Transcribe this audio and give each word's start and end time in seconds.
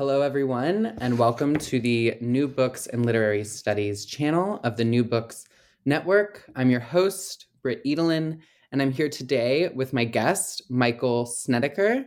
Hello, 0.00 0.22
everyone, 0.22 0.96
and 1.02 1.18
welcome 1.18 1.54
to 1.58 1.78
the 1.78 2.16
New 2.22 2.48
Books 2.48 2.86
and 2.86 3.04
Literary 3.04 3.44
Studies 3.44 4.06
channel 4.06 4.58
of 4.64 4.78
the 4.78 4.84
New 4.84 5.04
Books 5.04 5.44
Network. 5.84 6.50
I'm 6.56 6.70
your 6.70 6.80
host, 6.80 7.48
Britt 7.60 7.84
Edelin, 7.84 8.38
and 8.72 8.80
I'm 8.80 8.92
here 8.92 9.10
today 9.10 9.68
with 9.68 9.92
my 9.92 10.06
guest, 10.06 10.62
Michael 10.70 11.26
Snediker. 11.26 12.06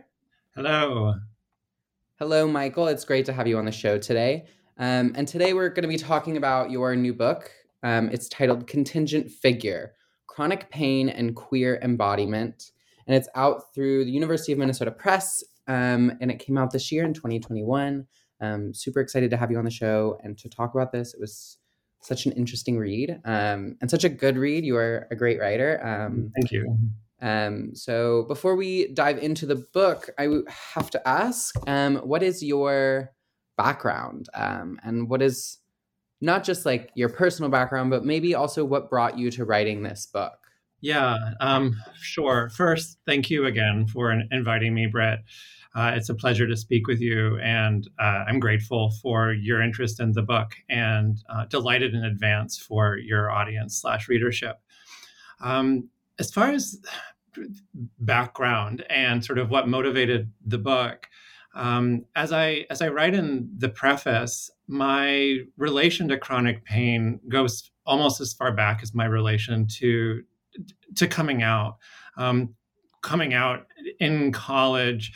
Hello. 0.56 1.14
Hello, 2.18 2.48
Michael. 2.48 2.88
It's 2.88 3.04
great 3.04 3.26
to 3.26 3.32
have 3.32 3.46
you 3.46 3.58
on 3.58 3.64
the 3.64 3.70
show 3.70 3.96
today. 3.96 4.46
Um, 4.76 5.12
and 5.14 5.28
today 5.28 5.52
we're 5.52 5.68
going 5.68 5.82
to 5.82 5.88
be 5.88 5.96
talking 5.96 6.36
about 6.36 6.72
your 6.72 6.96
new 6.96 7.14
book. 7.14 7.48
Um, 7.84 8.08
it's 8.08 8.28
titled 8.28 8.66
Contingent 8.66 9.30
Figure 9.30 9.92
Chronic 10.26 10.68
Pain 10.68 11.10
and 11.10 11.36
Queer 11.36 11.78
Embodiment. 11.80 12.72
And 13.06 13.14
it's 13.14 13.28
out 13.36 13.72
through 13.72 14.04
the 14.04 14.10
University 14.10 14.50
of 14.50 14.58
Minnesota 14.58 14.90
Press 14.90 15.44
um, 15.66 16.12
and 16.20 16.30
it 16.30 16.38
came 16.38 16.58
out 16.58 16.70
this 16.70 16.90
year 16.92 17.04
in 17.04 17.14
2021. 17.14 18.06
Um, 18.40 18.74
super 18.74 19.00
excited 19.00 19.30
to 19.30 19.36
have 19.36 19.50
you 19.50 19.58
on 19.58 19.64
the 19.64 19.70
show 19.70 20.18
and 20.22 20.36
to 20.38 20.48
talk 20.48 20.74
about 20.74 20.92
this. 20.92 21.14
It 21.14 21.20
was 21.20 21.58
such 22.00 22.26
an 22.26 22.32
interesting 22.32 22.78
read 22.78 23.20
um, 23.24 23.76
and 23.80 23.90
such 23.90 24.04
a 24.04 24.08
good 24.08 24.36
read. 24.36 24.64
You 24.64 24.76
are 24.76 25.08
a 25.10 25.16
great 25.16 25.40
writer. 25.40 25.84
Um, 25.84 26.30
Thank 26.34 26.52
you. 26.52 26.76
Um, 27.22 27.74
so 27.74 28.24
before 28.24 28.56
we 28.56 28.92
dive 28.92 29.18
into 29.18 29.46
the 29.46 29.64
book, 29.72 30.10
I 30.18 30.28
have 30.74 30.90
to 30.90 31.08
ask, 31.08 31.54
um, 31.66 31.96
what 31.96 32.22
is 32.22 32.42
your 32.42 33.12
background 33.56 34.28
um, 34.34 34.78
and 34.84 35.08
what 35.08 35.22
is 35.22 35.58
not 36.20 36.44
just 36.44 36.66
like 36.66 36.90
your 36.94 37.08
personal 37.08 37.50
background, 37.50 37.90
but 37.90 38.04
maybe 38.04 38.34
also 38.34 38.64
what 38.64 38.90
brought 38.90 39.18
you 39.18 39.30
to 39.30 39.44
writing 39.44 39.82
this 39.82 40.06
book? 40.06 40.38
Yeah, 40.80 41.16
um, 41.40 41.76
sure. 41.98 42.50
First, 42.50 42.98
thank 43.06 43.30
you 43.30 43.46
again 43.46 43.86
for 43.86 44.12
inviting 44.30 44.74
me, 44.74 44.86
Brett. 44.86 45.20
Uh, 45.74 45.92
it's 45.94 46.08
a 46.08 46.14
pleasure 46.14 46.46
to 46.46 46.56
speak 46.56 46.86
with 46.86 47.00
you, 47.00 47.38
and 47.40 47.88
uh, 47.98 48.24
I'm 48.28 48.38
grateful 48.38 48.92
for 49.02 49.32
your 49.32 49.60
interest 49.60 49.98
in 49.98 50.12
the 50.12 50.22
book 50.22 50.54
and 50.68 51.18
uh, 51.28 51.46
delighted 51.46 51.94
in 51.94 52.04
advance 52.04 52.56
for 52.56 52.96
your 52.96 53.30
audience 53.30 53.80
slash 53.80 54.08
readership. 54.08 54.60
Um, 55.40 55.88
as 56.18 56.30
far 56.30 56.50
as 56.50 56.80
background 57.98 58.84
and 58.88 59.24
sort 59.24 59.38
of 59.38 59.50
what 59.50 59.66
motivated 59.66 60.32
the 60.46 60.58
book, 60.58 61.08
um, 61.54 62.04
as 62.14 62.32
I 62.32 62.66
as 62.70 62.80
I 62.80 62.88
write 62.88 63.14
in 63.14 63.50
the 63.58 63.68
preface, 63.68 64.50
my 64.68 65.38
relation 65.56 66.08
to 66.08 66.18
chronic 66.18 66.64
pain 66.64 67.20
goes 67.28 67.70
almost 67.86 68.20
as 68.20 68.32
far 68.32 68.52
back 68.52 68.80
as 68.82 68.94
my 68.94 69.06
relation 69.06 69.66
to 69.78 70.22
to 70.96 71.08
coming 71.08 71.42
out. 71.42 71.78
Um, 72.16 72.54
coming 73.02 73.34
out 73.34 73.66
in 74.00 74.32
college, 74.32 75.12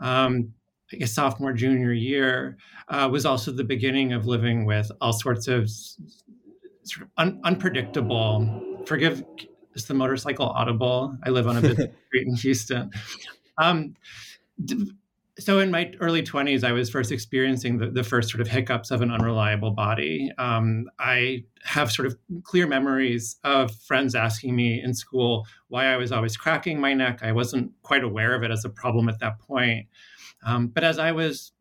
um, 0.00 0.52
I 0.92 0.96
guess 0.96 1.12
sophomore, 1.12 1.52
junior 1.52 1.92
year, 1.92 2.56
uh, 2.88 3.08
was 3.10 3.26
also 3.26 3.50
the 3.50 3.64
beginning 3.64 4.12
of 4.12 4.26
living 4.26 4.64
with 4.64 4.90
all 5.00 5.12
sorts 5.12 5.48
of 5.48 5.70
sort 5.70 7.02
of 7.02 7.08
un- 7.18 7.40
unpredictable. 7.44 8.82
Forgive, 8.86 9.22
is 9.74 9.84
the 9.84 9.94
motorcycle 9.94 10.46
audible? 10.46 11.16
I 11.24 11.30
live 11.30 11.46
on 11.46 11.58
a 11.58 11.60
busy 11.60 11.74
street 12.06 12.26
in 12.26 12.34
Houston. 12.36 12.90
Um, 13.58 13.94
so 15.38 15.60
in 15.60 15.70
my 15.70 15.92
early 16.00 16.22
20s 16.22 16.64
i 16.64 16.72
was 16.72 16.90
first 16.90 17.12
experiencing 17.12 17.78
the, 17.78 17.90
the 17.90 18.02
first 18.02 18.30
sort 18.30 18.40
of 18.40 18.48
hiccups 18.48 18.90
of 18.90 19.00
an 19.02 19.10
unreliable 19.10 19.70
body. 19.70 20.30
Um, 20.38 20.86
i 20.98 21.44
have 21.64 21.90
sort 21.90 22.06
of 22.06 22.16
clear 22.42 22.66
memories 22.66 23.36
of 23.44 23.74
friends 23.74 24.14
asking 24.14 24.54
me 24.56 24.82
in 24.82 24.94
school 24.94 25.46
why 25.68 25.86
i 25.86 25.96
was 25.96 26.12
always 26.12 26.36
cracking 26.36 26.80
my 26.80 26.94
neck. 26.94 27.20
I 27.22 27.32
wasn't 27.32 27.72
quite 27.82 28.04
aware 28.04 28.34
of 28.34 28.42
it 28.42 28.50
as 28.50 28.64
a 28.64 28.70
problem 28.70 29.08
at 29.08 29.18
that 29.20 29.38
point. 29.38 29.86
Um, 30.44 30.68
but 30.68 30.84
as 30.84 30.98
i 30.98 31.12
was 31.12 31.52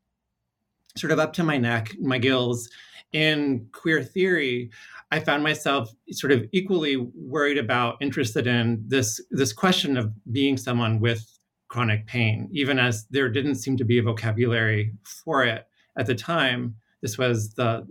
sort 0.95 1.11
of 1.11 1.19
up 1.19 1.33
to 1.33 1.43
my 1.43 1.57
neck 1.57 1.95
my 1.99 2.17
gills 2.17 2.69
in 3.13 3.67
queer 3.71 4.03
theory 4.03 4.69
i 5.11 5.19
found 5.19 5.41
myself 5.43 5.89
sort 6.11 6.31
of 6.31 6.45
equally 6.51 6.97
worried 6.97 7.57
about 7.57 7.95
interested 8.01 8.47
in 8.47 8.83
this 8.87 9.21
this 9.31 9.53
question 9.53 9.95
of 9.95 10.11
being 10.31 10.57
someone 10.57 10.99
with 10.99 11.36
chronic 11.67 12.05
pain, 12.05 12.49
even 12.51 12.79
as 12.79 13.05
there 13.09 13.29
didn't 13.29 13.55
seem 13.55 13.77
to 13.77 13.85
be 13.85 13.97
a 13.97 14.03
vocabulary 14.03 14.93
for 15.03 15.43
it 15.43 15.67
at 15.97 16.05
the 16.05 16.15
time. 16.15 16.75
This 17.01 17.17
was 17.17 17.53
the 17.53 17.87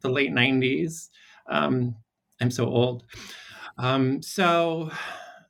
the 0.00 0.08
late 0.08 0.32
'90s. 0.32 1.08
Um, 1.48 1.96
I'm 2.40 2.50
so 2.50 2.66
old. 2.66 3.04
Um, 3.78 4.22
so, 4.22 4.90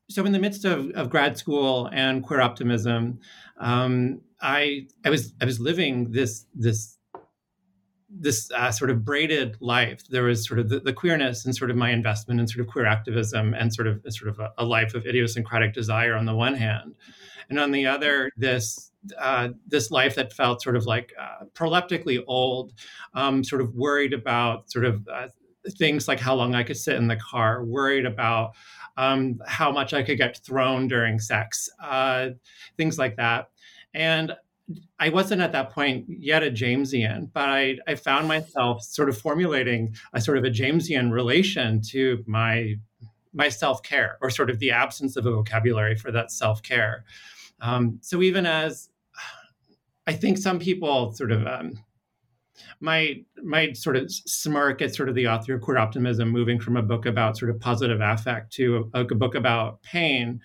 so 0.08 0.24
in 0.24 0.32
the 0.32 0.38
midst 0.38 0.64
of, 0.64 0.90
of 0.90 1.10
grad 1.10 1.38
school 1.38 1.88
and 1.92 2.22
queer 2.22 2.40
optimism, 2.40 3.20
um, 3.58 4.20
I 4.40 4.86
I 5.04 5.10
was 5.10 5.34
I 5.40 5.44
was 5.44 5.60
living 5.60 6.12
this 6.12 6.46
this 6.54 6.98
this 8.10 8.50
uh, 8.52 8.72
sort 8.72 8.90
of 8.90 9.04
braided 9.04 9.56
life. 9.60 10.06
There 10.08 10.24
was 10.24 10.46
sort 10.46 10.60
of 10.60 10.70
the, 10.70 10.80
the, 10.80 10.94
queerness 10.94 11.44
and 11.44 11.54
sort 11.54 11.70
of 11.70 11.76
my 11.76 11.90
investment 11.90 12.40
in 12.40 12.48
sort 12.48 12.66
of 12.66 12.72
queer 12.72 12.86
activism 12.86 13.52
and 13.52 13.72
sort 13.72 13.86
of 13.86 14.00
sort 14.08 14.30
of 14.30 14.40
a, 14.40 14.50
a 14.56 14.64
life 14.64 14.94
of 14.94 15.06
idiosyncratic 15.06 15.74
desire 15.74 16.16
on 16.16 16.24
the 16.24 16.34
one 16.34 16.54
hand, 16.54 16.94
and 17.48 17.58
on 17.58 17.70
the 17.70 17.86
other, 17.86 18.30
this 18.36 18.90
uh, 19.18 19.50
this 19.66 19.90
life 19.90 20.16
that 20.16 20.32
felt 20.32 20.62
sort 20.62 20.76
of 20.76 20.86
like 20.86 21.12
uh, 21.18 21.44
proleptically 21.54 22.22
old, 22.26 22.72
um, 23.14 23.44
sort 23.44 23.62
of 23.62 23.74
worried 23.74 24.12
about 24.12 24.70
sort 24.70 24.84
of 24.84 25.06
uh, 25.08 25.28
things 25.78 26.08
like 26.08 26.20
how 26.20 26.34
long 26.34 26.54
I 26.54 26.62
could 26.62 26.76
sit 26.76 26.96
in 26.96 27.06
the 27.06 27.16
car, 27.16 27.64
worried 27.64 28.06
about 28.06 28.52
um, 28.96 29.40
how 29.46 29.70
much 29.70 29.94
I 29.94 30.02
could 30.02 30.18
get 30.18 30.40
thrown 30.44 30.88
during 30.88 31.20
sex, 31.20 31.68
uh, 31.82 32.30
things 32.76 32.98
like 32.98 33.16
that, 33.16 33.50
and 33.94 34.34
I 34.98 35.08
wasn't 35.08 35.40
at 35.40 35.52
that 35.52 35.70
point 35.70 36.04
yet 36.08 36.42
a 36.42 36.50
Jamesian, 36.50 37.30
but 37.32 37.48
I, 37.48 37.78
I 37.86 37.94
found 37.94 38.28
myself 38.28 38.82
sort 38.82 39.08
of 39.08 39.16
formulating 39.16 39.94
a 40.12 40.20
sort 40.20 40.36
of 40.36 40.44
a 40.44 40.50
Jamesian 40.50 41.10
relation 41.10 41.80
to 41.90 42.22
my 42.26 42.74
my 43.32 43.48
self 43.48 43.82
care, 43.82 44.18
or 44.20 44.30
sort 44.30 44.50
of 44.50 44.58
the 44.58 44.70
absence 44.70 45.16
of 45.16 45.26
a 45.26 45.30
vocabulary 45.30 45.94
for 45.96 46.10
that 46.12 46.30
self 46.30 46.62
care. 46.62 47.04
Um, 47.60 47.98
so 48.02 48.22
even 48.22 48.46
as 48.46 48.88
I 50.06 50.12
think 50.12 50.38
some 50.38 50.58
people 50.58 51.12
sort 51.12 51.32
of 51.32 51.46
um, 51.46 51.72
might 52.80 53.26
might 53.42 53.76
sort 53.76 53.96
of 53.96 54.10
smirk 54.10 54.80
at 54.82 54.94
sort 54.94 55.08
of 55.08 55.14
the 55.14 55.28
author 55.28 55.54
of 55.54 55.62
queer 55.62 55.78
optimism 55.78 56.30
moving 56.30 56.60
from 56.60 56.76
a 56.76 56.82
book 56.82 57.06
about 57.06 57.36
sort 57.36 57.50
of 57.50 57.60
positive 57.60 58.00
affect 58.00 58.52
to 58.54 58.90
a, 58.94 59.00
a 59.00 59.14
book 59.14 59.34
about 59.34 59.82
pain. 59.82 60.40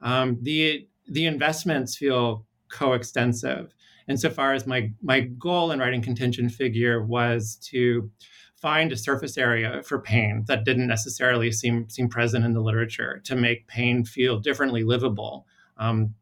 Um, 0.00 0.38
the 0.42 0.86
the 1.08 1.26
investments 1.26 1.96
feel 1.96 2.46
coextensive. 2.70 3.74
Insofar 4.08 4.54
as 4.54 4.66
my 4.66 4.90
my 5.02 5.20
goal 5.20 5.70
in 5.70 5.78
writing 5.78 6.02
contingent 6.02 6.52
figure 6.52 7.04
was 7.04 7.56
to 7.70 8.10
find 8.56 8.92
a 8.92 8.96
surface 8.96 9.36
area 9.36 9.82
for 9.82 10.00
pain 10.00 10.44
that 10.46 10.64
didn't 10.64 10.86
necessarily 10.86 11.50
seem 11.50 11.88
seem 11.88 12.08
present 12.08 12.44
in 12.44 12.52
the 12.54 12.60
literature 12.60 13.20
to 13.24 13.36
make 13.36 13.66
pain 13.66 14.04
feel 14.04 14.38
differently 14.38 14.84
livable. 14.84 15.46
Um, 15.76 16.14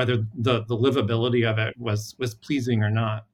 whether 0.00 0.24
the 0.34 0.64
the 0.64 0.74
livability 0.74 1.46
of 1.46 1.58
it 1.58 1.74
was 1.78 2.14
was 2.18 2.34
pleasing 2.34 2.82
or 2.82 2.88
not. 2.88 3.26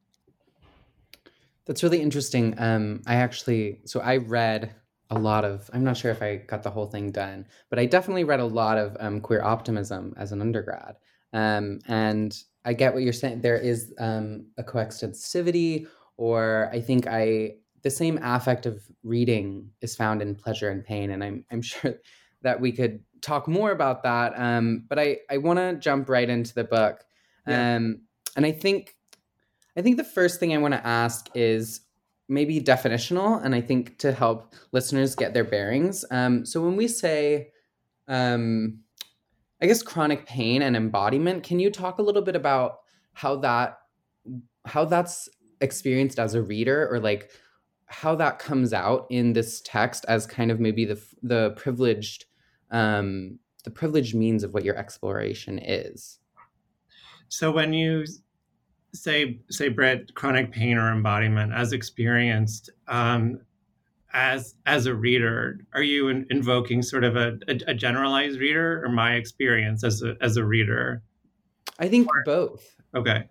That's 1.65 1.81
really 1.81 2.01
interesting. 2.01 2.55
Um, 2.57 3.03
I 3.07 3.15
actually, 3.15 3.79
so 3.85 4.01
I 4.01 4.17
read 4.17 4.75
a 5.09 5.17
lot 5.17 5.45
of. 5.45 5.69
I'm 5.71 5.85
not 5.85 5.95
sure 5.95 6.11
if 6.11 6.21
I 6.21 6.35
got 6.35 6.63
the 6.63 6.69
whole 6.69 6.87
thing 6.87 7.11
done, 7.11 7.45
but 7.69 7.79
I 7.79 7.85
definitely 7.85 8.25
read 8.25 8.41
a 8.41 8.45
lot 8.45 8.77
of 8.77 8.97
um, 8.99 9.21
queer 9.21 9.41
optimism 9.41 10.13
as 10.17 10.33
an 10.33 10.41
undergrad. 10.41 10.97
Um, 11.31 11.79
and 11.87 12.37
I 12.65 12.73
get 12.73 12.93
what 12.93 13.03
you're 13.03 13.13
saying. 13.13 13.39
There 13.39 13.55
is 13.55 13.93
um, 13.97 14.47
a 14.57 14.63
coextensivity, 14.63 15.87
or 16.17 16.69
I 16.73 16.81
think 16.81 17.07
I 17.07 17.53
the 17.83 17.89
same 17.89 18.19
affect 18.21 18.65
of 18.65 18.83
reading 19.03 19.69
is 19.79 19.95
found 19.95 20.21
in 20.21 20.35
pleasure 20.35 20.69
and 20.69 20.83
pain, 20.83 21.11
and 21.11 21.23
I'm 21.23 21.45
I'm 21.49 21.61
sure 21.71 21.95
that 22.47 22.61
we 22.61 22.71
could 22.71 23.01
talk 23.21 23.47
more 23.47 23.71
about 23.71 24.03
that. 24.03 24.33
Um, 24.37 24.85
but 24.87 24.97
I, 24.97 25.17
I 25.29 25.37
want 25.37 25.59
to 25.59 25.75
jump 25.75 26.07
right 26.07 26.29
into 26.29 26.53
the 26.53 26.63
book. 26.63 27.03
Yeah. 27.45 27.75
Um, 27.75 28.01
and 28.35 28.45
I 28.45 28.53
think, 28.53 28.95
I 29.75 29.81
think 29.81 29.97
the 29.97 30.03
first 30.03 30.39
thing 30.39 30.53
I 30.53 30.57
want 30.57 30.73
to 30.73 30.87
ask 30.87 31.27
is 31.35 31.81
maybe 32.29 32.61
definitional. 32.61 33.43
And 33.43 33.53
I 33.53 33.61
think 33.61 33.97
to 33.99 34.11
help 34.11 34.53
listeners 34.71 35.13
get 35.15 35.33
their 35.33 35.43
bearings. 35.43 36.05
Um, 36.09 36.45
so 36.45 36.61
when 36.61 36.77
we 36.77 36.87
say, 36.87 37.51
um, 38.07 38.79
I 39.61 39.65
guess 39.65 39.83
chronic 39.83 40.25
pain 40.25 40.61
and 40.61 40.75
embodiment, 40.75 41.43
can 41.43 41.59
you 41.59 41.69
talk 41.69 41.99
a 41.99 42.03
little 42.03 42.21
bit 42.21 42.35
about 42.35 42.79
how 43.13 43.35
that 43.37 43.79
how 44.65 44.85
that's 44.85 45.27
experienced 45.61 46.19
as 46.19 46.35
a 46.35 46.41
reader 46.41 46.87
or 46.91 46.99
like 46.99 47.31
how 47.87 48.13
that 48.15 48.37
comes 48.37 48.73
out 48.73 49.07
in 49.09 49.33
this 49.33 49.61
text 49.65 50.05
as 50.07 50.27
kind 50.27 50.51
of 50.51 50.59
maybe 50.59 50.85
the 50.85 51.01
the 51.23 51.51
privileged 51.51 52.25
um 52.71 53.39
the 53.63 53.71
privileged 53.71 54.15
means 54.15 54.43
of 54.43 54.53
what 54.53 54.63
your 54.63 54.77
exploration 54.77 55.59
is 55.59 56.19
so 57.29 57.51
when 57.51 57.73
you 57.73 58.05
say 58.93 59.39
say 59.49 59.69
Britt, 59.69 60.13
chronic 60.15 60.51
pain 60.51 60.77
or 60.77 60.91
embodiment 60.91 61.53
as 61.53 61.73
experienced 61.73 62.69
um, 62.87 63.39
as 64.13 64.55
as 64.65 64.85
a 64.85 64.95
reader, 64.95 65.59
are 65.73 65.83
you 65.83 66.07
in, 66.09 66.25
invoking 66.29 66.81
sort 66.81 67.03
of 67.03 67.15
a, 67.15 67.37
a, 67.47 67.59
a, 67.67 67.73
generalized 67.73 68.39
reader 68.39 68.83
or 68.83 68.89
my 68.89 69.13
experience 69.13 69.83
as 69.83 70.01
a 70.01 70.15
as 70.21 70.37
a 70.37 70.45
reader? 70.45 71.03
I 71.79 71.87
think 71.87 72.07
or, 72.07 72.23
both. 72.25 72.75
Okay, 72.95 73.25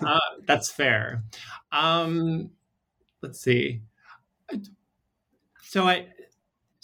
uh, 0.00 0.18
that's 0.46 0.70
fair. 0.70 1.22
Um, 1.70 2.50
let's 3.22 3.40
see. 3.40 3.82
So 5.62 5.86
I 5.86 6.08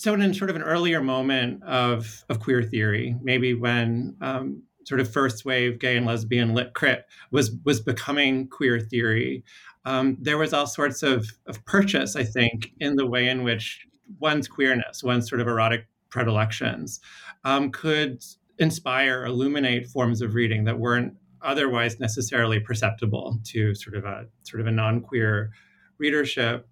so 0.04 0.12
in 0.12 0.34
sort 0.34 0.50
of 0.50 0.56
an 0.56 0.62
earlier 0.62 1.02
moment 1.02 1.62
of 1.64 2.24
of 2.28 2.38
queer 2.38 2.62
theory, 2.62 3.16
maybe 3.22 3.54
when 3.54 4.14
um, 4.20 4.62
sort 4.84 5.00
of 5.00 5.10
first 5.10 5.46
wave 5.46 5.78
gay 5.78 5.96
and 5.96 6.04
lesbian 6.04 6.52
lit 6.52 6.74
crit 6.74 7.06
was 7.30 7.52
was 7.64 7.80
becoming 7.80 8.46
queer 8.48 8.78
theory. 8.78 9.42
Um, 9.86 10.18
there 10.20 10.36
was 10.36 10.52
all 10.52 10.66
sorts 10.66 11.02
of, 11.02 11.26
of 11.46 11.64
purchase, 11.64 12.16
I 12.16 12.24
think, 12.24 12.72
in 12.80 12.96
the 12.96 13.06
way 13.06 13.28
in 13.28 13.44
which 13.44 13.86
one's 14.18 14.48
queerness, 14.48 15.02
one's 15.02 15.28
sort 15.28 15.40
of 15.40 15.46
erotic 15.46 15.86
predilections, 16.10 17.00
um, 17.44 17.70
could 17.70 18.22
inspire, 18.58 19.24
illuminate 19.24 19.86
forms 19.88 20.22
of 20.22 20.34
reading 20.34 20.64
that 20.64 20.78
weren't 20.78 21.14
otherwise 21.42 22.00
necessarily 22.00 22.60
perceptible 22.60 23.38
to 23.44 23.74
sort 23.74 23.96
of 23.96 24.04
a 24.04 24.26
sort 24.42 24.60
of 24.60 24.66
a 24.66 24.70
non-queer 24.70 25.50
readership. 25.98 26.66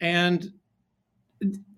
And 0.00 0.52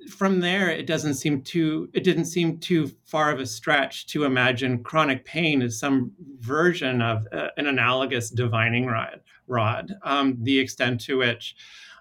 from 0.08 0.40
there 0.40 0.70
it 0.70 0.86
doesn't 0.86 1.14
seem 1.14 1.42
too 1.42 1.88
it 1.92 2.04
didn't 2.04 2.24
seem 2.24 2.58
too 2.58 2.90
far 3.04 3.30
of 3.30 3.40
a 3.40 3.46
stretch 3.46 4.06
to 4.06 4.24
imagine 4.24 4.82
chronic 4.82 5.24
pain 5.24 5.62
as 5.62 5.78
some 5.78 6.12
version 6.40 7.00
of 7.00 7.26
uh, 7.32 7.48
an 7.56 7.66
analogous 7.66 8.30
divining 8.30 8.86
rod 8.86 9.20
rod 9.46 9.92
um, 10.02 10.36
the 10.42 10.58
extent 10.58 11.00
to 11.00 11.18
which 11.18 11.56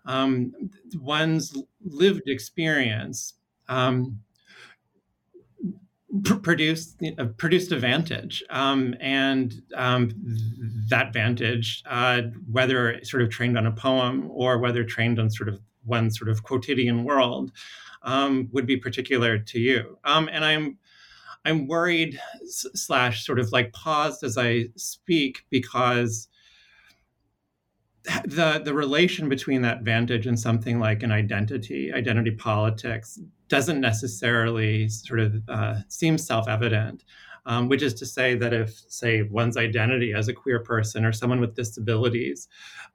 um, 0.05 0.51
one's 0.95 1.55
lived 1.83 2.27
experience 2.27 3.33
um, 3.69 4.19
pr- 6.23 6.35
produced 6.35 7.01
uh, 7.17 7.25
produced 7.37 7.71
a 7.71 7.79
vantage 7.79 8.43
um, 8.49 8.95
and 8.99 9.61
um, 9.75 10.11
that 10.89 11.13
vantage 11.13 11.83
uh, 11.87 12.21
whether 12.51 13.03
sort 13.03 13.21
of 13.21 13.29
trained 13.29 13.57
on 13.57 13.65
a 13.65 13.71
poem 13.71 14.29
or 14.31 14.57
whether 14.57 14.83
trained 14.83 15.19
on 15.19 15.29
sort 15.29 15.49
of 15.49 15.59
one 15.83 16.11
sort 16.11 16.29
of 16.29 16.43
quotidian 16.43 17.03
world 17.03 17.51
um, 18.03 18.49
would 18.51 18.65
be 18.65 18.77
particular 18.77 19.37
to 19.37 19.59
you. 19.59 19.97
Um, 20.03 20.29
and 20.31 20.43
I'm 20.43 20.77
I'm 21.43 21.67
worried 21.67 22.19
slash 22.45 23.25
sort 23.25 23.39
of 23.39 23.51
like 23.51 23.73
paused 23.73 24.23
as 24.23 24.37
I 24.37 24.65
speak 24.75 25.45
because 25.49 26.27
the 28.25 28.61
the 28.63 28.73
relation 28.73 29.29
between 29.29 29.61
that 29.61 29.83
vantage 29.83 30.27
and 30.27 30.39
something 30.39 30.79
like 30.79 31.03
an 31.03 31.11
identity, 31.11 31.91
identity 31.93 32.31
politics, 32.31 33.19
doesn't 33.47 33.81
necessarily 33.81 34.89
sort 34.89 35.19
of 35.19 35.41
uh, 35.47 35.75
seem 35.87 36.17
self 36.17 36.47
evident. 36.47 37.03
Um, 37.43 37.69
which 37.69 37.81
is 37.81 37.95
to 37.95 38.05
say 38.05 38.35
that 38.35 38.53
if, 38.53 38.83
say, 38.87 39.23
one's 39.23 39.57
identity 39.57 40.13
as 40.13 40.27
a 40.27 40.33
queer 40.33 40.59
person 40.59 41.03
or 41.03 41.11
someone 41.11 41.39
with 41.39 41.55
disabilities 41.55 42.47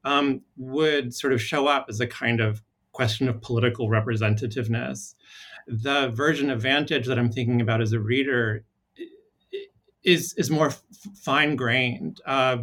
um, 0.05 0.41
would 0.57 1.13
sort 1.13 1.33
of 1.33 1.43
show 1.43 1.67
up 1.67 1.87
as 1.89 1.99
a 1.99 2.07
kind 2.07 2.41
of 2.41 2.63
question 2.97 3.29
of 3.29 3.43
political 3.43 3.89
representativeness. 3.91 5.15
The 5.67 6.09
version 6.09 6.49
of 6.51 6.63
Vantage 6.63 7.07
that 7.07 7.19
I'm 7.19 7.31
thinking 7.31 7.61
about 7.61 7.83
as 7.83 7.93
a 7.93 8.01
reader 8.01 8.65
is 10.03 10.35
is 10.39 10.51
more 10.51 10.71
fine 11.23 11.57
grained, 11.57 12.21
uh, 12.27 12.59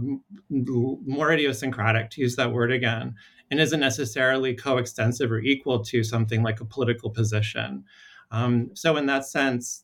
more 0.50 1.32
idiosyncratic, 1.32 2.10
to 2.12 2.22
use 2.22 2.36
that 2.38 2.52
word 2.52 2.72
again, 2.72 3.16
and 3.52 3.60
isn't 3.60 3.80
necessarily 3.80 4.56
coextensive 4.56 5.32
or 5.32 5.40
equal 5.40 5.84
to 5.84 6.04
something 6.04 6.42
like 6.42 6.62
a 6.62 6.66
political 6.66 7.10
position. 7.10 7.84
Um, 8.32 8.72
so, 8.74 8.98
in 8.98 9.06
that 9.08 9.26
sense, 9.26 9.84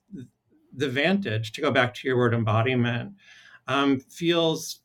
the 0.74 0.90
vantage, 0.90 1.52
to 1.52 1.62
go 1.62 1.69
back 1.69 1.94
to 1.95 2.07
your 2.07 2.18
word 2.18 2.34
embodiment, 2.34 3.13
um, 3.68 4.00
feels 4.00 4.80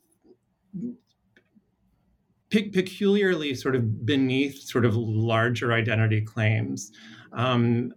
pe- 2.54 2.70
peculiarly 2.70 3.52
sort 3.54 3.74
of 3.74 4.06
beneath 4.06 4.62
sort 4.62 4.84
of 4.84 4.94
larger 4.96 5.72
identity 5.72 6.20
claims. 6.20 6.92
Um, 7.32 7.92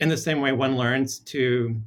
in 0.00 0.10
the 0.10 0.18
same 0.18 0.40
way, 0.40 0.52
one 0.52 0.76
learns 0.76 1.18
to 1.20 1.80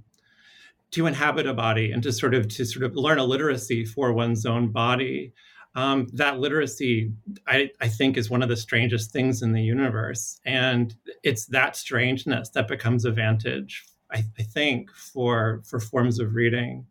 to 0.91 1.07
inhabit 1.07 1.45
a 1.45 1.53
body 1.53 1.91
and 1.91 2.01
to 2.01 2.11
sort 2.11 2.33
of 2.33 2.47
to 2.47 2.65
sort 2.65 2.83
of 2.83 2.95
learn 2.95 3.19
a 3.19 3.23
literacy 3.23 3.85
for 3.85 4.11
one's 4.11 4.45
own 4.45 4.71
body. 4.71 5.33
Um, 5.75 6.07
that 6.13 6.39
literacy, 6.39 7.11
I, 7.47 7.69
I, 7.81 7.89
think, 7.89 8.15
is 8.15 8.29
one 8.29 8.41
of 8.41 8.47
the 8.47 8.55
strangest 8.55 9.11
things 9.11 9.41
in 9.41 9.51
the 9.51 9.61
universe, 9.61 10.39
and 10.45 10.95
it's 11.21 11.47
that 11.47 11.75
strangeness 11.75 12.49
that 12.51 12.69
becomes 12.69 13.03
a 13.03 13.11
vantage, 13.11 13.83
I, 14.09 14.23
I 14.39 14.43
think, 14.43 14.89
for 14.91 15.61
for 15.65 15.79
forms 15.79 16.19
of 16.19 16.33
reading. 16.33 16.85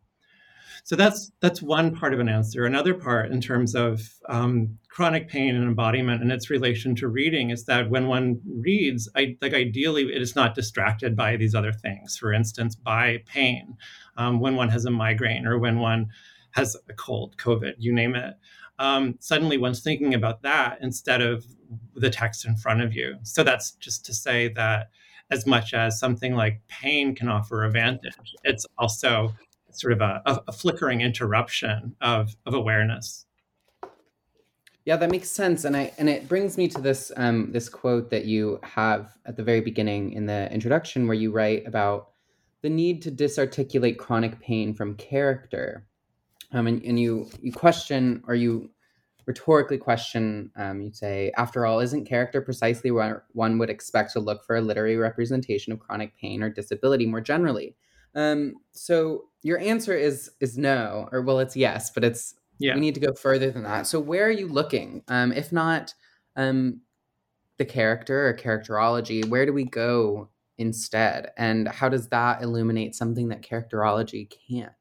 So 0.85 0.95
that's 0.95 1.31
that's 1.39 1.63
one 1.63 1.95
part 1.95 2.13
of 2.13 2.19
an 2.19 2.29
answer. 2.29 2.63
Another 2.63 2.93
part, 2.93 3.31
in 3.31 3.41
terms 3.41 3.73
of 3.73 4.01
um, 4.29 4.77
chronic 4.87 5.27
pain 5.27 5.55
and 5.55 5.63
embodiment 5.63 6.21
and 6.21 6.31
its 6.31 6.51
relation 6.51 6.95
to 6.97 7.07
reading, 7.07 7.49
is 7.49 7.65
that 7.65 7.89
when 7.89 8.05
one 8.05 8.39
reads, 8.45 9.09
I, 9.15 9.35
like 9.41 9.55
ideally, 9.55 10.03
it 10.03 10.21
is 10.21 10.35
not 10.35 10.53
distracted 10.53 11.15
by 11.15 11.37
these 11.37 11.55
other 11.55 11.71
things. 11.71 12.19
For 12.19 12.31
instance, 12.31 12.75
by 12.75 13.23
pain, 13.25 13.75
um, 14.17 14.39
when 14.39 14.55
one 14.55 14.69
has 14.69 14.85
a 14.85 14.91
migraine 14.91 15.47
or 15.47 15.57
when 15.57 15.79
one 15.79 16.09
has 16.51 16.77
a 16.87 16.93
cold, 16.93 17.35
COVID, 17.37 17.73
you 17.79 17.91
name 17.91 18.13
it. 18.13 18.35
Um, 18.77 19.15
suddenly 19.19 19.57
one's 19.57 19.81
thinking 19.81 20.13
about 20.13 20.43
that 20.43 20.77
instead 20.81 21.19
of 21.19 21.45
the 21.95 22.11
text 22.11 22.45
in 22.45 22.57
front 22.57 22.81
of 22.81 22.93
you. 22.93 23.15
So 23.23 23.43
that's 23.43 23.71
just 23.71 24.05
to 24.05 24.13
say 24.13 24.49
that 24.49 24.91
as 25.31 25.47
much 25.47 25.73
as 25.73 25.99
something 25.99 26.35
like 26.35 26.61
pain 26.67 27.15
can 27.15 27.27
offer 27.27 27.63
a 27.63 27.71
vantage, 27.71 28.35
it's 28.43 28.67
also 28.77 29.33
sort 29.79 29.93
of 29.93 30.01
a, 30.01 30.21
a, 30.47 30.51
flickering 30.51 31.01
interruption 31.01 31.95
of, 32.01 32.35
of 32.45 32.53
awareness. 32.53 33.25
Yeah, 34.85 34.97
that 34.97 35.09
makes 35.09 35.31
sense, 35.31 35.65
and 35.65 35.75
I 35.75 35.91
and 35.97 36.07
it 36.07 36.29
brings 36.29 36.59
me 36.59 36.67
to 36.67 36.79
this 36.79 37.11
um, 37.17 37.51
this 37.51 37.69
quote 37.69 38.11
that 38.11 38.25
you 38.25 38.59
have 38.61 39.17
at 39.25 39.35
the 39.35 39.43
very 39.43 39.61
beginning 39.61 40.13
in 40.13 40.27
the 40.27 40.51
introduction, 40.53 41.07
where 41.07 41.15
you 41.15 41.31
write 41.31 41.67
about 41.67 42.09
the 42.61 42.69
need 42.69 43.01
to 43.01 43.11
disarticulate 43.11 43.97
chronic 43.97 44.39
pain 44.39 44.75
from 44.75 44.95
character, 44.95 45.87
um, 46.51 46.67
and, 46.67 46.83
and 46.83 46.99
you 46.99 47.27
you 47.41 47.51
question 47.51 48.21
or 48.27 48.35
you 48.35 48.69
rhetorically 49.25 49.77
question, 49.77 50.51
um, 50.55 50.81
you 50.81 50.91
say, 50.91 51.31
after 51.37 51.65
all, 51.65 51.79
isn't 51.79 52.05
character 52.05 52.41
precisely 52.41 52.91
where 52.91 53.23
one 53.31 53.57
would 53.57 53.69
expect 53.69 54.13
to 54.13 54.19
look 54.19 54.43
for 54.45 54.55
a 54.55 54.61
literary 54.61 54.97
representation 54.97 55.73
of 55.73 55.79
chronic 55.79 56.15
pain 56.17 56.43
or 56.43 56.49
disability 56.49 57.05
more 57.05 57.21
generally? 57.21 57.75
Um, 58.15 58.55
so 58.71 59.25
your 59.43 59.59
answer 59.59 59.93
is 59.93 60.31
is 60.39 60.57
no, 60.57 61.09
or 61.11 61.21
well, 61.21 61.39
it's 61.39 61.55
yes, 61.55 61.91
but 61.91 62.03
it's 62.03 62.35
yeah. 62.57 62.73
we 62.73 62.79
need 62.79 62.95
to 62.95 63.01
go 63.01 63.13
further 63.13 63.51
than 63.51 63.63
that. 63.63 63.87
So 63.87 63.99
where 63.99 64.25
are 64.25 64.31
you 64.31 64.47
looking? 64.47 65.03
Um, 65.07 65.31
if 65.31 65.51
not 65.51 65.93
um, 66.35 66.81
the 67.57 67.65
character 67.65 68.27
or 68.27 68.33
characterology, 68.33 69.27
where 69.27 69.45
do 69.45 69.53
we 69.53 69.65
go 69.65 70.29
instead? 70.57 71.31
And 71.37 71.67
how 71.67 71.89
does 71.89 72.07
that 72.09 72.41
illuminate 72.41 72.95
something 72.95 73.27
that 73.29 73.41
characterology 73.41 74.31
can't? 74.49 74.71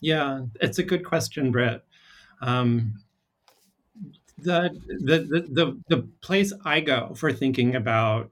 Yeah, 0.00 0.42
it's 0.60 0.78
a 0.78 0.84
good 0.84 1.04
question, 1.04 1.50
Brett. 1.50 1.82
Um, 2.40 3.02
the, 4.38 4.70
the 4.86 5.18
the 5.18 5.48
the 5.50 5.80
the 5.88 6.08
place 6.20 6.52
I 6.64 6.80
go 6.80 7.12
for 7.16 7.32
thinking 7.32 7.74
about 7.74 8.30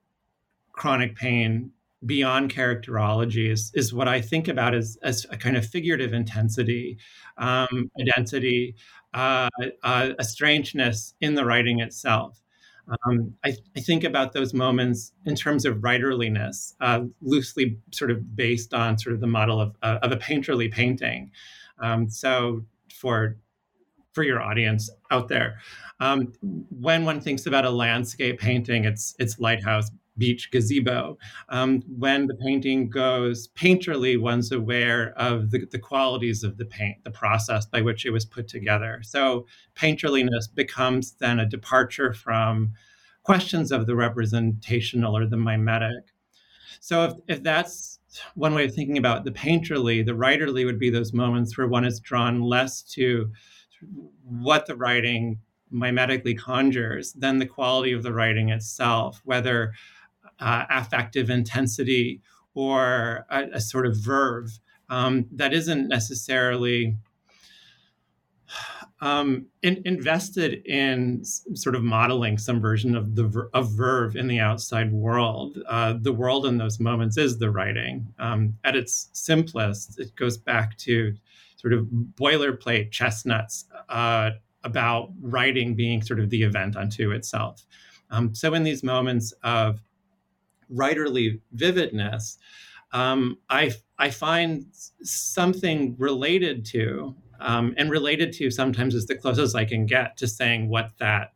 chronic 0.73 1.17
pain 1.17 1.73
beyond 2.05 2.53
characterology 2.53 3.51
is, 3.51 3.73
is 3.75 3.93
what 3.95 4.09
I 4.09 4.21
think 4.21 4.49
about 4.49 4.75
as, 4.75 4.99
as 5.03 5.27
a 5.31 5.37
kind 5.37 5.57
of 5.57 5.67
figurative 5.67 6.13
intensity, 6.13 6.99
um, 7.39 7.91
identity, 8.01 8.75
uh, 9.15 9.49
a 9.83 10.25
strangeness 10.25 11.15
in 11.21 11.35
the 11.35 11.45
writing 11.45 11.81
itself. 11.81 12.43
Um, 12.89 13.35
I, 13.45 13.57
I, 13.77 13.81
think 13.81 14.05
about 14.05 14.33
those 14.33 14.55
moments 14.55 15.13
in 15.25 15.35
terms 15.35 15.65
of 15.65 15.79
writerliness, 15.79 16.75
uh, 16.81 17.01
loosely 17.21 17.79
sort 17.93 18.13
of 18.13 18.37
based 18.37 18.73
on 18.73 18.97
sort 18.97 19.15
of 19.15 19.21
the 19.21 19.27
model 19.27 19.61
of, 19.61 19.75
uh, 19.83 19.99
of 20.03 20.13
a 20.13 20.17
painterly 20.17 20.71
painting. 20.71 21.33
Um, 21.81 22.09
so 22.09 22.65
for 22.93 23.39
for 24.13 24.23
your 24.23 24.41
audience 24.41 24.89
out 25.11 25.29
there, 25.29 25.59
um, 25.99 26.33
when 26.71 27.05
one 27.05 27.21
thinks 27.21 27.47
about 27.47 27.65
a 27.65 27.71
landscape 27.71 28.39
painting, 28.39 28.85
it's 28.85 29.17
it's 29.19 29.41
lighthouse 29.41 29.91
beach 30.19 30.51
gazebo. 30.51 31.19
Um, 31.49 31.83
when 31.89 32.27
the 32.27 32.35
painting 32.35 32.89
goes 32.89 33.49
painterly, 33.49 34.21
one's 34.21 34.53
aware 34.53 35.13
of 35.17 35.51
the, 35.51 35.67
the, 35.71 35.79
qualities 35.79 36.43
of 36.43 36.57
the 36.57 36.65
paint, 36.65 37.03
the 37.05 37.11
process 37.11 37.67
by 37.67 37.83
which 37.83 38.07
it 38.07 38.11
was 38.11 38.25
put 38.25 38.49
together. 38.49 39.01
So 39.03 39.47
painterliness 39.75 40.53
becomes 40.53 41.13
then 41.13 41.39
a 41.41 41.47
departure 41.47 42.13
from 42.13 42.73
questions 43.23 43.73
of 43.73 43.87
the 43.87 43.97
representational 43.97 45.17
or 45.17 45.27
the 45.27 45.37
mimetic. 45.37 46.13
So 46.81 47.05
if, 47.05 47.15
if 47.29 47.43
that's 47.43 47.99
one 48.35 48.55
way 48.55 48.65
of 48.65 48.75
thinking 48.75 48.99
about 48.99 49.25
the 49.25 49.33
painterly, 49.33 50.05
the 50.05 50.13
writerly 50.13 50.65
would 50.65 50.79
be 50.79 50.91
those 50.91 51.13
moments 51.13 51.57
where 51.59 51.67
one 51.67 51.85
is 51.85 52.01
drawn 52.01 52.41
less 52.41 52.83
to 52.83 53.31
what 54.25 54.67
the 54.67 54.77
writing 54.77 55.41
mimetically 55.73 56.39
conjures 56.39 57.13
than 57.13 57.39
the 57.39 57.47
quality 57.47 57.93
of 57.93 58.03
the 58.03 58.13
writing 58.13 58.51
itself, 58.51 59.21
whether 59.25 59.73
uh, 60.41 60.65
affective 60.71 61.31
intensity 61.31 62.21
or 62.55 63.27
a, 63.31 63.45
a 63.55 63.61
sort 63.61 63.87
of 63.87 63.97
verve 63.97 64.59
um, 64.89 65.27
that 65.33 65.53
isn't 65.53 65.89
necessarily 65.89 66.97
um, 69.01 69.47
in, 69.63 69.83
invested 69.85 70.67
in 70.67 71.23
sort 71.25 71.75
of 71.75 71.83
modeling 71.83 72.39
some 72.39 72.61
version 72.61 72.97
of 72.97 73.15
the 73.15 73.49
of 73.53 73.71
verve 73.73 74.17
in 74.17 74.27
the 74.27 74.39
outside 74.39 74.93
world. 74.93 75.59
Uh, 75.69 75.95
the 76.01 76.13
world 76.13 76.47
in 76.47 76.57
those 76.57 76.81
moments 76.81 77.19
is 77.19 77.39
the 77.39 77.51
writing. 77.51 78.07
Um, 78.19 78.55
at 78.65 78.75
its 78.75 79.11
simplest, 79.13 80.01
it 80.01 80.15
goes 80.17 80.39
back 80.39 80.79
to 80.79 81.15
sort 81.57 81.75
of 81.75 81.87
boilerplate 82.15 82.91
chestnuts 82.91 83.67
uh, 83.89 84.31
about 84.65 85.11
writing 85.21 85.75
being 85.75 86.03
sort 86.03 86.21
of 86.21 86.31
the 86.31 86.43
event 86.43 86.77
unto 86.77 87.11
itself. 87.11 87.67
Um, 88.11 88.35
so 88.35 88.55
in 88.55 88.63
these 88.63 88.83
moments 88.83 89.33
of 89.43 89.83
writerly 90.73 91.41
vividness, 91.55 92.39
um, 92.93 93.39
I 93.51 93.73
I 93.99 94.11
find 94.11 94.67
something 95.03 95.97
related 95.99 96.65
to 96.67 97.15
um, 97.41 97.75
and 97.77 97.91
related 97.91 98.33
to 98.35 98.51
sometimes 98.51 98.95
is 98.95 99.07
the 99.07 99.17
closest 99.17 99.55
I 99.57 99.65
can 99.65 99.87
get 99.87 100.17
to 100.19 100.27
saying 100.27 100.69
what 100.69 100.93
that 100.99 101.33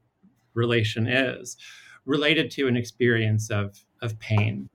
relation 0.55 1.07
is, 1.07 1.57
related 2.05 2.51
to 2.53 2.69
an 2.69 2.77
experience 2.77 3.51
of 3.51 3.85
of 4.03 4.19
pain. 4.19 4.69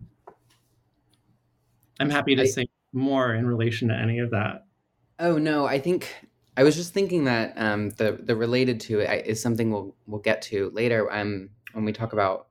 I'm 2.00 2.10
happy 2.10 2.36
to 2.36 2.44
I, 2.44 2.46
say 2.46 2.68
more 2.94 3.34
in 3.34 3.46
relation 3.46 3.88
to 3.88 3.96
any 3.96 4.20
of 4.20 4.32
that. 4.32 4.66
Oh 5.20 5.38
no, 5.38 5.66
I 5.66 5.80
think 5.80 6.14
I 6.58 6.64
was 6.64 6.76
just 6.76 6.94
thinking 6.94 7.24
that 7.26 7.54
um, 7.58 7.90
the 7.92 8.20
the 8.22 8.36
related 8.36 8.80
to 8.82 9.00
it 9.00 9.26
is 9.26 9.42
something 9.42 9.72
we'll 9.72 9.96
we'll 10.08 10.22
get 10.22 10.42
to 10.44 10.70
later 10.74 11.12
um, 11.12 11.50
when 11.74 11.86
we 11.86 11.94
talk 11.94 12.14
about 12.14 12.48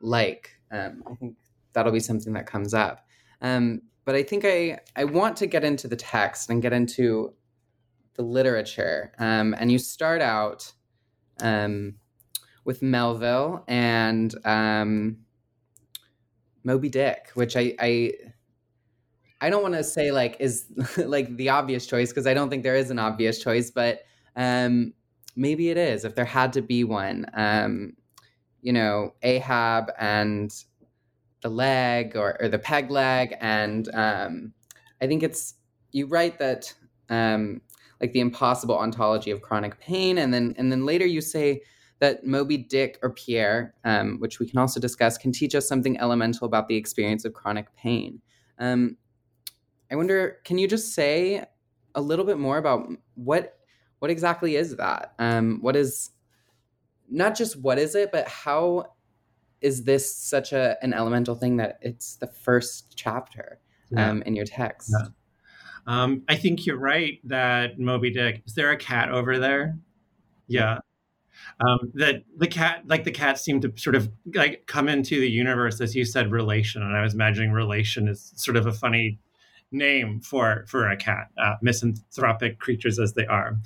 like. 0.00 0.52
Um, 0.70 1.02
I 1.10 1.14
think 1.14 1.36
that'll 1.72 1.92
be 1.92 2.00
something 2.00 2.32
that 2.32 2.46
comes 2.46 2.74
up. 2.74 3.06
Um, 3.40 3.82
but 4.04 4.14
I 4.14 4.22
think 4.22 4.44
I 4.44 4.78
I 4.94 5.04
want 5.04 5.36
to 5.38 5.46
get 5.46 5.64
into 5.64 5.88
the 5.88 5.96
text 5.96 6.48
and 6.48 6.62
get 6.62 6.72
into 6.72 7.34
the 8.14 8.22
literature. 8.22 9.12
Um, 9.18 9.54
and 9.58 9.70
you 9.70 9.78
start 9.78 10.22
out 10.22 10.72
um, 11.40 11.96
with 12.64 12.82
Melville 12.82 13.64
and 13.68 14.34
um, 14.44 15.18
Moby 16.64 16.88
Dick, 16.88 17.30
which 17.34 17.56
I 17.56 17.74
I, 17.78 18.12
I 19.40 19.50
don't 19.50 19.62
want 19.62 19.74
to 19.74 19.84
say 19.84 20.12
like 20.12 20.36
is 20.40 20.66
like 20.96 21.36
the 21.36 21.50
obvious 21.50 21.86
choice 21.86 22.10
because 22.10 22.26
I 22.26 22.34
don't 22.34 22.48
think 22.48 22.62
there 22.62 22.76
is 22.76 22.90
an 22.90 22.98
obvious 22.98 23.42
choice, 23.42 23.70
but 23.70 24.00
um, 24.34 24.92
maybe 25.34 25.70
it 25.70 25.76
is 25.76 26.04
if 26.04 26.14
there 26.14 26.24
had 26.24 26.52
to 26.54 26.62
be 26.62 26.84
one. 26.84 27.26
Um, 27.34 27.92
you 28.66 28.72
know, 28.72 29.14
Ahab 29.22 29.92
and 29.96 30.52
the 31.40 31.48
leg 31.48 32.16
or, 32.16 32.36
or 32.40 32.48
the 32.48 32.58
peg 32.58 32.90
leg, 32.90 33.36
and 33.40 33.88
um, 33.94 34.52
I 35.00 35.06
think 35.06 35.22
it's 35.22 35.54
you 35.92 36.06
write 36.06 36.40
that 36.40 36.74
um, 37.08 37.60
like 38.00 38.12
the 38.12 38.18
impossible 38.18 38.76
ontology 38.76 39.30
of 39.30 39.40
chronic 39.40 39.78
pain, 39.78 40.18
and 40.18 40.34
then 40.34 40.52
and 40.58 40.72
then 40.72 40.84
later 40.84 41.06
you 41.06 41.20
say 41.20 41.62
that 42.00 42.26
Moby 42.26 42.56
Dick 42.56 42.98
or 43.04 43.10
Pierre, 43.10 43.72
um, 43.84 44.18
which 44.18 44.40
we 44.40 44.48
can 44.48 44.58
also 44.58 44.80
discuss, 44.80 45.16
can 45.16 45.30
teach 45.30 45.54
us 45.54 45.68
something 45.68 45.96
elemental 46.00 46.44
about 46.44 46.66
the 46.66 46.74
experience 46.74 47.24
of 47.24 47.34
chronic 47.34 47.72
pain. 47.76 48.20
Um, 48.58 48.96
I 49.92 49.94
wonder, 49.94 50.38
can 50.42 50.58
you 50.58 50.66
just 50.66 50.92
say 50.92 51.44
a 51.94 52.00
little 52.00 52.24
bit 52.24 52.40
more 52.40 52.58
about 52.58 52.88
what 53.14 53.60
what 54.00 54.10
exactly 54.10 54.56
is 54.56 54.74
that? 54.74 55.14
Um, 55.20 55.58
what 55.60 55.76
is 55.76 56.10
not 57.10 57.36
just 57.36 57.60
what 57.60 57.78
is 57.78 57.94
it, 57.94 58.12
but 58.12 58.28
how 58.28 58.92
is 59.60 59.84
this 59.84 60.14
such 60.14 60.52
a 60.52 60.76
an 60.82 60.92
elemental 60.92 61.34
thing 61.34 61.56
that 61.56 61.78
it's 61.80 62.16
the 62.16 62.26
first 62.26 62.94
chapter 62.96 63.58
yeah. 63.90 64.10
um, 64.10 64.22
in 64.22 64.36
your 64.36 64.44
text? 64.44 64.92
Yeah. 64.98 65.08
Um, 65.86 66.22
I 66.28 66.36
think 66.36 66.66
you're 66.66 66.78
right 66.78 67.20
that 67.24 67.78
Moby 67.78 68.10
Dick. 68.10 68.42
Is 68.46 68.54
there 68.54 68.70
a 68.70 68.76
cat 68.76 69.10
over 69.10 69.38
there? 69.38 69.78
Yeah. 70.48 70.78
Um, 71.60 71.92
that 71.94 72.24
the 72.36 72.46
cat, 72.46 72.82
like 72.86 73.04
the 73.04 73.12
cat, 73.12 73.38
seemed 73.38 73.62
to 73.62 73.72
sort 73.76 73.94
of 73.94 74.10
like 74.34 74.66
come 74.66 74.88
into 74.88 75.20
the 75.20 75.30
universe 75.30 75.80
as 75.80 75.94
you 75.94 76.04
said, 76.04 76.30
relation, 76.30 76.82
and 76.82 76.96
I 76.96 77.02
was 77.02 77.14
imagining 77.14 77.52
relation 77.52 78.08
is 78.08 78.32
sort 78.36 78.56
of 78.56 78.66
a 78.66 78.72
funny 78.72 79.20
name 79.70 80.20
for 80.20 80.64
for 80.66 80.88
a 80.88 80.96
cat, 80.96 81.28
uh, 81.42 81.54
misanthropic 81.62 82.58
creatures 82.58 82.98
as 82.98 83.14
they 83.14 83.26
are. 83.26 83.56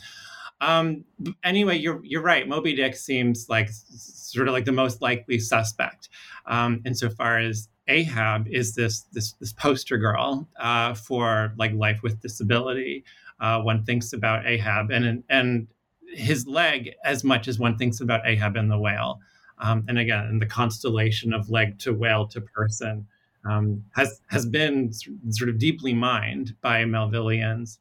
Um, 0.61 1.05
anyway, 1.43 1.79
you're 1.79 2.00
you're 2.05 2.23
right. 2.23 2.47
Moby 2.47 2.75
Dick 2.75 2.97
seems 2.97 3.49
like 3.49 3.71
sort 3.71 4.49
of 4.49 4.52
like 4.52 4.64
the 4.64 4.73
most 4.73 5.00
likely 5.00 5.38
suspect, 5.38 6.09
um, 6.47 6.83
insofar 6.85 7.38
as 7.38 7.69
Ahab 7.88 8.47
is 8.49 8.75
this 8.75 9.02
this 9.12 9.33
this 9.35 9.52
poster 9.52 9.99
girl 9.99 10.49
uh, 10.59 10.95
for 10.95 11.55
like 11.57 11.73
life 11.73 12.02
with 12.02 12.21
disability. 12.21 13.05
Uh, 13.40 13.61
one 13.61 13.85
thinks 13.85 14.12
about 14.12 14.47
Ahab 14.47 14.90
and 14.90 15.25
and 15.29 15.67
his 16.12 16.47
leg 16.47 16.95
as 17.05 17.25
much 17.25 17.49
as 17.49 17.59
one 17.59 17.76
thinks 17.79 18.00
about 18.00 18.26
Ahab 18.26 18.57
and 18.57 18.71
the 18.71 18.79
whale. 18.79 19.21
Um, 19.59 19.85
and 19.88 19.99
again, 19.99 20.26
in 20.26 20.38
the 20.38 20.47
constellation 20.47 21.33
of 21.33 21.50
leg 21.50 21.79
to 21.81 21.93
whale 21.93 22.26
to 22.29 22.40
person 22.40 23.07
um, 23.45 23.85
has 23.95 24.21
has 24.29 24.47
been 24.47 24.93
sort 25.31 25.50
of 25.50 25.59
deeply 25.59 25.95
mined 25.95 26.55
by 26.61 26.85
Melvillians. 26.85 27.79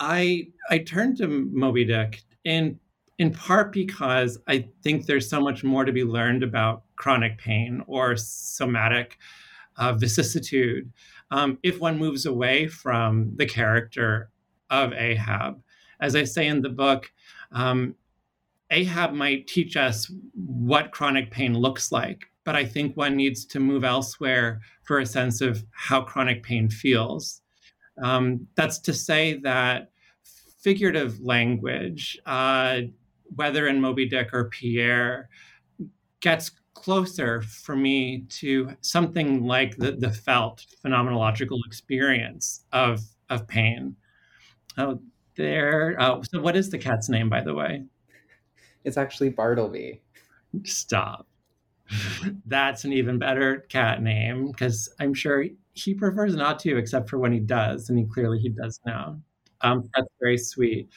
I 0.00 0.48
I 0.70 0.78
turned 0.78 1.18
to 1.18 1.28
Moby 1.28 1.84
Dick 1.84 2.22
in 2.44 2.78
in 3.18 3.32
part 3.32 3.72
because 3.72 4.38
I 4.48 4.68
think 4.82 5.06
there's 5.06 5.28
so 5.28 5.40
much 5.40 5.62
more 5.62 5.84
to 5.84 5.92
be 5.92 6.04
learned 6.04 6.42
about 6.42 6.84
chronic 6.96 7.38
pain 7.38 7.82
or 7.86 8.16
somatic 8.16 9.18
uh, 9.76 9.92
vicissitude 9.92 10.92
um, 11.30 11.58
if 11.62 11.80
one 11.80 11.98
moves 11.98 12.26
away 12.26 12.66
from 12.66 13.32
the 13.36 13.46
character 13.46 14.30
of 14.70 14.92
Ahab. 14.92 15.62
As 16.00 16.16
I 16.16 16.24
say 16.24 16.46
in 16.46 16.62
the 16.62 16.68
book, 16.68 17.12
um, 17.52 17.94
Ahab 18.70 19.12
might 19.12 19.46
teach 19.46 19.76
us 19.76 20.10
what 20.34 20.90
chronic 20.92 21.30
pain 21.30 21.54
looks 21.54 21.92
like, 21.92 22.24
but 22.44 22.56
I 22.56 22.64
think 22.64 22.96
one 22.96 23.16
needs 23.16 23.44
to 23.46 23.60
move 23.60 23.84
elsewhere 23.84 24.60
for 24.82 24.98
a 24.98 25.06
sense 25.06 25.40
of 25.40 25.64
how 25.72 26.00
chronic 26.02 26.42
pain 26.42 26.70
feels. 26.70 27.41
Um, 28.00 28.46
that's 28.54 28.78
to 28.80 28.94
say 28.94 29.34
that 29.40 29.90
figurative 30.62 31.20
language, 31.20 32.18
uh, 32.24 32.82
whether 33.34 33.66
in 33.66 33.80
Moby 33.80 34.06
Dick 34.06 34.32
or 34.32 34.48
Pierre, 34.48 35.28
gets 36.20 36.50
closer 36.74 37.42
for 37.42 37.76
me 37.76 38.24
to 38.28 38.70
something 38.80 39.44
like 39.44 39.76
the, 39.76 39.92
the 39.92 40.10
felt 40.10 40.64
phenomenological 40.84 41.58
experience 41.66 42.64
of 42.72 43.00
of 43.30 43.46
pain. 43.46 43.96
Oh, 44.78 45.00
there. 45.36 45.96
Oh, 45.98 46.22
so 46.22 46.40
what 46.40 46.56
is 46.56 46.70
the 46.70 46.78
cat's 46.78 47.08
name, 47.08 47.28
by 47.28 47.42
the 47.42 47.54
way? 47.54 47.84
It's 48.84 48.96
actually 48.96 49.30
Bartleby. 49.30 50.02
Stop. 50.64 51.26
That's 52.46 52.84
an 52.84 52.92
even 52.92 53.18
better 53.18 53.66
cat 53.68 54.02
name 54.02 54.46
because 54.46 54.92
I'm 54.98 55.14
sure 55.14 55.44
he 55.72 55.94
prefers 55.94 56.34
not 56.34 56.58
to, 56.60 56.76
except 56.76 57.08
for 57.08 57.18
when 57.18 57.32
he 57.32 57.40
does, 57.40 57.88
and 57.88 57.98
he 57.98 58.04
clearly 58.04 58.38
he 58.38 58.50
does 58.50 58.80
now. 58.86 59.20
Um, 59.62 59.88
that's 59.94 60.08
very 60.20 60.38
sweet. 60.38 60.88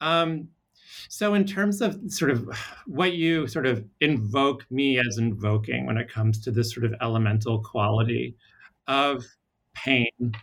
Um, 0.00 0.48
so, 1.08 1.34
in 1.34 1.44
terms 1.44 1.80
of 1.80 1.98
sort 2.08 2.30
of 2.30 2.48
what 2.86 3.14
you 3.14 3.46
sort 3.46 3.66
of 3.66 3.84
invoke 4.00 4.64
me 4.70 4.98
as 4.98 5.18
invoking 5.18 5.86
when 5.86 5.98
it 5.98 6.10
comes 6.10 6.40
to 6.40 6.50
this 6.50 6.72
sort 6.72 6.86
of 6.86 6.94
elemental 7.00 7.60
quality 7.62 8.36
of 8.86 9.24
pain, 9.74 10.34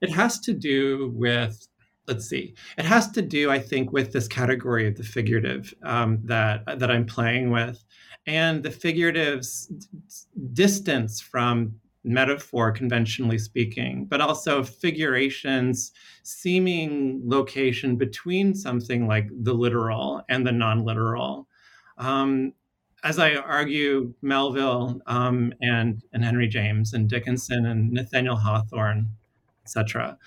it 0.00 0.10
has 0.10 0.38
to 0.40 0.52
do 0.52 1.12
with 1.14 1.66
let's 2.08 2.28
see 2.28 2.52
it 2.78 2.84
has 2.84 3.08
to 3.12 3.22
do 3.22 3.48
i 3.50 3.60
think 3.60 3.92
with 3.92 4.12
this 4.12 4.26
category 4.26 4.88
of 4.88 4.96
the 4.96 5.04
figurative 5.04 5.72
um, 5.84 6.18
that 6.24 6.64
that 6.80 6.90
i'm 6.90 7.06
playing 7.06 7.50
with 7.50 7.84
and 8.26 8.62
the 8.62 8.70
figurative's 8.70 9.72
distance 10.52 11.20
from 11.20 11.72
metaphor, 12.04 12.72
conventionally 12.72 13.38
speaking, 13.38 14.06
but 14.06 14.20
also 14.20 14.62
figurations, 14.62 15.92
seeming 16.22 17.20
location 17.24 17.96
between 17.96 18.54
something 18.54 19.06
like 19.06 19.28
the 19.30 19.54
literal 19.54 20.22
and 20.28 20.46
the 20.46 20.52
non 20.52 20.84
literal. 20.84 21.48
Um, 21.98 22.54
as 23.04 23.18
I 23.18 23.34
argue, 23.34 24.14
Melville 24.22 25.00
um, 25.06 25.52
and 25.60 26.02
and 26.12 26.24
Henry 26.24 26.48
James 26.48 26.92
and 26.92 27.08
Dickinson 27.08 27.66
and 27.66 27.90
Nathaniel 27.90 28.36
Hawthorne, 28.36 29.08
etc., 29.64 30.18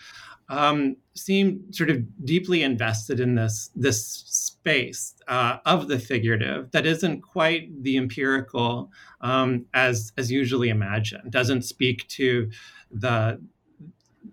um, 0.50 0.96
seem 1.16 1.72
sort 1.72 1.90
of 1.90 2.26
deeply 2.26 2.62
invested 2.64 3.20
in 3.20 3.36
this 3.36 3.72
this 3.76 4.06
space 4.28 5.16
uh, 5.28 5.58
of 5.66 5.88
the 5.88 5.98
figurative 5.98 6.70
that 6.72 6.86
isn't 6.86 7.22
quite 7.22 7.84
the 7.84 7.98
empirical 7.98 8.92
um, 9.22 9.66
as 9.74 10.14
as 10.18 10.32
usually 10.32 10.70
imagined. 10.70 11.32
Doesn't 11.32 11.64
speak 11.64 12.08
to 12.10 12.50
the 12.92 13.40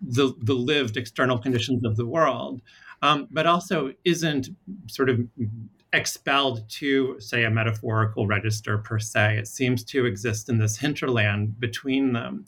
the, 0.01 0.35
the 0.41 0.55
lived 0.55 0.97
external 0.97 1.39
conditions 1.39 1.85
of 1.85 1.97
the 1.97 2.07
world, 2.07 2.61
um, 3.03 3.29
but 3.31 3.47
also 3.47 3.93
isn't 4.05 4.49
sort 4.89 5.09
of 5.09 5.21
expelled 5.93 6.69
to, 6.71 7.21
say, 7.21 7.45
a 7.45 7.51
metaphorical 7.51 8.27
register 8.27 8.79
per 8.79 8.99
se. 8.99 9.39
It 9.39 9.47
seems 9.47 9.85
to 9.85 10.07
exist 10.07 10.49
in 10.49 10.59
this 10.59 10.79
hinterland 10.79 11.61
between 11.61 12.15
them. 12.15 12.47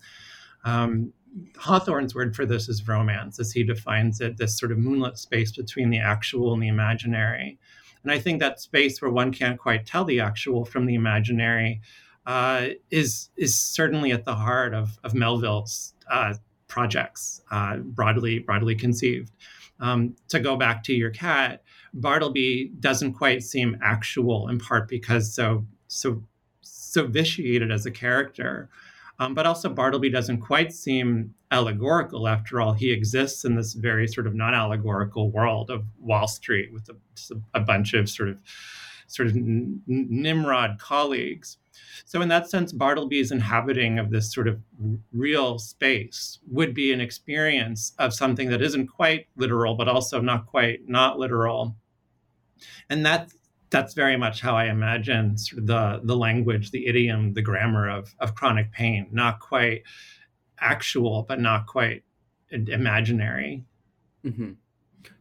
Um, 0.65 1.13
Hawthorne's 1.57 2.15
word 2.15 2.37
for 2.37 2.47
this 2.47 2.69
is 2.69 2.87
romance, 2.87 3.41
as 3.41 3.53
he 3.53 3.65
defines 3.65 4.21
it, 4.21 4.37
this 4.37 4.59
sort 4.59 4.73
of 4.73 4.79
moonlit 4.79 5.19
space 5.19 5.53
between 5.53 5.91
the 5.91 5.99
actual 5.99 6.53
and 6.53 6.63
the 6.63 6.69
imaginary. 6.69 7.59
And 8.03 8.13
I 8.13 8.19
think 8.19 8.41
that 8.41 8.61
space 8.61 9.01
where 9.01 9.11
one 9.11 9.33
can't 9.33 9.59
quite 9.59 9.87
tell 9.87 10.05
the 10.05 10.21
actual 10.21 10.65
from 10.65 10.87
the 10.87 10.95
imaginary 10.95 11.81
uh, 12.27 12.69
is 12.91 13.31
is 13.37 13.59
certainly 13.59 14.13
at 14.13 14.25
the 14.25 14.35
heart 14.35 14.75
of, 14.75 14.99
of 15.05 15.15
Melville's 15.15 15.95
uh, 16.11 16.35
projects, 16.69 17.43
uh, 17.51 17.77
broadly 17.79 18.39
broadly 18.39 18.75
conceived. 18.75 19.33
Um, 19.81 20.15
to 20.29 20.39
go 20.39 20.57
back 20.57 20.85
to 20.85 20.95
your 20.95 21.11
cat, 21.11 21.63
Bartleby 21.93 22.73
doesn't 22.79 23.15
quite 23.15 23.43
seem 23.43 23.77
actual 23.83 24.49
in 24.49 24.59
part 24.59 24.89
because 24.89 25.35
so 25.35 25.67
so 25.89 26.23
so 26.61 27.07
vitiated 27.07 27.71
as 27.71 27.87
a 27.87 27.91
character. 27.91 28.69
Um, 29.19 29.35
but 29.35 29.47
also 29.47 29.69
Bartleby 29.69 30.11
doesn't 30.11 30.41
quite 30.41 30.73
seem 30.73 31.35
allegorical. 31.51 32.27
After 32.27 32.61
all, 32.61 32.73
he 32.73 32.91
exists 32.91 33.45
in 33.45 33.55
this 33.55 33.75
very 33.75 34.09
sort 34.09 34.27
of 34.27 34.35
non-allegorical 34.35 35.31
world 35.31 35.71
of 35.71 35.85
Wall 36.01 36.27
Street 36.27 36.73
with 36.73 36.89
a, 36.89 37.37
a 37.55 37.61
bunch 37.61 37.95
of 37.95 38.11
sort 38.11 38.29
of 38.29 38.41
sort 39.07 39.29
of 39.29 39.37
Nimrod 39.37 40.79
colleagues. 40.79 41.59
So, 42.05 42.21
in 42.21 42.29
that 42.29 42.51
sense, 42.51 42.73
Bartleby's 42.73 43.31
inhabiting 43.31 43.99
of 43.99 44.11
this 44.11 44.33
sort 44.33 44.49
of 44.49 44.61
real 45.13 45.59
space 45.59 46.39
would 46.51 46.75
be 46.75 46.93
an 46.93 47.01
experience 47.01 47.93
of 47.99 48.13
something 48.13 48.51
that 48.51 48.63
isn't 48.63 48.89
quite 48.89 49.27
literal, 49.37 49.75
but 49.75 49.89
also 49.89 50.21
not 50.21 50.47
quite 50.47 50.89
not 50.89 51.19
literal. 51.19 51.77
And 52.91 53.05
that 53.07 53.33
that's 53.71 53.95
very 53.95 54.17
much 54.17 54.41
how 54.41 54.57
I 54.57 54.67
imagine 54.67 55.37
sort 55.37 55.61
of 55.61 55.67
the 55.67 56.01
the 56.05 56.17
language, 56.17 56.71
the 56.71 56.87
idiom, 56.87 57.33
the 57.33 57.43
grammar 57.43 57.89
of 57.89 58.15
of 58.21 58.35
chronic 58.35 58.73
pain. 58.73 59.09
Not 59.11 59.41
quite 59.41 59.83
actual, 60.61 61.25
but 61.29 61.41
not 61.41 61.67
quite 61.67 62.05
imaginary. 62.51 63.65
Mm-hmm. 64.25 64.53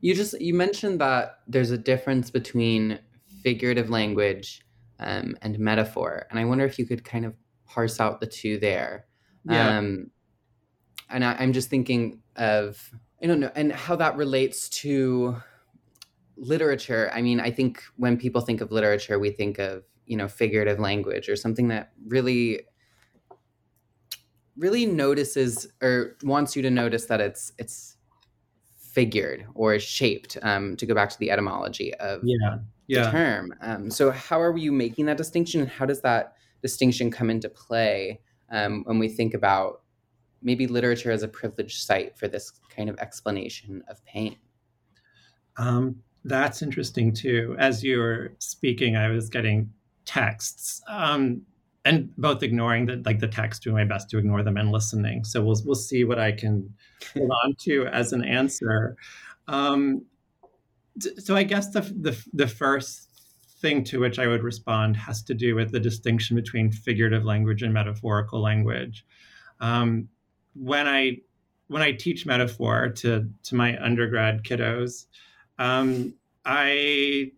You 0.02 0.16
just 0.16 0.40
you 0.40 0.54
mentioned 0.54 1.02
that 1.02 1.40
there's 1.48 1.72
a 1.72 1.78
difference 1.78 2.30
between 2.30 3.00
figurative 3.44 3.90
language 3.90 4.62
um, 5.00 5.38
and 5.42 5.60
metaphor. 5.60 6.28
And 6.30 6.40
I 6.40 6.46
wonder 6.46 6.66
if 6.66 6.80
you 6.80 6.86
could 6.86 7.04
kind 7.04 7.26
of 7.26 7.34
parse 7.66 8.00
out 8.00 8.20
the 8.20 8.28
two 8.28 8.58
there. 8.58 9.06
Yeah. 9.46 9.78
Um, 9.78 10.12
and 11.10 11.24
I, 11.24 11.34
I'm 11.34 11.54
just 11.54 11.70
thinking 11.70 12.22
of, 12.36 12.90
I 13.22 13.28
don't 13.28 13.40
know, 13.40 13.52
and 13.56 13.72
how 13.72 13.96
that 13.98 14.16
relates 14.16 14.70
to 14.70 15.38
literature. 16.38 17.12
I 17.14 17.22
mean, 17.22 17.40
I 17.40 17.52
think 17.52 17.84
when 17.98 18.18
people 18.18 18.42
think 18.42 18.62
of 18.62 18.72
literature, 18.72 19.20
we 19.20 19.32
think 19.32 19.60
of, 19.60 19.84
you 20.06 20.18
know, 20.18 20.28
figurative 20.28 20.80
language 20.80 21.30
or 21.30 21.36
something 21.36 21.68
that 21.70 21.92
really 22.08 22.62
really 24.56 24.86
notices 24.86 25.66
or 25.82 26.16
wants 26.24 26.56
you 26.56 26.62
to 26.62 26.70
notice 26.70 27.06
that 27.06 27.20
it's 27.20 27.52
it's 27.58 27.98
figured 28.78 29.48
or 29.56 29.80
shaped 29.80 30.38
um, 30.44 30.76
to 30.76 30.86
go 30.86 30.94
back 30.94 31.10
to 31.10 31.18
the 31.18 31.32
etymology 31.32 31.94
of 31.96 32.22
yeah 32.24 32.58
yeah. 32.88 33.12
term. 33.12 33.54
Um, 33.62 33.90
so, 33.90 34.12
how 34.12 34.42
are 34.42 34.58
you 34.58 34.72
making 34.72 35.06
that 35.06 35.18
distinction, 35.18 35.62
and 35.62 35.70
how 35.70 35.86
does 35.86 36.02
that 36.02 36.36
distinction 36.62 37.12
come 37.12 37.30
into 37.30 37.50
play 37.50 38.22
um, 38.52 38.84
when 38.86 39.00
we 39.00 39.10
think 39.10 39.34
about 39.34 39.82
maybe 40.42 40.68
literature 40.68 41.12
as 41.12 41.24
a 41.24 41.28
privileged 41.28 41.84
site 41.84 42.18
for 42.18 42.28
this 42.28 42.52
kind 42.70 42.90
of 42.90 42.98
explanation 43.00 43.84
of 43.88 44.04
pain? 44.06 44.38
Um, 45.58 45.98
that's 46.24 46.62
interesting 46.62 47.14
too. 47.14 47.56
As 47.60 47.84
you 47.84 48.00
were 48.00 48.34
speaking, 48.40 48.96
I 48.96 49.10
was 49.10 49.30
getting 49.30 49.72
texts, 50.06 50.82
um, 50.88 51.42
and 51.86 52.16
both 52.18 52.44
ignoring 52.44 52.86
the 52.86 53.02
like 53.06 53.20
the 53.20 53.28
text, 53.28 53.64
doing 53.64 53.76
my 53.76 53.84
best 53.84 54.10
to 54.12 54.18
ignore 54.18 54.44
them, 54.44 54.58
and 54.58 54.72
listening. 54.72 55.24
So 55.26 55.44
we'll 55.44 55.62
we'll 55.66 55.76
see 55.76 56.04
what 56.04 56.20
I 56.20 56.32
can 56.32 56.74
hold 57.14 57.32
on 57.44 57.56
to 57.62 57.88
as 57.88 58.14
an 58.14 58.24
answer. 58.24 58.96
Um, 59.48 60.06
so 61.18 61.36
I 61.36 61.44
guess 61.44 61.72
the, 61.72 61.82
the 61.82 62.26
the 62.34 62.48
first 62.48 63.10
thing 63.60 63.84
to 63.86 64.00
which 64.00 64.20
I 64.20 64.28
would 64.28 64.44
respond 64.44 64.96
has 64.98 65.24
to 65.24 65.34
do 65.34 65.56
with 65.56 65.72
the 65.72 65.80
distinction 65.80 66.36
between 66.36 66.72
figurative 66.72 67.24
language 67.24 67.64
and 67.64 67.74
metaphorical 67.74 68.42
language. 68.42 69.06
Um, 69.60 70.10
when 70.54 70.88
I 70.88 71.18
when 71.68 71.82
I 71.82 71.92
teach 71.92 72.26
metaphor 72.26 72.90
to 72.90 73.30
to 73.44 73.56
my 73.56 73.84
undergrad 73.84 74.44
kiddos, 74.44 75.06
um, 75.64 76.14
I 76.46 77.32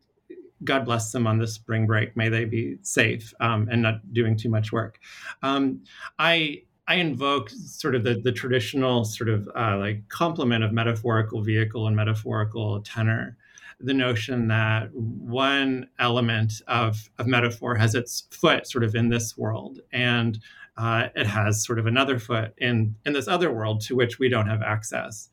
God 0.64 0.86
bless 0.86 1.12
them 1.12 1.28
on 1.28 1.38
the 1.38 1.48
spring 1.48 1.86
break. 1.86 2.18
May 2.18 2.30
they 2.30 2.46
be 2.46 2.78
safe 2.82 3.34
um, 3.40 3.68
and 3.72 3.82
not 3.82 4.14
doing 4.14 4.36
too 4.36 4.50
much 4.50 4.72
work. 4.72 5.00
Um, 5.44 5.84
I 6.18 6.64
I 6.88 6.96
invoke 6.96 7.50
sort 7.50 7.96
of 7.96 8.04
the, 8.04 8.16
the 8.16 8.32
traditional 8.32 9.06
sort 9.06 9.30
of 9.30 9.48
uh, 9.56 9.78
like 9.78 10.08
complement 10.10 10.64
of 10.64 10.72
metaphorical 10.72 11.42
vehicle 11.42 11.88
and 11.88 11.96
metaphorical 11.96 12.82
tenor 12.82 13.38
the 13.80 13.94
notion 13.94 14.48
that 14.48 14.90
one 14.94 15.90
element 16.00 16.62
of, 16.68 17.10
of 17.18 17.28
metaphor 17.28 17.76
has 17.76 17.94
its 17.94 18.24
foot 18.32 18.66
sort 18.66 18.84
of 18.86 18.96
in 18.96 19.10
this 19.10 19.38
world 19.38 19.80
and 19.92 20.40
uh, 20.78 21.08
it 21.16 21.28
has 21.28 21.66
sort 21.66 21.78
of 21.78 21.86
another 21.86 22.18
foot 22.18 22.54
in, 22.58 22.96
in 23.06 23.14
this 23.14 23.28
other 23.28 23.52
world 23.52 23.82
to 23.82 23.96
which 23.96 24.18
we 24.18 24.30
don't 24.30 24.48
have 24.48 24.62
access. 24.62 25.30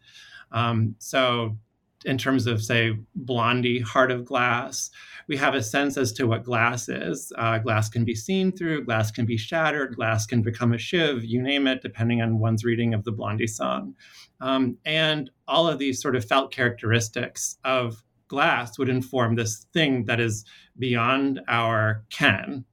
Um, 0.51 0.95
so, 0.99 1.57
in 2.05 2.19
terms 2.19 2.47
of, 2.47 2.63
say, 2.63 2.99
Blondie, 3.15 3.81
Heart 3.81 4.11
of 4.11 4.25
Glass, 4.25 4.91
we 5.29 5.37
have 5.37 5.55
a 5.55 5.63
sense 5.63 5.97
as 5.97 6.13
to 6.13 6.27
what 6.27 6.45
glass 6.45 6.89
is. 6.89 7.33
Uh, 7.39 7.59
glass 7.59 7.89
can 7.89 8.05
be 8.05 8.15
seen 8.15 8.53
through, 8.53 8.85
glass 8.85 9.11
can 9.11 9.25
be 9.25 9.37
shattered, 9.37 9.97
glass 9.97 10.27
can 10.27 10.43
become 10.43 10.73
a 10.73 10.79
shiv, 10.79 11.25
you 11.25 11.41
name 11.41 11.67
it, 11.67 11.83
depending 11.83 12.21
on 12.21 12.39
one's 12.39 12.65
reading 12.65 12.95
of 12.95 13.05
the 13.05 13.13
Blondie 13.13 13.47
song. 13.47 13.95
Um, 14.41 14.79
and 14.85 15.31
all 15.47 15.69
of 15.69 15.79
these 15.79 16.01
sort 16.03 16.17
of 16.17 16.25
felt 16.25 16.53
characteristics 16.53 17.57
of 17.65 18.03
glass 18.33 18.79
would 18.79 18.89
inform 18.89 19.35
this 19.35 19.67
thing 19.75 20.07
that 20.07 20.19
is 20.19 20.45
beyond 20.79 21.41
our 21.49 22.03
ken 22.09 22.65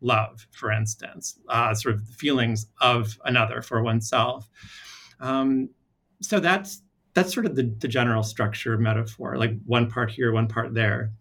love 0.00 0.46
for 0.50 0.72
instance 0.72 1.38
uh, 1.48 1.72
sort 1.72 1.94
of 1.94 2.04
the 2.04 2.12
feelings 2.12 2.66
of 2.80 3.16
another 3.24 3.62
for 3.62 3.80
oneself 3.80 4.50
um, 5.20 5.68
so 6.20 6.40
that's 6.40 6.82
that's 7.14 7.32
sort 7.32 7.46
of 7.46 7.56
the, 7.56 7.74
the 7.78 7.88
general 7.88 8.22
structure 8.22 8.74
of 8.74 8.80
metaphor 8.80 9.36
like 9.36 9.52
one 9.66 9.90
part 9.90 10.10
here 10.10 10.32
one 10.32 10.48
part 10.48 10.74
there 10.74 11.12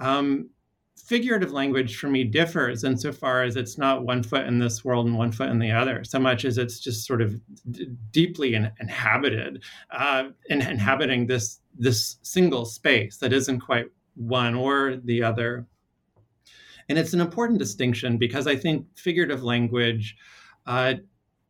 um, 0.00 0.48
figurative 0.96 1.52
language 1.52 1.96
for 1.96 2.08
me 2.08 2.24
differs 2.24 2.84
insofar 2.84 3.42
as 3.42 3.56
it's 3.56 3.76
not 3.76 4.04
one 4.04 4.22
foot 4.22 4.46
in 4.46 4.58
this 4.58 4.84
world 4.84 5.06
and 5.06 5.16
one 5.16 5.32
foot 5.32 5.48
in 5.48 5.58
the 5.58 5.70
other 5.70 6.04
so 6.04 6.18
much 6.18 6.44
as 6.44 6.58
it's 6.58 6.80
just 6.80 7.06
sort 7.06 7.20
of 7.20 7.40
d- 7.70 7.88
deeply 8.10 8.54
in, 8.54 8.70
inhabited 8.80 9.62
uh, 9.90 10.24
in, 10.48 10.62
inhabiting 10.62 11.26
this 11.26 11.60
this 11.78 12.16
single 12.22 12.64
space 12.64 13.18
that 13.18 13.32
isn't 13.32 13.60
quite 13.60 13.86
one 14.14 14.54
or 14.54 14.96
the 14.96 15.22
other. 15.22 15.66
And 16.88 16.98
it's 16.98 17.14
an 17.14 17.20
important 17.20 17.58
distinction 17.58 18.18
because 18.18 18.46
I 18.46 18.56
think 18.56 18.86
figurative 18.96 19.42
language, 19.42 20.16
uh, 20.66 20.94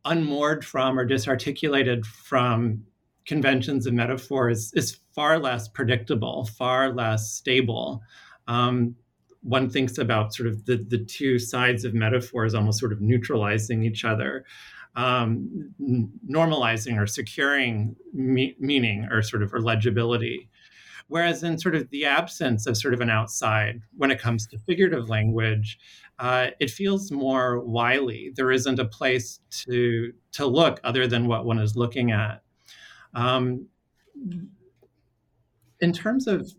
unmoored 0.05 0.65
from 0.65 0.97
or 0.97 1.05
disarticulated 1.05 2.05
from 2.05 2.83
conventions 3.25 3.85
and 3.85 3.95
metaphors, 3.95 4.71
is 4.73 4.99
far 5.13 5.39
less 5.39 5.67
predictable, 5.67 6.45
far 6.57 6.93
less 6.93 7.31
stable. 7.31 8.01
Um, 8.47 8.95
one 9.41 9.69
thinks 9.69 9.97
about 9.97 10.33
sort 10.33 10.47
of 10.47 10.65
the, 10.65 10.77
the 10.77 11.03
two 11.03 11.37
sides 11.37 11.83
of 11.83 11.93
metaphors 11.93 12.53
almost 12.53 12.79
sort 12.79 12.93
of 12.93 13.01
neutralizing 13.01 13.83
each 13.83 14.05
other 14.05 14.45
um, 14.95 15.73
normalizing 16.29 17.01
or 17.01 17.07
securing 17.07 17.95
me- 18.13 18.55
meaning 18.59 19.07
or 19.11 19.21
sort 19.21 19.43
of 19.43 19.53
or 19.53 19.61
legibility. 19.61 20.49
Whereas 21.07 21.43
in 21.43 21.59
sort 21.59 21.75
of 21.75 21.89
the 21.89 22.05
absence 22.05 22.65
of 22.65 22.77
sort 22.77 22.93
of 22.93 23.01
an 23.01 23.09
outside, 23.09 23.81
when 23.97 24.11
it 24.11 24.19
comes 24.19 24.47
to 24.47 24.57
figurative 24.59 25.09
language, 25.09 25.77
uh, 26.19 26.47
it 26.59 26.69
feels 26.69 27.11
more 27.11 27.59
wily. 27.59 28.31
There 28.35 28.51
isn't 28.51 28.79
a 28.79 28.85
place 28.85 29.39
to 29.65 30.13
to 30.33 30.45
look 30.45 30.79
other 30.83 31.07
than 31.07 31.27
what 31.27 31.45
one 31.45 31.59
is 31.59 31.75
looking 31.75 32.11
at. 32.11 32.42
Um, 33.13 33.67
in 35.81 35.93
terms 35.93 36.27
of 36.27 36.51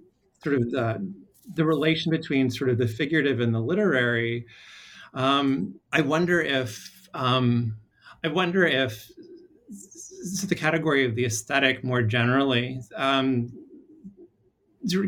sort 0.42 0.56
of 0.56 0.70
the 0.70 1.12
the 1.54 1.64
relation 1.64 2.10
between 2.10 2.50
sort 2.50 2.70
of 2.70 2.78
the 2.78 2.88
figurative 2.88 3.40
and 3.40 3.54
the 3.54 3.60
literary, 3.60 4.46
Um, 5.14 5.80
I 5.92 6.00
wonder 6.00 6.40
if 6.40 7.08
um, 7.14 7.76
I 8.24 8.28
wonder 8.28 8.66
if 8.66 9.10
the 10.48 10.54
category 10.54 11.04
of 11.04 11.14
the 11.14 11.24
aesthetic 11.26 11.84
more 11.84 12.02
generally 12.02 12.80
um, 12.96 13.52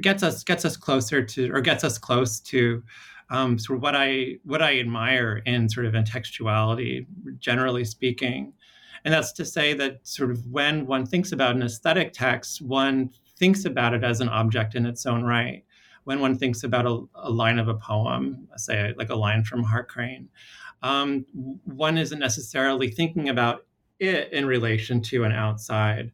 gets 0.00 0.22
us 0.22 0.44
gets 0.44 0.64
us 0.64 0.76
closer 0.76 1.22
to 1.22 1.50
or 1.52 1.60
gets 1.60 1.84
us 1.84 1.98
close 1.98 2.40
to 2.40 2.82
um, 3.30 3.58
sort 3.58 3.78
of 3.78 3.82
what 3.82 3.96
I 3.96 4.38
what 4.44 4.62
I 4.62 4.78
admire 4.78 5.42
in 5.46 5.68
sort 5.68 5.86
of 5.86 5.94
in 5.94 6.04
textuality, 6.04 7.06
generally 7.40 7.84
speaking, 7.84 8.52
and 9.06 9.14
that's 9.14 9.30
to 9.30 9.44
say 9.44 9.72
that 9.72 10.04
sort 10.04 10.32
of 10.32 10.44
when 10.48 10.84
one 10.84 11.06
thinks 11.06 11.30
about 11.30 11.54
an 11.54 11.62
aesthetic 11.62 12.12
text, 12.12 12.60
one 12.60 13.08
thinks 13.38 13.64
about 13.64 13.94
it 13.94 14.02
as 14.02 14.20
an 14.20 14.28
object 14.28 14.74
in 14.74 14.84
its 14.84 15.06
own 15.06 15.22
right. 15.22 15.64
When 16.02 16.18
one 16.18 16.36
thinks 16.36 16.64
about 16.64 16.86
a, 16.86 17.04
a 17.14 17.30
line 17.30 17.60
of 17.60 17.68
a 17.68 17.74
poem, 17.74 18.48
say 18.56 18.92
like 18.98 19.10
a 19.10 19.14
line 19.14 19.44
from 19.44 19.62
Hart 19.62 19.88
Crane, 19.88 20.28
um, 20.82 21.24
one 21.62 21.98
isn't 21.98 22.18
necessarily 22.18 22.90
thinking 22.90 23.28
about 23.28 23.64
it 24.00 24.32
in 24.32 24.44
relation 24.44 25.00
to 25.02 25.22
an 25.22 25.30
outside. 25.30 26.10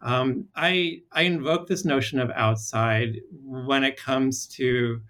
Um, 0.00 0.46
I 0.56 1.02
I 1.12 1.22
invoke 1.22 1.68
this 1.68 1.84
notion 1.84 2.20
of 2.20 2.30
outside 2.30 3.20
when 3.44 3.84
it 3.84 3.98
comes 3.98 4.46
to 4.56 5.02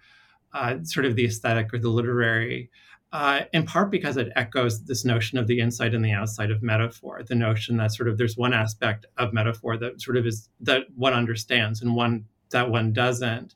uh, 0.51 0.79
sort 0.83 1.05
of 1.05 1.15
the 1.15 1.27
aesthetic 1.27 1.73
or 1.73 1.79
the 1.79 1.87
literary, 1.87 2.69
uh, 3.11 3.41
in 3.51 3.65
part 3.65 3.91
because 3.91 4.15
it 4.17 4.31
echoes 4.35 4.85
this 4.85 5.03
notion 5.03 5.37
of 5.37 5.47
the 5.47 5.59
inside 5.59 5.93
and 5.93 6.03
the 6.03 6.11
outside 6.11 6.49
of 6.49 6.63
metaphor. 6.63 7.21
The 7.23 7.35
notion 7.35 7.77
that 7.77 7.93
sort 7.93 8.07
of 8.07 8.17
there's 8.17 8.37
one 8.37 8.53
aspect 8.53 9.05
of 9.17 9.33
metaphor 9.33 9.77
that 9.77 10.01
sort 10.01 10.17
of 10.17 10.25
is 10.25 10.49
that 10.61 10.83
one 10.95 11.13
understands 11.13 11.81
and 11.81 11.95
one 11.95 12.25
that 12.51 12.69
one 12.69 12.93
doesn't. 12.93 13.55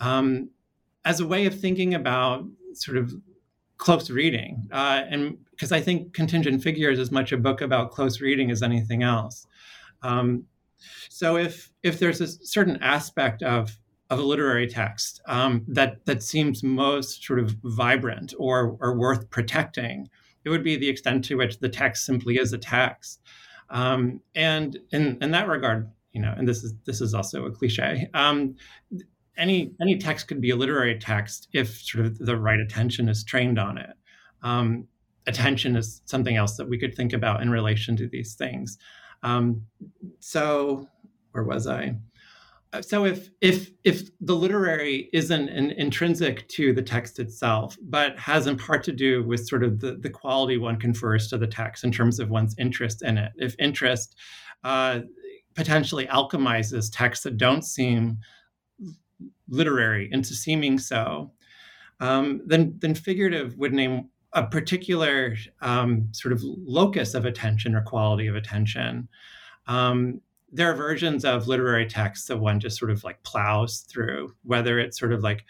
Um, 0.00 0.50
as 1.04 1.20
a 1.20 1.26
way 1.26 1.46
of 1.46 1.58
thinking 1.58 1.94
about 1.94 2.44
sort 2.72 2.96
of 2.96 3.14
close 3.76 4.10
reading, 4.10 4.68
uh, 4.72 5.02
and 5.08 5.38
because 5.50 5.72
I 5.72 5.80
think 5.80 6.12
Contingent 6.12 6.62
Figures 6.62 6.98
is 6.98 7.08
as 7.08 7.12
much 7.12 7.32
a 7.32 7.36
book 7.36 7.60
about 7.60 7.90
close 7.90 8.20
reading 8.20 8.50
as 8.50 8.62
anything 8.62 9.02
else. 9.02 9.46
Um, 10.02 10.44
so 11.08 11.36
if 11.36 11.70
if 11.82 11.98
there's 11.98 12.20
a 12.20 12.26
certain 12.26 12.78
aspect 12.82 13.42
of 13.42 13.78
of 14.10 14.18
a 14.18 14.22
literary 14.22 14.66
text 14.66 15.20
um, 15.26 15.64
that 15.68 16.04
that 16.06 16.22
seems 16.22 16.62
most 16.62 17.24
sort 17.24 17.38
of 17.38 17.56
vibrant 17.64 18.34
or 18.38 18.76
or 18.80 18.96
worth 18.96 19.28
protecting, 19.30 20.08
it 20.44 20.50
would 20.50 20.64
be 20.64 20.76
the 20.76 20.88
extent 20.88 21.24
to 21.26 21.36
which 21.36 21.58
the 21.58 21.68
text 21.68 22.04
simply 22.04 22.36
is 22.38 22.52
a 22.52 22.58
text. 22.58 23.20
Um, 23.70 24.20
and 24.34 24.78
in 24.92 25.18
in 25.20 25.30
that 25.32 25.48
regard, 25.48 25.90
you 26.12 26.20
know, 26.20 26.34
and 26.36 26.48
this 26.48 26.64
is 26.64 26.74
this 26.84 27.00
is 27.00 27.14
also 27.14 27.44
a 27.44 27.50
cliche. 27.50 28.08
Um, 28.14 28.56
any 29.36 29.72
any 29.80 29.98
text 29.98 30.28
could 30.28 30.40
be 30.40 30.50
a 30.50 30.56
literary 30.56 30.98
text 30.98 31.48
if 31.52 31.78
sort 31.80 32.06
of 32.06 32.18
the 32.18 32.36
right 32.36 32.60
attention 32.60 33.08
is 33.08 33.24
trained 33.24 33.58
on 33.58 33.78
it. 33.78 33.90
Um, 34.42 34.88
attention 35.26 35.76
is 35.76 36.02
something 36.06 36.36
else 36.36 36.56
that 36.56 36.68
we 36.68 36.78
could 36.78 36.94
think 36.94 37.12
about 37.12 37.42
in 37.42 37.50
relation 37.50 37.96
to 37.96 38.08
these 38.08 38.34
things. 38.34 38.78
Um, 39.22 39.62
so, 40.20 40.88
where 41.32 41.44
was 41.44 41.66
I? 41.66 41.96
Uh, 42.72 42.82
so 42.82 43.04
if 43.04 43.30
if 43.40 43.70
if 43.84 44.10
the 44.20 44.34
literary 44.34 45.08
isn't 45.12 45.48
an 45.48 45.70
intrinsic 45.72 46.46
to 46.48 46.72
the 46.72 46.82
text 46.82 47.18
itself, 47.18 47.76
but 47.82 48.18
has 48.18 48.46
in 48.46 48.58
part 48.58 48.84
to 48.84 48.92
do 48.92 49.24
with 49.24 49.46
sort 49.48 49.62
of 49.62 49.80
the, 49.80 49.96
the 49.96 50.10
quality 50.10 50.58
one 50.58 50.78
confers 50.78 51.28
to 51.28 51.38
the 51.38 51.46
text 51.46 51.82
in 51.84 51.90
terms 51.90 52.20
of 52.20 52.28
one's 52.28 52.54
interest 52.58 53.02
in 53.02 53.16
it, 53.16 53.32
if 53.36 53.54
interest 53.58 54.16
uh, 54.64 55.00
potentially 55.54 56.06
alchemizes 56.06 56.90
texts 56.92 57.24
that 57.24 57.38
don't 57.38 57.64
seem 57.64 58.18
literary 59.48 60.08
into 60.12 60.34
seeming 60.34 60.78
so, 60.78 61.32
um, 62.00 62.42
then 62.46 62.76
then 62.80 62.94
figurative 62.94 63.56
would 63.56 63.72
name 63.72 64.10
a 64.34 64.46
particular 64.46 65.34
um, 65.62 66.08
sort 66.12 66.32
of 66.32 66.42
locus 66.42 67.14
of 67.14 67.24
attention 67.24 67.74
or 67.74 67.80
quality 67.80 68.26
of 68.26 68.36
attention. 68.36 69.08
Um, 69.66 70.20
there 70.52 70.70
are 70.70 70.74
versions 70.74 71.24
of 71.24 71.48
literary 71.48 71.86
texts 71.86 72.28
that 72.28 72.38
one 72.38 72.60
just 72.60 72.78
sort 72.78 72.90
of 72.90 73.04
like 73.04 73.22
plows 73.22 73.80
through, 73.88 74.34
whether 74.44 74.78
it's 74.78 74.98
sort 74.98 75.12
of 75.12 75.22
like 75.22 75.44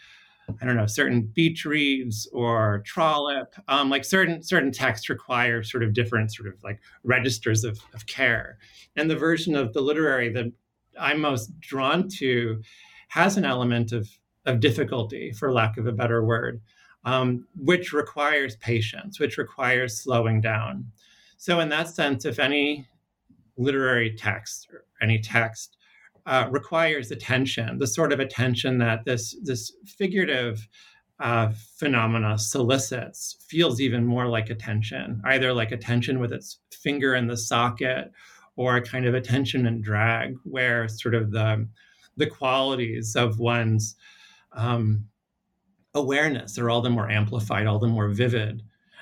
I 0.61 0.65
don't 0.65 0.75
know, 0.75 0.87
certain 0.87 1.21
beach 1.21 1.63
reads 1.63 2.27
or 2.33 2.81
Trollope. 2.83 3.53
Um, 3.67 3.89
like 3.89 4.03
certain 4.03 4.41
certain 4.41 4.71
texts 4.71 5.09
require 5.09 5.61
sort 5.63 5.83
of 5.83 5.93
different 5.93 6.33
sort 6.33 6.49
of 6.49 6.55
like 6.63 6.79
registers 7.03 7.63
of, 7.63 7.79
of 7.93 8.07
care. 8.07 8.57
And 8.95 9.09
the 9.09 9.15
version 9.15 9.55
of 9.55 9.73
the 9.73 9.81
literary 9.81 10.29
that 10.33 10.51
I'm 10.99 11.21
most 11.21 11.57
drawn 11.59 12.09
to 12.17 12.61
has 13.09 13.37
an 13.37 13.45
element 13.45 13.91
of 13.91 14.09
of 14.45 14.59
difficulty, 14.59 15.31
for 15.31 15.51
lack 15.53 15.77
of 15.77 15.85
a 15.85 15.91
better 15.91 16.23
word 16.23 16.61
um, 17.05 17.47
which 17.55 17.93
requires 17.93 18.55
patience, 18.57 19.19
which 19.19 19.37
requires 19.37 19.99
slowing 19.99 20.41
down. 20.41 20.85
So, 21.37 21.59
in 21.59 21.69
that 21.69 21.87
sense, 21.87 22.25
if 22.25 22.39
any 22.39 22.87
literary 23.59 24.15
text 24.15 24.67
or 24.71 24.85
any 25.01 25.19
text 25.19 25.77
uh, 26.25 26.47
requires 26.49 27.11
attention, 27.11 27.77
the 27.77 27.87
sort 27.87 28.11
of 28.11 28.19
attention 28.19 28.77
that 28.79 29.05
this 29.05 29.35
this 29.43 29.73
figurative 29.85 30.67
uh, 31.19 31.49
phenomena 31.77 32.37
solicits 32.37 33.37
feels 33.47 33.81
even 33.81 34.05
more 34.05 34.27
like 34.27 34.49
attention, 34.49 35.21
either 35.25 35.53
like 35.53 35.71
attention 35.71 36.19
with 36.19 36.31
its 36.31 36.59
finger 36.71 37.15
in 37.15 37.27
the 37.27 37.35
socket, 37.35 38.11
or 38.55 38.77
a 38.77 38.81
kind 38.81 39.05
of 39.05 39.13
attention 39.13 39.65
and 39.65 39.83
drag, 39.83 40.35
where 40.43 40.87
sort 40.87 41.15
of 41.15 41.31
the 41.31 41.67
the 42.17 42.27
qualities 42.27 43.15
of 43.15 43.39
one's 43.39 43.95
um, 44.53 45.05
awareness 45.93 46.57
are 46.57 46.69
all 46.69 46.81
the 46.81 46.89
more 46.89 47.09
amplified, 47.09 47.67
all 47.67 47.79
the 47.79 47.87
more 47.87 48.09
vivid, 48.09 48.61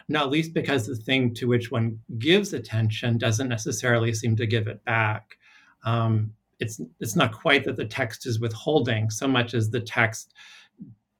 not 0.09 0.29
least 0.29 0.53
because 0.53 0.87
the 0.87 0.95
thing 0.95 1.33
to 1.35 1.47
which 1.47 1.71
one 1.71 1.99
gives 2.17 2.53
attention 2.53 3.17
doesn't 3.17 3.49
necessarily 3.49 4.13
seem 4.13 4.35
to 4.37 4.47
give 4.47 4.67
it 4.67 4.83
back. 4.85 5.37
Um, 5.83 6.33
it's 6.59 6.81
it's 6.99 7.15
not 7.15 7.33
quite 7.33 7.65
that 7.65 7.75
the 7.75 7.85
text 7.85 8.25
is 8.25 8.39
withholding 8.39 9.09
so 9.09 9.27
much 9.27 9.53
as 9.53 9.69
the 9.69 9.79
text 9.79 10.33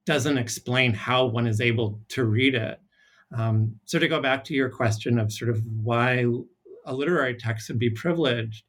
doesn't 0.05 0.37
explain 0.37 0.93
how 0.93 1.25
one 1.25 1.47
is 1.47 1.59
able 1.59 1.99
to 2.09 2.23
read 2.23 2.55
it. 2.55 2.79
Um, 3.35 3.75
so 3.85 3.99
to 3.99 4.07
go 4.07 4.21
back 4.21 4.43
to 4.45 4.53
your 4.53 4.69
question 4.69 5.19
of 5.19 5.33
sort 5.33 5.51
of 5.51 5.61
why 5.65 6.25
a 6.85 6.93
literary 6.93 7.35
text 7.35 7.67
would 7.67 7.77
be 7.77 7.89
privileged, 7.89 8.63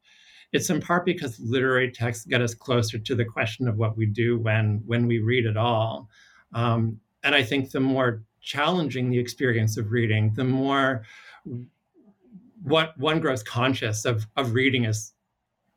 it's 0.52 0.68
in 0.68 0.80
part 0.80 1.06
because 1.06 1.38
literary 1.38 1.92
texts 1.92 2.26
get 2.26 2.42
us 2.42 2.54
closer 2.54 2.98
to 2.98 3.14
the 3.14 3.24
question 3.24 3.68
of 3.68 3.76
what 3.76 3.96
we 3.96 4.06
do 4.06 4.38
when 4.38 4.82
when 4.84 5.06
we 5.06 5.20
read 5.20 5.46
at 5.46 5.56
all. 5.56 6.08
Um, 6.52 7.00
and 7.22 7.34
I 7.34 7.42
think 7.42 7.70
the 7.70 7.80
more 7.80 8.24
challenging 8.48 9.10
the 9.10 9.18
experience 9.18 9.76
of 9.76 9.92
reading, 9.92 10.32
the 10.34 10.44
more 10.44 11.02
what 12.62 12.98
one 12.98 13.20
grows 13.20 13.42
conscious 13.42 14.04
of 14.04 14.26
of 14.36 14.54
reading 14.54 14.86
as 14.86 15.12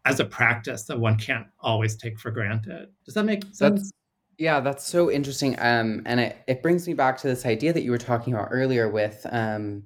as 0.05 0.19
a 0.19 0.25
practice 0.25 0.83
that 0.85 0.97
one 0.97 1.17
can't 1.17 1.47
always 1.59 1.95
take 1.95 2.17
for 2.17 2.31
granted. 2.31 2.87
Does 3.05 3.13
that 3.13 3.25
make 3.25 3.43
sense? 3.43 3.59
That's, 3.59 3.91
yeah, 4.37 4.59
that's 4.61 4.87
so 4.87 5.11
interesting. 5.11 5.55
Um, 5.59 6.01
and 6.05 6.19
it, 6.19 6.37
it 6.47 6.63
brings 6.63 6.87
me 6.87 6.95
back 6.95 7.17
to 7.19 7.27
this 7.27 7.45
idea 7.45 7.73
that 7.73 7.83
you 7.83 7.91
were 7.91 7.99
talking 7.99 8.33
about 8.33 8.47
earlier 8.51 8.89
with, 8.89 9.23
um, 9.31 9.83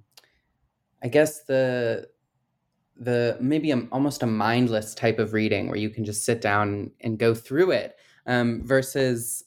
I 1.03 1.09
guess 1.09 1.43
the 1.43 2.07
the 2.97 3.35
maybe 3.41 3.71
a, 3.71 3.79
almost 3.91 4.23
a 4.23 4.27
mindless 4.27 4.95
type 4.95 5.19
of 5.19 5.33
reading 5.33 5.67
where 5.67 5.77
you 5.77 5.89
can 5.89 6.05
just 6.05 6.23
sit 6.23 6.39
down 6.39 6.91
and 7.01 7.19
go 7.19 7.33
through 7.33 7.71
it 7.71 7.97
um, 8.25 8.61
versus 8.63 9.43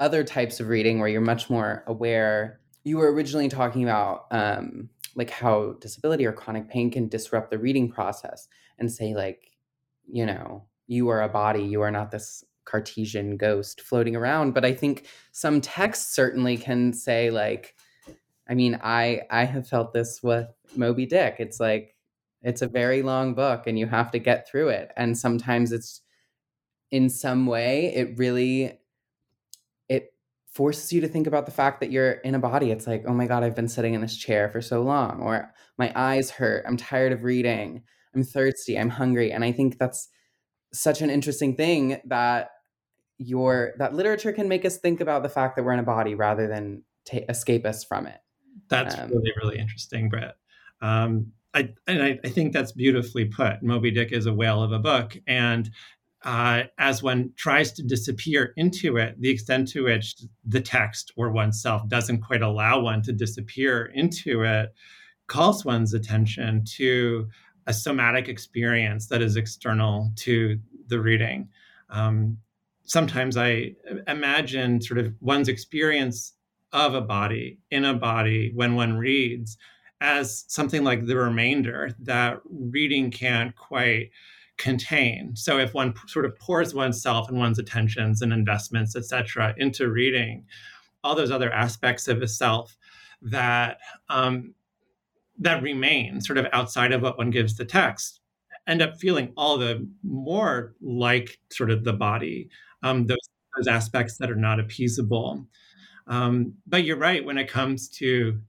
other 0.00 0.24
types 0.24 0.58
of 0.60 0.68
reading 0.68 0.98
where 0.98 1.08
you're 1.08 1.20
much 1.20 1.48
more 1.50 1.84
aware. 1.86 2.58
You 2.84 2.98
were 2.98 3.12
originally 3.12 3.48
talking 3.48 3.82
about 3.82 4.26
um, 4.30 4.88
like 5.14 5.30
how 5.30 5.74
disability 5.80 6.26
or 6.26 6.32
chronic 6.32 6.68
pain 6.68 6.90
can 6.90 7.08
disrupt 7.08 7.50
the 7.50 7.58
reading 7.58 7.90
process 7.90 8.48
and 8.78 8.90
say 8.90 9.14
like, 9.14 9.50
you 10.06 10.26
know, 10.26 10.64
you 10.86 11.08
are 11.08 11.22
a 11.22 11.28
body, 11.28 11.62
you 11.62 11.82
are 11.82 11.90
not 11.90 12.10
this 12.10 12.44
Cartesian 12.64 13.36
ghost 13.36 13.80
floating 13.80 14.16
around. 14.16 14.52
But 14.54 14.64
I 14.64 14.72
think 14.72 15.06
some 15.32 15.60
texts 15.60 16.14
certainly 16.14 16.56
can 16.56 16.92
say 16.92 17.30
like, 17.30 17.74
I 18.48 18.54
mean, 18.54 18.80
I 18.82 19.22
I 19.30 19.44
have 19.44 19.68
felt 19.68 19.92
this 19.92 20.22
with 20.22 20.48
Moby 20.76 21.06
Dick. 21.06 21.36
It's 21.38 21.60
like 21.60 21.94
it's 22.42 22.62
a 22.62 22.68
very 22.68 23.02
long 23.02 23.34
book 23.34 23.66
and 23.66 23.78
you 23.78 23.86
have 23.86 24.10
to 24.12 24.18
get 24.18 24.48
through 24.48 24.70
it. 24.70 24.92
And 24.96 25.16
sometimes 25.16 25.72
it's 25.72 26.00
in 26.90 27.08
some 27.08 27.46
way 27.46 27.94
it 27.94 28.18
really 28.18 28.79
forces 30.50 30.92
you 30.92 31.00
to 31.00 31.08
think 31.08 31.26
about 31.26 31.46
the 31.46 31.52
fact 31.52 31.80
that 31.80 31.92
you're 31.92 32.12
in 32.12 32.34
a 32.34 32.38
body. 32.38 32.70
It's 32.70 32.86
like, 32.86 33.04
oh 33.06 33.14
my 33.14 33.26
God, 33.26 33.44
I've 33.44 33.54
been 33.54 33.68
sitting 33.68 33.94
in 33.94 34.00
this 34.00 34.16
chair 34.16 34.48
for 34.48 34.60
so 34.60 34.82
long, 34.82 35.20
or 35.20 35.52
my 35.78 35.92
eyes 35.94 36.30
hurt. 36.30 36.64
I'm 36.66 36.76
tired 36.76 37.12
of 37.12 37.22
reading. 37.22 37.82
I'm 38.14 38.24
thirsty. 38.24 38.78
I'm 38.78 38.90
hungry. 38.90 39.30
And 39.30 39.44
I 39.44 39.52
think 39.52 39.78
that's 39.78 40.08
such 40.72 41.02
an 41.02 41.10
interesting 41.10 41.54
thing 41.54 42.00
that 42.06 42.50
your 43.18 43.74
that 43.78 43.94
literature 43.94 44.32
can 44.32 44.48
make 44.48 44.64
us 44.64 44.78
think 44.78 45.00
about 45.00 45.22
the 45.22 45.28
fact 45.28 45.56
that 45.56 45.62
we're 45.64 45.72
in 45.72 45.78
a 45.78 45.84
body 45.84 46.14
rather 46.14 46.48
than 46.48 46.82
ta- 47.04 47.18
escape 47.28 47.66
us 47.66 47.84
from 47.84 48.06
it. 48.06 48.18
That's 48.68 48.98
um, 48.98 49.10
really 49.10 49.32
really 49.42 49.58
interesting, 49.58 50.08
Brett. 50.08 50.36
Um, 50.80 51.32
I 51.52 51.74
and 51.86 52.02
I, 52.02 52.18
I 52.24 52.28
think 52.28 52.52
that's 52.52 52.72
beautifully 52.72 53.26
put. 53.26 53.62
Moby 53.62 53.90
Dick 53.90 54.12
is 54.12 54.26
a 54.26 54.32
whale 54.32 54.62
of 54.62 54.72
a 54.72 54.78
book, 54.78 55.16
and 55.26 55.70
uh, 56.24 56.64
as 56.78 57.02
one 57.02 57.32
tries 57.36 57.72
to 57.72 57.82
disappear 57.82 58.52
into 58.56 58.96
it, 58.98 59.20
the 59.20 59.30
extent 59.30 59.68
to 59.68 59.84
which 59.84 60.16
the 60.44 60.60
text 60.60 61.12
or 61.16 61.30
oneself 61.30 61.88
doesn't 61.88 62.20
quite 62.20 62.42
allow 62.42 62.80
one 62.80 63.02
to 63.02 63.12
disappear 63.12 63.86
into 63.94 64.42
it 64.42 64.74
calls 65.28 65.64
one's 65.64 65.94
attention 65.94 66.64
to 66.64 67.28
a 67.66 67.72
somatic 67.72 68.28
experience 68.28 69.06
that 69.06 69.22
is 69.22 69.36
external 69.36 70.10
to 70.16 70.58
the 70.88 71.00
reading. 71.00 71.48
Um, 71.88 72.36
sometimes 72.82 73.36
I 73.36 73.76
imagine 74.08 74.82
sort 74.82 74.98
of 74.98 75.14
one's 75.20 75.48
experience 75.48 76.34
of 76.72 76.94
a 76.94 77.00
body 77.00 77.58
in 77.70 77.84
a 77.84 77.94
body 77.94 78.52
when 78.54 78.74
one 78.74 78.98
reads 78.98 79.56
as 80.00 80.44
something 80.48 80.82
like 80.82 81.06
the 81.06 81.16
remainder 81.16 81.94
that 82.00 82.40
reading 82.44 83.10
can't 83.10 83.54
quite 83.54 84.10
contain. 84.60 85.34
So 85.34 85.58
if 85.58 85.74
one 85.74 85.94
sort 86.06 86.24
of 86.24 86.38
pours 86.38 86.74
oneself 86.74 87.28
and 87.28 87.38
one's 87.38 87.58
attentions 87.58 88.22
and 88.22 88.32
investments, 88.32 88.94
etc., 88.94 89.54
into 89.56 89.90
reading, 89.90 90.44
all 91.02 91.14
those 91.14 91.30
other 91.30 91.52
aspects 91.52 92.06
of 92.06 92.22
a 92.22 92.28
self 92.28 92.76
that 93.22 93.78
um, 94.08 94.54
that 95.38 95.62
remain 95.62 96.20
sort 96.20 96.38
of 96.38 96.46
outside 96.52 96.92
of 96.92 97.00
what 97.00 97.16
one 97.16 97.30
gives 97.30 97.56
the 97.56 97.64
text 97.64 98.20
end 98.66 98.82
up 98.82 98.98
feeling 99.00 99.32
all 99.36 99.58
the 99.58 99.88
more 100.02 100.74
like 100.80 101.38
sort 101.50 101.70
of 101.70 101.82
the 101.84 101.92
body, 101.92 102.48
um, 102.82 103.06
those, 103.06 103.18
those 103.56 103.66
aspects 103.66 104.18
that 104.18 104.30
are 104.30 104.36
not 104.36 104.58
appeasable. 104.58 105.46
Um, 106.06 106.54
but 106.66 106.84
you're 106.84 106.96
right 106.96 107.24
when 107.24 107.38
it 107.38 107.48
comes 107.48 107.88
to 107.98 108.40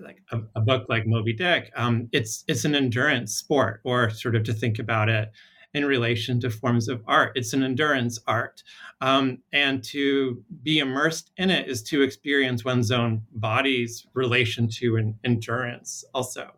like 0.00 0.22
a, 0.30 0.40
a 0.56 0.60
book 0.60 0.86
like 0.88 1.06
Moby 1.06 1.32
Dick, 1.32 1.70
um, 1.76 2.08
it's 2.12 2.44
it's 2.48 2.64
an 2.64 2.74
endurance 2.74 3.34
sport, 3.34 3.80
or 3.84 4.10
sort 4.10 4.36
of 4.36 4.44
to 4.44 4.52
think 4.52 4.78
about 4.78 5.08
it 5.08 5.30
in 5.74 5.84
relation 5.84 6.40
to 6.40 6.50
forms 6.50 6.88
of 6.88 7.02
art. 7.06 7.32
It's 7.34 7.52
an 7.52 7.62
endurance 7.62 8.18
art, 8.26 8.62
um, 9.00 9.38
and 9.52 9.82
to 9.84 10.42
be 10.62 10.78
immersed 10.78 11.30
in 11.36 11.50
it 11.50 11.68
is 11.68 11.82
to 11.84 12.02
experience 12.02 12.64
one's 12.64 12.90
own 12.90 13.22
body's 13.32 14.06
relation 14.14 14.68
to 14.78 14.96
an 14.96 15.18
endurance, 15.24 16.04
also. 16.14 16.52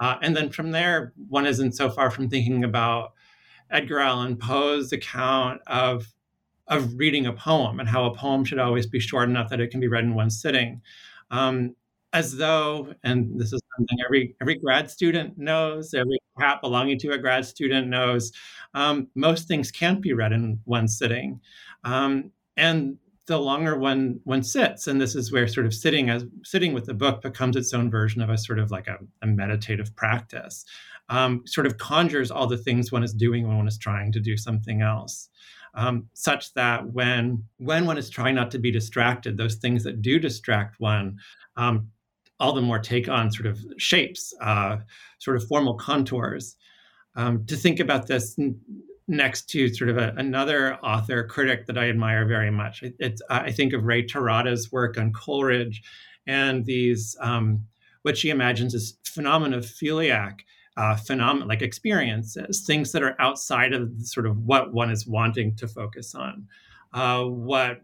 Uh, 0.00 0.16
and 0.22 0.36
then 0.36 0.50
from 0.50 0.72
there, 0.72 1.12
one 1.28 1.46
isn't 1.46 1.72
so 1.72 1.88
far 1.88 2.10
from 2.10 2.28
thinking 2.28 2.64
about 2.64 3.12
Edgar 3.70 4.00
Allan 4.00 4.36
Poe's 4.36 4.92
account 4.92 5.60
of 5.66 6.06
of 6.66 6.94
reading 6.96 7.26
a 7.26 7.32
poem 7.32 7.78
and 7.78 7.88
how 7.88 8.06
a 8.06 8.14
poem 8.16 8.44
should 8.44 8.58
always 8.58 8.86
be 8.86 8.98
short 8.98 9.28
enough 9.28 9.50
that 9.50 9.60
it 9.60 9.70
can 9.70 9.80
be 9.80 9.88
read 9.88 10.04
in 10.04 10.14
one 10.14 10.30
sitting. 10.30 10.80
Um, 11.30 11.76
as 12.14 12.36
though, 12.36 12.94
and 13.02 13.38
this 13.38 13.52
is 13.52 13.60
something 13.76 13.98
every 14.06 14.36
every 14.40 14.54
grad 14.54 14.88
student 14.88 15.36
knows, 15.36 15.92
every 15.92 16.18
cat 16.38 16.62
belonging 16.62 16.98
to 17.00 17.10
a 17.10 17.18
grad 17.18 17.44
student 17.44 17.88
knows, 17.88 18.32
um, 18.72 19.08
most 19.16 19.48
things 19.48 19.72
can't 19.72 20.00
be 20.00 20.12
read 20.12 20.32
in 20.32 20.60
one 20.64 20.86
sitting, 20.86 21.40
um, 21.82 22.30
and 22.56 22.96
the 23.26 23.38
longer 23.38 23.76
one 23.76 24.20
one 24.22 24.44
sits, 24.44 24.86
and 24.86 25.00
this 25.00 25.16
is 25.16 25.32
where 25.32 25.48
sort 25.48 25.66
of 25.66 25.74
sitting 25.74 26.08
as 26.08 26.24
sitting 26.44 26.72
with 26.72 26.84
the 26.84 26.94
book 26.94 27.20
becomes 27.20 27.56
its 27.56 27.74
own 27.74 27.90
version 27.90 28.22
of 28.22 28.30
a 28.30 28.38
sort 28.38 28.60
of 28.60 28.70
like 28.70 28.86
a, 28.86 28.96
a 29.22 29.26
meditative 29.26 29.94
practice, 29.96 30.64
um, 31.08 31.42
sort 31.46 31.66
of 31.66 31.78
conjures 31.78 32.30
all 32.30 32.46
the 32.46 32.56
things 32.56 32.92
one 32.92 33.02
is 33.02 33.12
doing 33.12 33.46
when 33.48 33.56
one 33.56 33.68
is 33.68 33.78
trying 33.78 34.12
to 34.12 34.20
do 34.20 34.36
something 34.36 34.82
else. 34.82 35.30
Um, 35.76 36.08
such 36.12 36.54
that 36.54 36.86
when 36.92 37.42
when 37.58 37.86
one 37.86 37.98
is 37.98 38.08
trying 38.08 38.36
not 38.36 38.52
to 38.52 38.60
be 38.60 38.70
distracted, 38.70 39.36
those 39.36 39.56
things 39.56 39.82
that 39.82 40.00
do 40.00 40.20
distract 40.20 40.78
one 40.78 41.18
um, 41.56 41.88
all 42.40 42.52
the 42.52 42.60
more 42.60 42.78
take 42.78 43.08
on 43.08 43.30
sort 43.30 43.46
of 43.46 43.58
shapes, 43.78 44.34
uh, 44.40 44.78
sort 45.18 45.36
of 45.36 45.46
formal 45.46 45.74
contours. 45.74 46.56
Um, 47.16 47.46
to 47.46 47.56
think 47.56 47.78
about 47.78 48.08
this 48.08 48.36
n- 48.38 48.58
next 49.06 49.48
to 49.50 49.72
sort 49.72 49.90
of 49.90 49.98
a, 49.98 50.14
another 50.16 50.76
author 50.76 51.22
critic 51.24 51.66
that 51.66 51.78
I 51.78 51.88
admire 51.88 52.26
very 52.26 52.50
much. 52.50 52.82
It, 52.82 52.96
it's 52.98 53.22
I 53.30 53.52
think 53.52 53.72
of 53.72 53.84
Rei 53.84 54.04
Terada's 54.04 54.72
work 54.72 54.98
on 54.98 55.12
Coleridge 55.12 55.82
and 56.26 56.64
these 56.64 57.16
um, 57.20 57.66
what 58.02 58.18
she 58.18 58.30
imagines 58.30 58.74
as 58.74 58.98
philiac 59.04 60.40
uh, 60.76 60.96
phenomena 60.96 61.46
like 61.46 61.62
experiences, 61.62 62.64
things 62.66 62.92
that 62.92 63.02
are 63.02 63.14
outside 63.20 63.72
of 63.72 63.90
sort 64.00 64.26
of 64.26 64.38
what 64.38 64.72
one 64.72 64.90
is 64.90 65.06
wanting 65.06 65.54
to 65.56 65.68
focus 65.68 66.14
on. 66.14 66.46
Uh, 66.92 67.24
what 67.24 67.80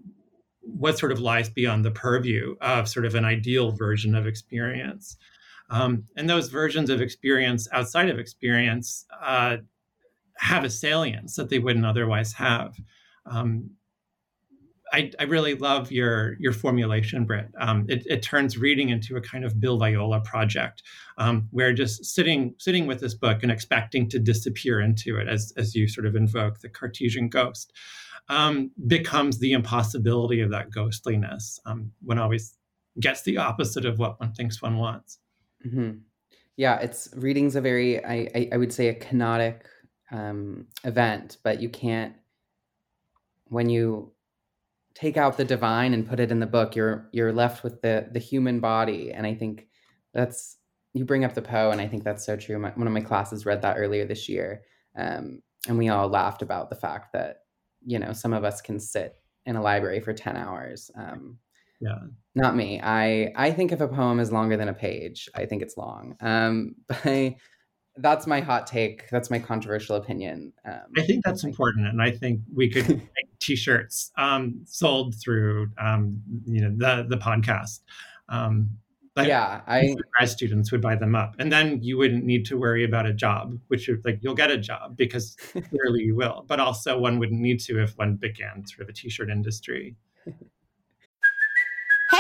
what 0.62 0.98
sort 0.98 1.12
of 1.12 1.20
lies 1.20 1.48
beyond 1.48 1.84
the 1.84 1.90
purview 1.90 2.54
of 2.60 2.88
sort 2.88 3.06
of 3.06 3.14
an 3.14 3.24
ideal 3.24 3.72
version 3.72 4.14
of 4.14 4.26
experience. 4.26 5.16
Um, 5.70 6.04
and 6.16 6.28
those 6.28 6.48
versions 6.48 6.90
of 6.90 7.00
experience 7.00 7.68
outside 7.72 8.08
of 8.08 8.18
experience 8.18 9.06
uh, 9.22 9.58
have 10.36 10.64
a 10.64 10.70
salience 10.70 11.36
that 11.36 11.48
they 11.48 11.58
wouldn't 11.58 11.86
otherwise 11.86 12.32
have. 12.32 12.76
Um, 13.26 13.70
I, 14.92 15.12
I, 15.20 15.24
really 15.24 15.54
love 15.54 15.92
your 15.92 16.36
your 16.40 16.52
formulation, 16.52 17.24
Britt. 17.24 17.48
Um, 17.60 17.86
it, 17.88 18.04
it, 18.06 18.22
turns 18.22 18.58
reading 18.58 18.88
into 18.88 19.16
a 19.16 19.20
kind 19.20 19.44
of 19.44 19.60
Bill 19.60 19.78
Viola 19.78 20.20
project, 20.20 20.82
um, 21.16 21.46
where 21.52 21.72
just 21.72 22.04
sitting 22.04 22.56
sitting 22.58 22.88
with 22.88 22.98
this 22.98 23.14
book 23.14 23.44
and 23.44 23.52
expecting 23.52 24.08
to 24.08 24.18
disappear 24.18 24.80
into 24.80 25.16
it, 25.16 25.28
as 25.28 25.52
as 25.56 25.76
you 25.76 25.86
sort 25.86 26.06
of 26.06 26.16
invoke 26.16 26.58
the 26.58 26.68
Cartesian 26.68 27.28
ghost 27.28 27.72
um, 28.30 28.70
becomes 28.86 29.38
the 29.40 29.52
impossibility 29.52 30.40
of 30.40 30.50
that 30.50 30.70
ghostliness. 30.70 31.58
Um, 31.66 31.90
one 32.00 32.18
always 32.18 32.56
gets 32.98 33.22
the 33.22 33.36
opposite 33.36 33.84
of 33.84 33.98
what 33.98 34.20
one 34.20 34.32
thinks 34.32 34.62
one 34.62 34.78
wants. 34.78 35.18
Mm-hmm. 35.66 35.98
Yeah, 36.56 36.78
it's 36.78 37.08
reading's 37.16 37.56
a 37.56 37.60
very, 37.60 38.02
I, 38.04 38.28
I, 38.34 38.48
I 38.52 38.56
would 38.56 38.72
say, 38.72 38.88
a 38.88 38.94
kenotic 38.94 39.62
um, 40.12 40.68
event, 40.84 41.38
but 41.42 41.60
you 41.60 41.68
can't, 41.68 42.14
when 43.46 43.68
you 43.68 44.12
take 44.94 45.16
out 45.16 45.36
the 45.36 45.44
divine 45.44 45.92
and 45.92 46.08
put 46.08 46.20
it 46.20 46.30
in 46.30 46.38
the 46.38 46.46
book, 46.46 46.76
you're 46.76 47.08
you're 47.12 47.32
left 47.32 47.64
with 47.64 47.82
the 47.82 48.08
the 48.12 48.20
human 48.20 48.60
body, 48.60 49.12
and 49.12 49.26
I 49.26 49.34
think 49.34 49.66
that's 50.14 50.56
you 50.92 51.04
bring 51.04 51.24
up 51.24 51.34
the 51.34 51.42
Poe, 51.42 51.70
and 51.70 51.80
I 51.80 51.88
think 51.88 52.04
that's 52.04 52.24
so 52.24 52.36
true. 52.36 52.58
My, 52.58 52.70
one 52.70 52.86
of 52.86 52.92
my 52.92 53.00
classes 53.00 53.46
read 53.46 53.62
that 53.62 53.76
earlier 53.76 54.04
this 54.04 54.28
year, 54.28 54.62
um, 54.96 55.42
and 55.66 55.78
we 55.78 55.88
all 55.88 56.08
laughed 56.08 56.42
about 56.42 56.70
the 56.70 56.76
fact 56.76 57.12
that 57.12 57.39
you 57.84 57.98
know 57.98 58.12
some 58.12 58.32
of 58.32 58.44
us 58.44 58.60
can 58.60 58.78
sit 58.78 59.16
in 59.46 59.56
a 59.56 59.62
library 59.62 60.00
for 60.00 60.12
10 60.12 60.36
hours 60.36 60.90
um, 60.96 61.38
yeah. 61.80 61.98
not 62.34 62.56
me. 62.56 62.80
I 62.82 63.32
i 63.36 63.50
think 63.50 63.72
if 63.72 63.80
a 63.80 63.88
poem 63.88 64.20
is 64.20 64.32
longer 64.32 64.56
than 64.56 64.68
a 64.68 64.74
page 64.74 65.28
i 65.34 65.46
think 65.46 65.62
it's 65.62 65.76
long. 65.76 66.16
Um, 66.20 66.74
but 66.88 67.00
I, 67.04 67.36
that's 67.96 68.26
my 68.26 68.40
hot 68.40 68.66
take. 68.66 69.10
That's 69.10 69.30
my 69.30 69.38
controversial 69.38 69.96
opinion 69.96 70.52
um, 70.66 70.80
i 70.96 71.02
think 71.02 71.24
that's 71.24 71.44
important 71.44 71.86
and 71.86 72.00
i 72.00 72.10
think 72.10 72.40
we 72.54 72.70
could 72.70 72.88
make 72.88 73.38
t-shirts 73.40 74.12
um, 74.16 74.60
sold 74.64 75.14
through 75.22 75.68
um, 75.78 76.20
you 76.44 76.60
know 76.60 76.74
the 76.76 77.06
the 77.08 77.16
podcast 77.16 77.80
but 79.14 79.26
yeah, 79.26 79.62
I 79.66 79.96
grad 80.16 80.28
students 80.28 80.70
would 80.70 80.80
buy 80.80 80.94
them 80.94 81.14
up, 81.14 81.34
and 81.38 81.50
then 81.50 81.82
you 81.82 81.98
wouldn't 81.98 82.24
need 82.24 82.46
to 82.46 82.58
worry 82.58 82.84
about 82.84 83.06
a 83.06 83.12
job, 83.12 83.58
which 83.68 83.88
is 83.88 83.98
like 84.04 84.18
you'll 84.22 84.34
get 84.34 84.50
a 84.50 84.58
job 84.58 84.96
because 84.96 85.36
clearly 85.52 86.02
you 86.02 86.14
will. 86.14 86.44
But 86.46 86.60
also, 86.60 86.98
one 86.98 87.18
wouldn't 87.18 87.40
need 87.40 87.60
to 87.60 87.82
if 87.82 87.96
one 87.98 88.16
began 88.16 88.66
sort 88.66 88.82
of 88.82 88.88
a 88.88 88.92
t-shirt 88.92 89.30
industry. 89.30 89.96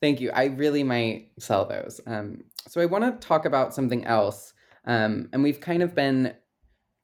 Thank 0.00 0.20
you. 0.20 0.30
I 0.30 0.44
really 0.46 0.82
might 0.82 1.30
sell 1.38 1.66
those. 1.66 2.00
Um, 2.06 2.44
so 2.66 2.80
I 2.80 2.86
want 2.86 3.04
to 3.04 3.26
talk 3.26 3.44
about 3.44 3.74
something 3.74 4.06
else, 4.06 4.54
um, 4.86 5.28
and 5.32 5.42
we've 5.42 5.60
kind 5.60 5.82
of 5.82 5.94
been 5.94 6.34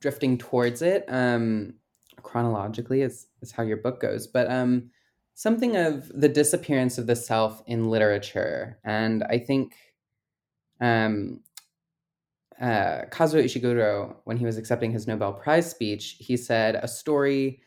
drifting 0.01 0.39
towards 0.39 0.83
it 0.83 1.05
um, 1.09 1.75
chronologically, 2.23 3.03
is 3.03 3.27
is 3.43 3.53
how 3.53 3.63
your 3.63 3.77
book 3.79 4.01
goes. 4.01 4.27
But 4.27 4.51
um, 4.51 4.91
something 5.35 5.77
of 5.77 6.09
the 6.09 6.29
disappearance 6.29 6.97
of 6.97 7.07
the 7.07 7.17
self 7.17 7.63
in 7.67 7.85
literature, 7.91 8.79
and 8.83 9.23
I 9.25 9.39
think 9.41 9.75
um, 10.81 11.41
uh, 12.59 13.03
Kazuo 13.11 13.45
Ishiguro, 13.45 14.17
when 14.25 14.39
he 14.39 14.47
was 14.47 14.57
accepting 14.57 14.91
his 14.91 15.07
Nobel 15.07 15.35
Prize 15.35 15.71
speech, 15.71 16.17
he 16.19 16.39
said, 16.39 16.77
"A 16.77 16.89
story 16.89 17.61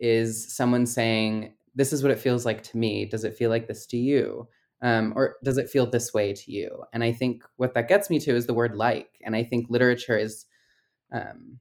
is 0.00 0.54
someone 0.54 0.84
saying." 0.84 1.54
This 1.74 1.92
is 1.92 2.02
what 2.02 2.10
it 2.10 2.18
feels 2.18 2.46
like 2.46 2.62
to 2.62 2.78
me. 2.78 3.04
Does 3.04 3.24
it 3.24 3.36
feel 3.36 3.50
like 3.50 3.68
this 3.68 3.84
to 3.88 3.98
you? 3.98 4.48
Um, 4.82 5.12
or 5.16 5.36
does 5.42 5.58
it 5.58 5.70
feel 5.70 5.86
this 5.86 6.12
way 6.12 6.32
to 6.32 6.52
you 6.52 6.84
and 6.92 7.02
i 7.02 7.12
think 7.12 7.42
what 7.56 7.74
that 7.74 7.88
gets 7.88 8.10
me 8.10 8.18
to 8.18 8.34
is 8.34 8.46
the 8.46 8.54
word 8.54 8.74
like 8.74 9.18
and 9.24 9.34
i 9.34 9.42
think 9.42 9.66
literature 9.68 10.16
is 10.16 10.46
um, 11.12 11.58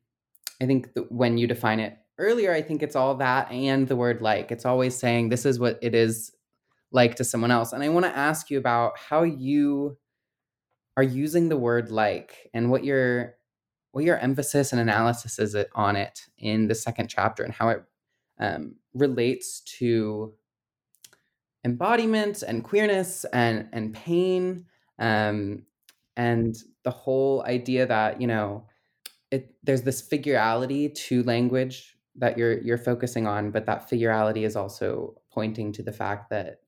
i 0.62 0.65
think 0.65 0.89
when 1.10 1.38
you 1.38 1.47
define 1.47 1.80
it 1.80 1.97
earlier, 2.17 2.54
I 2.54 2.62
think 2.62 2.82
it's 2.82 2.95
all 2.95 3.15
that 3.15 3.51
and 3.51 3.88
the 3.88 3.95
word 3.95 4.21
like. 4.21 4.51
It's 4.51 4.65
always 4.65 4.95
saying 4.95 5.30
this 5.30 5.45
is 5.45 5.60
what 5.60 5.80
it 5.82 5.93
is 5.93 6.32
like 6.91 7.15
to 7.15 7.23
someone 7.23 7.51
else. 7.51 7.73
And 7.73 7.84
I 7.84 7.89
want 7.89 8.06
to 8.06 8.17
ask 8.17 8.49
you 8.49 8.58
about 8.58 8.97
how 8.97 9.23
you 9.23 9.97
are 10.97 11.04
using 11.04 11.49
the 11.49 11.58
word 11.58 11.91
like 11.91 12.49
and 12.54 12.71
what 12.71 12.84
your 12.84 13.36
what 13.91 14.04
your 14.04 14.17
emphasis 14.17 14.73
and 14.73 14.82
analysis 14.82 15.39
is 15.39 15.56
on 15.73 15.95
it 15.95 16.21
in 16.38 16.67
the 16.67 16.75
second 16.75 17.08
chapter 17.08 17.43
and 17.43 17.54
how 17.54 17.69
it 17.69 17.84
um, 18.39 18.75
relates 18.93 19.62
to 19.62 20.34
embodiment 21.65 22.43
and 22.43 22.63
queerness 22.63 23.25
and 23.34 23.67
and 23.73 23.93
pain 23.93 24.65
um, 24.99 25.63
and 26.15 26.56
the 26.84 26.91
whole 26.91 27.43
idea 27.45 27.86
that 27.86 28.21
you 28.21 28.28
know 28.28 28.65
it 29.32 29.56
there's 29.63 29.82
this 29.82 30.08
figurality 30.08 30.93
to 30.93 31.23
language 31.23 31.97
that 32.15 32.38
you're 32.38 32.62
you're 32.62 32.78
focusing 32.78 33.28
on 33.28 33.51
but 33.51 33.65
that 33.65 33.89
figurality 33.89 34.45
is 34.45 34.56
also 34.56 35.15
pointing 35.34 35.73
to 35.73 35.84
the 35.84 35.91
fact 35.91 36.30
that 36.30 36.60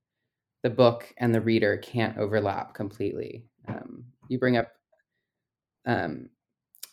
the 0.64 0.70
book 0.70 1.14
and 1.18 1.34
the 1.34 1.42
reader 1.42 1.78
can't 1.78 2.18
overlap 2.18 2.74
completely. 2.74 3.46
Um, 3.68 4.06
you 4.28 4.40
bring 4.40 4.58
up 4.58 4.70
um, 5.86 6.30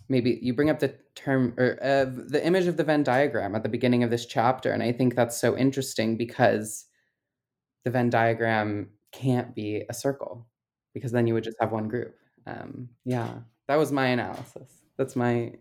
maybe 0.09 0.39
you 0.43 0.55
bring 0.55 0.71
up 0.71 0.79
the 0.79 0.95
term 1.17 1.55
or 1.57 1.79
uh, 1.83 2.05
the 2.05 2.45
image 2.45 2.67
of 2.67 2.77
the 2.77 2.85
venn 2.85 3.03
diagram 3.03 3.55
at 3.55 3.63
the 3.63 3.69
beginning 3.69 4.05
of 4.05 4.11
this 4.11 4.27
chapter 4.27 4.71
and 4.71 4.83
i 4.83 4.93
think 4.93 5.15
that's 5.15 5.37
so 5.37 5.57
interesting 5.57 6.17
because 6.17 6.85
the 7.85 7.91
venn 7.91 8.11
diagram 8.11 8.89
can't 9.13 9.55
be 9.55 9.85
a 9.89 9.95
circle 9.95 10.47
because 10.93 11.13
then 11.13 11.27
you 11.27 11.35
would 11.35 11.45
just 11.45 11.57
have 11.61 11.73
one 11.73 11.89
group. 11.89 12.17
Um, 12.47 12.89
yeah 13.05 13.35
that 13.67 13.77
was 13.77 13.91
my 13.91 14.09
analysis. 14.09 14.83
That's 14.99 15.17
my 15.17 15.53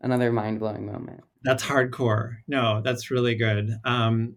another 0.00 0.32
mind-blowing 0.32 0.84
moment. 0.84 1.22
That's 1.44 1.62
hardcore. 1.62 2.36
No 2.48 2.80
that's 2.82 3.10
really 3.10 3.34
good. 3.34 3.76
Um, 3.84 4.36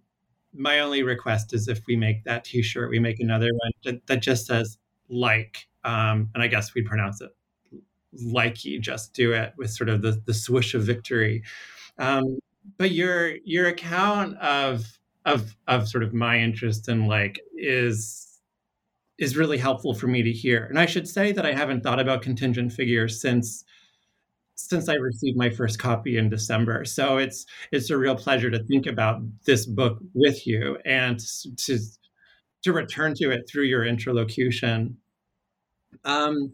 my 0.54 0.80
only 0.80 1.04
request 1.04 1.54
is 1.54 1.68
if 1.68 1.82
we 1.88 1.96
make 1.96 2.24
that 2.24 2.46
t-shirt 2.46 2.90
we 2.90 3.00
make 3.00 3.20
another 3.20 3.50
one 3.52 3.72
that, 3.84 4.08
that 4.08 4.22
just 4.22 4.46
says 4.46 4.78
like 5.10 5.68
um, 5.84 6.30
and 6.34 6.42
i 6.42 6.48
guess 6.48 6.74
we'd 6.74 6.86
pronounce 6.86 7.20
it 7.20 7.36
likey 8.24 8.80
just 8.80 9.14
do 9.14 9.34
it 9.34 9.54
with 9.58 9.72
sort 9.72 9.90
of 9.90 10.02
the, 10.02 10.22
the 10.26 10.34
swoosh 10.34 10.74
of 10.74 10.84
victory. 10.84 11.44
Um, 11.98 12.40
but 12.78 12.92
your 12.92 13.36
your 13.44 13.68
account 13.68 14.38
of 14.38 14.95
of 15.26 15.56
of 15.68 15.88
sort 15.88 16.04
of 16.04 16.14
my 16.14 16.40
interest 16.40 16.88
in 16.88 17.08
like 17.08 17.40
is 17.58 18.26
is 19.18 19.38
really 19.38 19.58
helpful 19.58 19.94
for 19.94 20.08
me 20.08 20.22
to 20.22 20.32
hear. 20.32 20.66
And 20.66 20.78
I 20.78 20.86
should 20.86 21.08
say 21.08 21.32
that 21.32 21.46
I 21.46 21.54
haven't 21.54 21.82
thought 21.82 22.00
about 22.00 22.22
contingent 22.22 22.74
figures 22.74 23.22
since 23.22 23.64
since 24.56 24.88
I 24.88 24.94
received 24.94 25.38
my 25.38 25.50
first 25.50 25.80
copy 25.80 26.18
in 26.18 26.30
December. 26.30 26.86
So 26.86 27.18
it's 27.18 27.46
it's 27.72 27.90
a 27.90 27.98
real 27.98 28.16
pleasure 28.16 28.52
to 28.52 28.64
think 28.64 28.86
about 28.86 29.22
this 29.46 29.66
book 29.66 30.00
with 30.14 30.46
you 30.48 30.78
and 30.86 31.20
to 31.58 31.80
to 32.64 32.74
return 32.74 33.14
to 33.16 33.32
it 33.32 33.48
through 33.50 33.66
your 33.66 33.86
interlocution. 33.86 34.98
Um, 36.04 36.54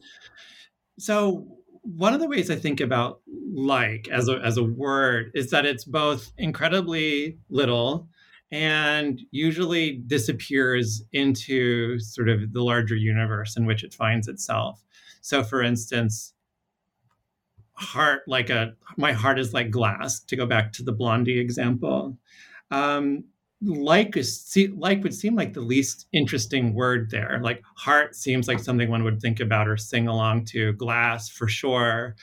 so 1.00 1.48
one 1.84 2.14
of 2.14 2.20
the 2.20 2.28
ways 2.28 2.52
I 2.52 2.56
think 2.56 2.80
about 2.80 3.22
like 3.54 4.08
as 4.10 4.28
a 4.28 4.40
as 4.44 4.58
a 4.58 4.64
word 4.64 5.32
is 5.34 5.50
that 5.50 5.66
it's 5.66 5.84
both 5.84 6.32
incredibly 6.38 7.40
little 7.50 8.08
and 8.52 9.22
usually 9.32 10.02
disappears 10.08 11.04
into 11.14 11.98
sort 12.00 12.28
of 12.28 12.52
the 12.52 12.62
larger 12.62 12.96
universe 12.96 13.56
in 13.56 13.66
which 13.66 13.84
it 13.84 13.94
finds 13.94 14.28
itself. 14.28 14.84
So, 15.22 15.44
for 15.44 15.62
instance, 15.62 16.34
heart 17.74 18.22
like 18.28 18.50
a 18.50 18.74
my 18.98 19.14
heart 19.14 19.40
is 19.40 19.54
like 19.54 19.72
glass. 19.72 20.20
To 20.20 20.36
go 20.36 20.46
back 20.46 20.74
to 20.74 20.84
the 20.84 20.92
Blondie 20.92 21.40
example, 21.40 22.18
um, 22.72 23.24
like 23.62 24.18
is 24.18 24.58
like 24.76 25.04
would 25.04 25.14
seem 25.14 25.36
like 25.36 25.54
the 25.54 25.62
least 25.62 26.08
interesting 26.12 26.74
word 26.74 27.10
there. 27.12 27.40
Like 27.42 27.62
heart 27.76 28.16
seems 28.16 28.48
like 28.48 28.60
something 28.60 28.90
one 28.90 29.04
would 29.04 29.22
think 29.22 29.40
about 29.40 29.68
or 29.68 29.78
sing 29.78 30.08
along 30.08 30.46
to. 30.46 30.74
Glass 30.74 31.30
for 31.30 31.48
sure, 31.48 32.16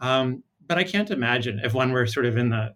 um, 0.00 0.42
but 0.66 0.78
I 0.78 0.84
can't 0.84 1.10
imagine 1.10 1.60
if 1.62 1.74
one 1.74 1.92
were 1.92 2.06
sort 2.06 2.26
of 2.26 2.36
in 2.36 2.50
the 2.50 2.74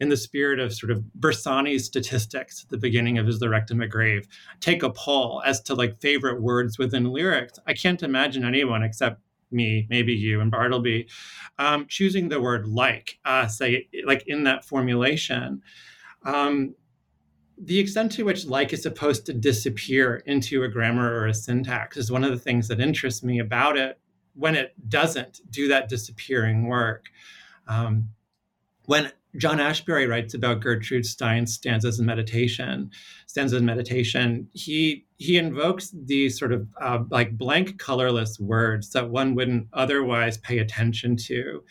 in 0.00 0.08
the 0.08 0.16
spirit 0.16 0.58
of 0.58 0.72
sort 0.72 0.90
of 0.90 1.04
Bersani's 1.18 1.84
statistics 1.84 2.64
at 2.64 2.70
the 2.70 2.78
beginning 2.78 3.18
of 3.18 3.26
his 3.26 3.38
The 3.38 3.48
Rectum 3.48 3.82
a 3.82 3.86
Grave, 3.86 4.26
take 4.60 4.82
a 4.82 4.90
poll 4.90 5.42
as 5.44 5.60
to 5.62 5.74
like 5.74 6.00
favorite 6.00 6.40
words 6.40 6.78
within 6.78 7.04
lyrics. 7.04 7.58
I 7.66 7.74
can't 7.74 8.02
imagine 8.02 8.44
anyone 8.44 8.82
except 8.82 9.20
me, 9.52 9.86
maybe 9.90 10.14
you 10.14 10.40
and 10.40 10.50
Bartleby, 10.50 11.08
um, 11.58 11.86
choosing 11.86 12.28
the 12.28 12.40
word 12.40 12.66
like, 12.66 13.18
uh, 13.24 13.46
say, 13.46 13.88
like 14.06 14.24
in 14.26 14.44
that 14.44 14.64
formulation. 14.64 15.62
Um, 16.24 16.74
the 17.62 17.78
extent 17.78 18.12
to 18.12 18.24
which 18.24 18.46
like 18.46 18.72
is 18.72 18.82
supposed 18.82 19.26
to 19.26 19.34
disappear 19.34 20.22
into 20.24 20.62
a 20.62 20.68
grammar 20.68 21.12
or 21.12 21.26
a 21.26 21.34
syntax 21.34 21.96
is 21.98 22.10
one 22.10 22.24
of 22.24 22.30
the 22.30 22.38
things 22.38 22.68
that 22.68 22.80
interests 22.80 23.22
me 23.22 23.38
about 23.38 23.76
it 23.76 23.98
when 24.34 24.54
it 24.54 24.72
doesn't 24.88 25.40
do 25.50 25.68
that 25.68 25.88
disappearing 25.88 26.68
work. 26.68 27.06
Um, 27.68 28.08
when 28.86 29.12
John 29.36 29.58
Ashbery 29.58 30.08
writes 30.08 30.34
about 30.34 30.60
Gertrude 30.60 31.06
Stein's 31.06 31.54
stanzas 31.54 32.00
in 32.00 32.06
meditation. 32.06 32.90
Stanzas 33.26 33.60
in 33.60 33.64
meditation. 33.64 34.48
He 34.52 35.06
he 35.18 35.36
invokes 35.36 35.94
these 35.94 36.38
sort 36.38 36.52
of 36.52 36.66
uh, 36.80 37.04
like 37.10 37.38
blank, 37.38 37.78
colorless 37.78 38.40
words 38.40 38.90
that 38.90 39.10
one 39.10 39.34
wouldn't 39.34 39.68
otherwise 39.72 40.38
pay 40.38 40.58
attention 40.58 41.16
to. 41.16 41.62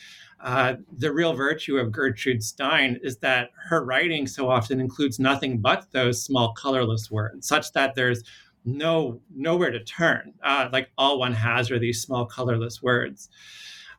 Uh, 0.41 0.76
the 0.98 1.12
real 1.12 1.34
virtue 1.34 1.78
of 1.78 1.91
Gertrude 1.91 2.43
Stein 2.43 2.98
is 3.04 3.17
that 3.17 3.50
her 3.67 3.84
writing 3.84 4.26
so 4.26 4.50
often 4.50 4.80
includes 4.80 5.19
nothing 5.19 5.60
but 5.60 5.91
those 5.91 6.24
small, 6.24 6.54
colorless 6.54 7.12
words, 7.12 7.48
such 7.48 7.74
that 7.74 7.95
there's 7.95 8.24
no 8.63 9.19
nowhere 9.36 9.72
to 9.72 9.84
turn. 9.84 10.34
Uh, 10.43 10.69
like 10.72 10.91
all 10.98 11.19
one 11.19 11.34
has 11.34 11.69
are 11.72 11.80
these 11.80 12.02
small, 12.02 12.26
colorless 12.26 12.82
words. 12.82 13.30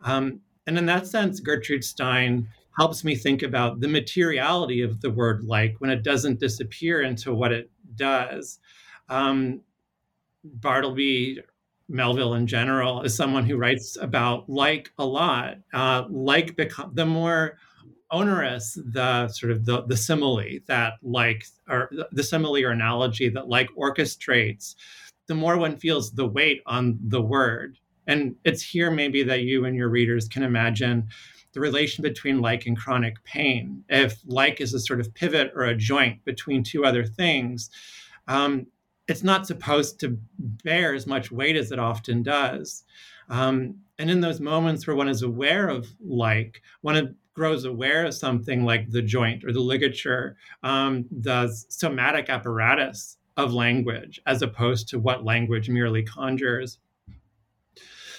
Um, 0.02 0.40
and 0.66 0.78
in 0.78 0.86
that 0.86 1.06
sense, 1.06 1.40
Gertrude 1.40 1.84
Stein 1.84 2.48
helps 2.78 3.04
me 3.04 3.14
think 3.14 3.42
about 3.42 3.80
the 3.80 3.88
materiality 3.88 4.82
of 4.82 5.00
the 5.00 5.10
word 5.10 5.44
like 5.44 5.76
when 5.78 5.90
it 5.90 6.02
doesn't 6.02 6.40
disappear 6.40 7.02
into 7.02 7.34
what 7.34 7.52
it 7.52 7.70
does. 7.94 8.58
Um, 9.08 9.62
Bartleby, 10.44 11.40
Melville 11.88 12.34
in 12.34 12.46
general, 12.46 13.02
is 13.02 13.14
someone 13.14 13.44
who 13.44 13.56
writes 13.56 13.96
about 14.00 14.48
like 14.48 14.92
a 14.98 15.04
lot. 15.04 15.58
Uh, 15.72 16.04
like 16.08 16.56
become 16.56 16.92
the 16.94 17.06
more 17.06 17.58
onerous 18.10 18.78
the 18.92 19.28
sort 19.28 19.52
of 19.52 19.64
the, 19.64 19.82
the 19.82 19.96
simile 19.96 20.58
that 20.66 20.94
like 21.02 21.44
or 21.68 21.90
the 22.12 22.24
simile 22.24 22.64
or 22.64 22.70
analogy 22.70 23.28
that 23.28 23.48
like 23.48 23.68
orchestrates, 23.78 24.74
the 25.26 25.34
more 25.34 25.56
one 25.56 25.76
feels 25.76 26.12
the 26.12 26.26
weight 26.26 26.62
on 26.66 26.98
the 27.02 27.20
word. 27.20 27.78
And 28.06 28.34
it's 28.44 28.62
here 28.62 28.90
maybe 28.90 29.22
that 29.24 29.42
you 29.42 29.64
and 29.64 29.76
your 29.76 29.88
readers 29.88 30.26
can 30.26 30.42
imagine 30.42 31.08
the 31.52 31.60
relation 31.60 32.02
between 32.02 32.40
like 32.40 32.66
and 32.66 32.78
chronic 32.78 33.22
pain. 33.24 33.84
If 33.88 34.20
like 34.26 34.60
is 34.60 34.74
a 34.74 34.80
sort 34.80 35.00
of 35.00 35.12
pivot 35.14 35.52
or 35.54 35.64
a 35.64 35.76
joint 35.76 36.24
between 36.24 36.62
two 36.62 36.84
other 36.84 37.04
things, 37.04 37.70
um, 38.28 38.66
it's 39.08 39.24
not 39.24 39.46
supposed 39.46 39.98
to 40.00 40.16
bear 40.38 40.94
as 40.94 41.06
much 41.06 41.32
weight 41.32 41.56
as 41.56 41.72
it 41.72 41.78
often 41.78 42.22
does. 42.22 42.84
Um, 43.28 43.76
and 43.98 44.10
in 44.10 44.20
those 44.20 44.40
moments 44.40 44.86
where 44.86 44.96
one 44.96 45.08
is 45.08 45.22
aware 45.22 45.68
of 45.68 45.88
like, 46.00 46.62
one 46.80 47.16
grows 47.34 47.64
aware 47.64 48.06
of 48.06 48.14
something 48.14 48.64
like 48.64 48.90
the 48.90 49.02
joint 49.02 49.44
or 49.44 49.52
the 49.52 49.60
ligature, 49.60 50.36
um, 50.62 51.06
the 51.10 51.48
somatic 51.68 52.28
apparatus 52.28 53.16
of 53.36 53.52
language, 53.52 54.20
as 54.26 54.42
opposed 54.42 54.88
to 54.88 54.98
what 54.98 55.24
language 55.24 55.68
merely 55.68 56.02
conjures. 56.02 56.78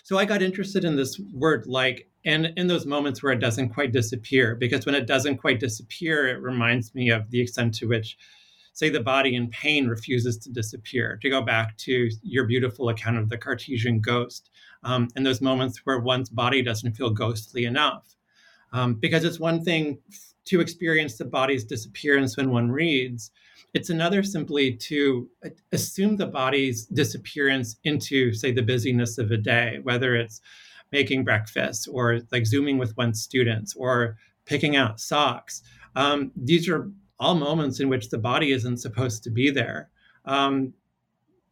So 0.04 0.18
I 0.18 0.26
got 0.26 0.42
interested 0.42 0.84
in 0.84 0.96
this 0.96 1.20
word 1.34 1.68
like 1.68 2.10
and 2.26 2.54
in 2.58 2.68
those 2.68 2.86
moments 2.86 3.24
where 3.24 3.34
it 3.34 3.40
doesn't 3.40 3.70
quite 3.70 3.92
disappear 3.92 4.56
because 4.56 4.86
when 4.86 4.96
it 4.96 5.08
doesn't 5.08 5.38
quite 5.38 5.60
disappear 5.60 6.28
it 6.28 6.42
reminds 6.42 6.94
me 6.94 7.10
of 7.10 7.30
the 7.32 7.42
extent 7.42 7.74
to 7.74 7.88
which 7.88 8.18
say 8.74 8.90
the 8.90 9.00
body 9.00 9.36
in 9.36 9.50
pain 9.50 9.88
refuses 9.88 10.38
to 10.38 10.50
disappear. 10.50 11.18
To 11.22 11.30
go 11.30 11.42
back 11.42 11.78
to 11.78 12.10
your 12.24 12.46
beautiful 12.46 12.90
account 12.90 13.18
of 13.18 13.30
the 13.30 13.38
cartesian 13.38 14.00
ghost 14.00 14.50
um, 14.84 15.08
in 15.16 15.24
those 15.24 15.42
moments 15.42 15.82
where 15.84 16.00
one's 16.00 16.30
body 16.30 16.62
doesn't 16.62 16.96
feel 16.96 17.10
ghostly 17.10 17.66
enough. 17.66 18.16
Um, 18.74 18.96
because 18.96 19.26
it's 19.26 19.40
one 19.40 19.64
thing 19.64 20.00
to 20.46 20.62
experience 20.62 21.18
the 21.18 21.26
body's 21.26 21.66
disappearance 21.66 22.38
when 22.38 22.50
one 22.50 22.72
reads 22.72 23.32
it's 23.74 23.90
another 23.90 24.22
simply 24.22 24.74
to 24.74 25.30
assume 25.72 26.18
the 26.18 26.26
body's 26.26 26.88
disappearance 26.88 27.78
into 27.84 28.34
say 28.34 28.52
the 28.52 28.62
busyness 28.62 29.18
of 29.18 29.30
a 29.32 29.38
day 29.38 29.80
whether 29.84 30.16
it's 30.16 30.42
making 30.92 31.24
breakfast 31.24 31.88
or 31.92 32.22
like 32.32 32.46
zooming 32.46 32.78
with 32.78 32.96
one's 32.98 33.22
students 33.22 33.76
or 33.76 34.18
picking 34.46 34.76
out 34.76 35.00
socks. 35.00 35.62
Um, 35.96 36.32
these 36.36 36.70
are 36.70 36.92
all 37.20 37.36
moments 37.36 37.80
in 37.80 37.90
which 37.90 38.10
the 38.10 38.18
body 38.18 38.52
isn't 38.52 38.78
supposed 38.78 39.24
to 39.24 39.30
be 39.30 39.50
there. 39.52 39.90
Um, 40.26 40.74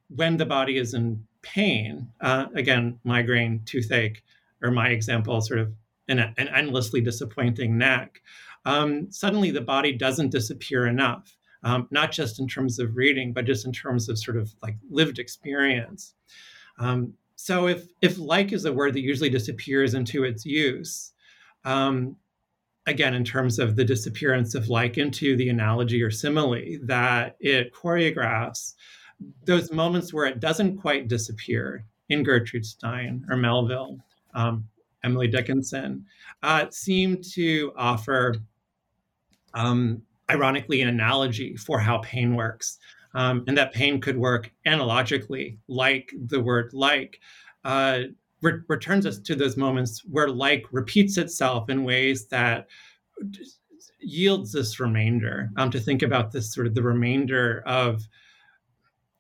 when 0.10 0.38
the 0.38 0.46
body 0.46 0.78
is 0.78 0.94
in 0.94 1.26
pain, 1.42 2.10
uh, 2.22 2.48
again, 2.56 3.00
migraine, 3.04 3.62
toothache, 3.66 4.24
or 4.62 4.72
my 4.72 4.90
example, 4.90 5.40
sort 5.42 5.60
of 5.60 5.72
an, 6.08 6.20
an 6.20 6.48
endlessly 6.50 7.02
disappointing 7.02 7.78
neck, 7.78 8.22
um, 8.66 9.12
suddenly 9.12 9.52
the 9.52 9.62
body 9.62 9.94
doesn't 9.94 10.32
disappear 10.32 10.88
enough, 10.88 11.36
um, 11.64 11.88
not 11.92 12.12
just 12.12 12.40
in 12.40 12.48
terms 12.48 12.80
of 12.80 12.96
reading, 12.96 13.32
but 13.32 13.46
just 13.46 13.66
in 13.66 13.72
terms 13.72 14.10
of 14.10 14.18
sort 14.18 14.38
of 14.38 14.54
like 14.62 14.76
lived 14.90 15.20
experience. 15.20 16.16
Um, 16.80 17.14
so 17.42 17.68
if 17.68 17.88
if 18.02 18.20
like 18.20 18.52
is 18.52 18.66
a 18.66 18.74
word 18.74 18.94
that 18.94 19.00
usually 19.00 19.30
disappears 19.30 19.94
into 19.94 20.26
its 20.26 20.46
use, 20.46 21.14
um, 21.64 22.18
again 22.86 23.14
in 23.14 23.24
terms 23.24 23.60
of 23.60 23.78
the 23.78 23.86
disappearance 23.86 24.56
of 24.56 24.68
like 24.68 24.98
into 24.98 25.38
the 25.38 25.48
analogy 25.48 26.04
or 26.04 26.12
simile 26.12 26.78
that 26.84 27.38
it 27.40 27.74
choreographs, 27.74 28.74
those 29.46 29.72
moments 29.72 30.14
where 30.14 30.26
it 30.26 30.42
doesn't 30.42 30.82
quite 30.82 31.08
disappear 31.08 31.86
in 32.10 32.24
Gertrude 32.24 32.66
Stein 32.66 33.26
or 33.30 33.38
Melville, 33.38 34.00
um, 34.34 34.68
Emily 35.06 35.30
Dickinson, 35.30 36.06
uh, 36.44 36.66
seem 36.72 37.22
to 37.36 37.72
offer, 37.78 38.36
um, 39.54 40.02
ironically, 40.30 40.82
an 40.82 40.90
analogy 40.90 41.56
for 41.56 41.80
how 41.80 42.00
pain 42.00 42.36
works. 42.36 42.80
Um, 43.14 43.44
and 43.48 43.58
that 43.58 43.74
pain 43.74 44.00
could 44.00 44.18
work 44.18 44.52
analogically, 44.66 45.58
like 45.68 46.14
the 46.28 46.40
word 46.40 46.72
like, 46.74 47.20
uh, 47.66 48.02
re- 48.42 48.62
returns 48.68 49.06
us 49.06 49.20
to 49.20 49.36
those 49.36 49.58
moments 49.58 50.04
where 50.06 50.30
like 50.30 50.66
repeats 50.72 51.18
itself 51.18 51.70
in 51.70 51.84
ways 51.84 52.28
that 52.28 52.68
yields 54.00 54.52
this 54.52 54.80
remainder. 54.80 55.50
Um, 55.58 55.72
to 55.72 55.80
think 55.80 56.02
about 56.02 56.32
this 56.32 56.54
sort 56.54 56.68
of 56.68 56.76
the 56.76 56.84
remainder 56.84 57.64
of 57.66 58.08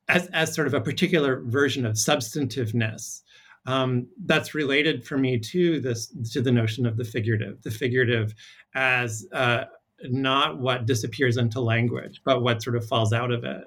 as, 0.09 0.27
as 0.27 0.53
sort 0.53 0.67
of 0.67 0.73
a 0.73 0.81
particular 0.81 1.41
version 1.41 1.85
of 1.85 1.97
substantiveness 1.97 3.23
um, 3.65 4.07
that's 4.25 4.55
related 4.55 5.05
for 5.05 5.17
me 5.17 5.37
to 5.37 5.79
this 5.79 6.07
to 6.31 6.41
the 6.41 6.51
notion 6.51 6.85
of 6.85 6.97
the 6.97 7.03
figurative 7.03 7.61
the 7.61 7.71
figurative 7.71 8.33
as 8.73 9.27
uh, 9.31 9.65
not 10.03 10.59
what 10.59 10.85
disappears 10.85 11.37
into 11.37 11.61
language 11.61 12.21
but 12.25 12.41
what 12.41 12.63
sort 12.63 12.75
of 12.75 12.85
falls 12.85 13.13
out 13.13 13.31
of 13.31 13.43
it 13.43 13.65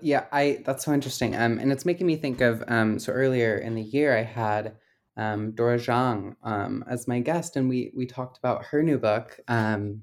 Yeah, 0.00 0.26
I 0.32 0.62
that's 0.64 0.84
so 0.84 0.92
interesting. 0.92 1.34
Um, 1.34 1.58
and 1.58 1.72
it's 1.72 1.86
making 1.86 2.06
me 2.06 2.16
think 2.16 2.40
of 2.40 2.62
um. 2.68 2.98
So 2.98 3.12
earlier 3.12 3.58
in 3.58 3.74
the 3.74 3.82
year, 3.82 4.16
I 4.16 4.22
had 4.22 4.76
um 5.16 5.52
Dora 5.52 5.78
Zhang 5.78 6.36
um 6.42 6.84
as 6.88 7.08
my 7.08 7.20
guest, 7.20 7.56
and 7.56 7.68
we 7.68 7.92
we 7.96 8.06
talked 8.06 8.38
about 8.38 8.64
her 8.66 8.82
new 8.82 8.98
book 8.98 9.38
um 9.48 10.02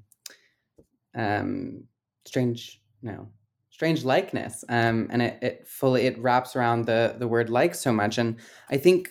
um 1.14 1.84
strange 2.24 2.80
no 3.02 3.28
strange 3.70 4.04
likeness 4.04 4.64
um 4.68 5.08
and 5.10 5.22
it, 5.22 5.38
it 5.42 5.66
fully 5.66 6.06
it 6.06 6.18
wraps 6.18 6.56
around 6.56 6.84
the 6.86 7.16
the 7.18 7.28
word 7.28 7.48
like 7.48 7.74
so 7.74 7.92
much 7.92 8.18
and 8.18 8.36
i 8.70 8.76
think 8.76 9.08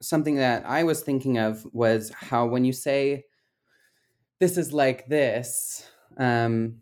something 0.00 0.36
that 0.36 0.64
i 0.66 0.84
was 0.84 1.02
thinking 1.02 1.38
of 1.38 1.66
was 1.72 2.10
how 2.14 2.46
when 2.46 2.64
you 2.64 2.72
say 2.72 3.24
this 4.38 4.56
is 4.56 4.72
like 4.72 5.06
this 5.08 5.88
um 6.18 6.76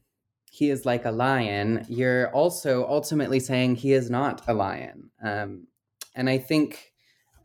he 0.59 0.71
is 0.71 0.85
like 0.85 1.05
a 1.05 1.11
lion 1.11 1.85
you're 1.89 2.31
also 2.33 2.87
ultimately 2.89 3.41
saying 3.41 3.77
he 3.77 3.93
is 3.93 4.11
not 4.11 4.43
a 4.49 4.55
lion 4.55 5.11
um 5.23 5.67
and 6.15 6.29
i 6.29 6.39
think 6.39 6.93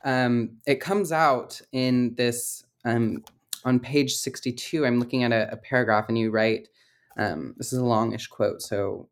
um 0.03 0.57
it 0.65 0.79
comes 0.79 1.11
out 1.11 1.61
in 1.71 2.13
this 2.15 2.63
um 2.85 3.23
on 3.65 3.79
page 3.79 4.13
62 4.13 4.85
i'm 4.85 4.99
looking 4.99 5.23
at 5.23 5.31
a, 5.31 5.51
a 5.51 5.57
paragraph 5.57 6.05
and 6.09 6.17
you 6.17 6.31
write 6.31 6.67
um, 7.17 7.53
this 7.57 7.73
is 7.73 7.79
a 7.79 7.85
longish 7.85 8.27
quote, 8.27 8.61
so 8.61 9.09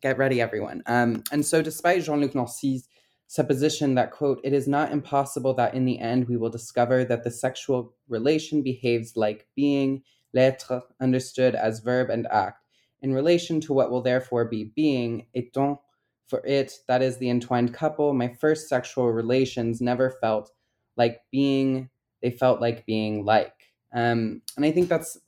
get 0.00 0.18
ready, 0.18 0.40
everyone. 0.40 0.82
Um, 0.86 1.22
and 1.32 1.44
so, 1.44 1.62
despite 1.62 2.04
Jean 2.04 2.20
Luc 2.20 2.34
Nancy's 2.34 2.88
supposition 3.26 3.94
that, 3.94 4.10
quote, 4.10 4.40
it 4.42 4.52
is 4.52 4.66
not 4.66 4.92
impossible 4.92 5.54
that 5.54 5.74
in 5.74 5.84
the 5.84 5.98
end 6.00 6.28
we 6.28 6.36
will 6.36 6.50
discover 6.50 7.04
that 7.04 7.22
the 7.22 7.30
sexual 7.30 7.94
relation 8.08 8.62
behaves 8.62 9.16
like 9.16 9.46
being, 9.54 10.02
l'être, 10.32 10.82
understood 11.00 11.54
as 11.54 11.80
verb 11.80 12.10
and 12.10 12.26
act, 12.30 12.59
in 13.02 13.14
relation 13.14 13.60
to 13.62 13.72
what 13.72 13.90
will 13.90 14.02
therefore 14.02 14.44
be 14.44 14.64
being, 14.64 15.26
étant, 15.34 15.78
for 16.26 16.44
it, 16.46 16.72
that 16.86 17.02
is 17.02 17.16
the 17.16 17.28
entwined 17.28 17.74
couple, 17.74 18.14
my 18.14 18.28
first 18.28 18.68
sexual 18.68 19.10
relations 19.10 19.80
never 19.80 20.10
felt 20.20 20.52
like 20.96 21.22
being, 21.32 21.90
they 22.22 22.30
felt 22.30 22.60
like 22.60 22.86
being 22.86 23.24
like. 23.24 23.54
Um, 23.92 24.42
and 24.56 24.64
I 24.64 24.70
think 24.70 24.88
that's 24.88 25.18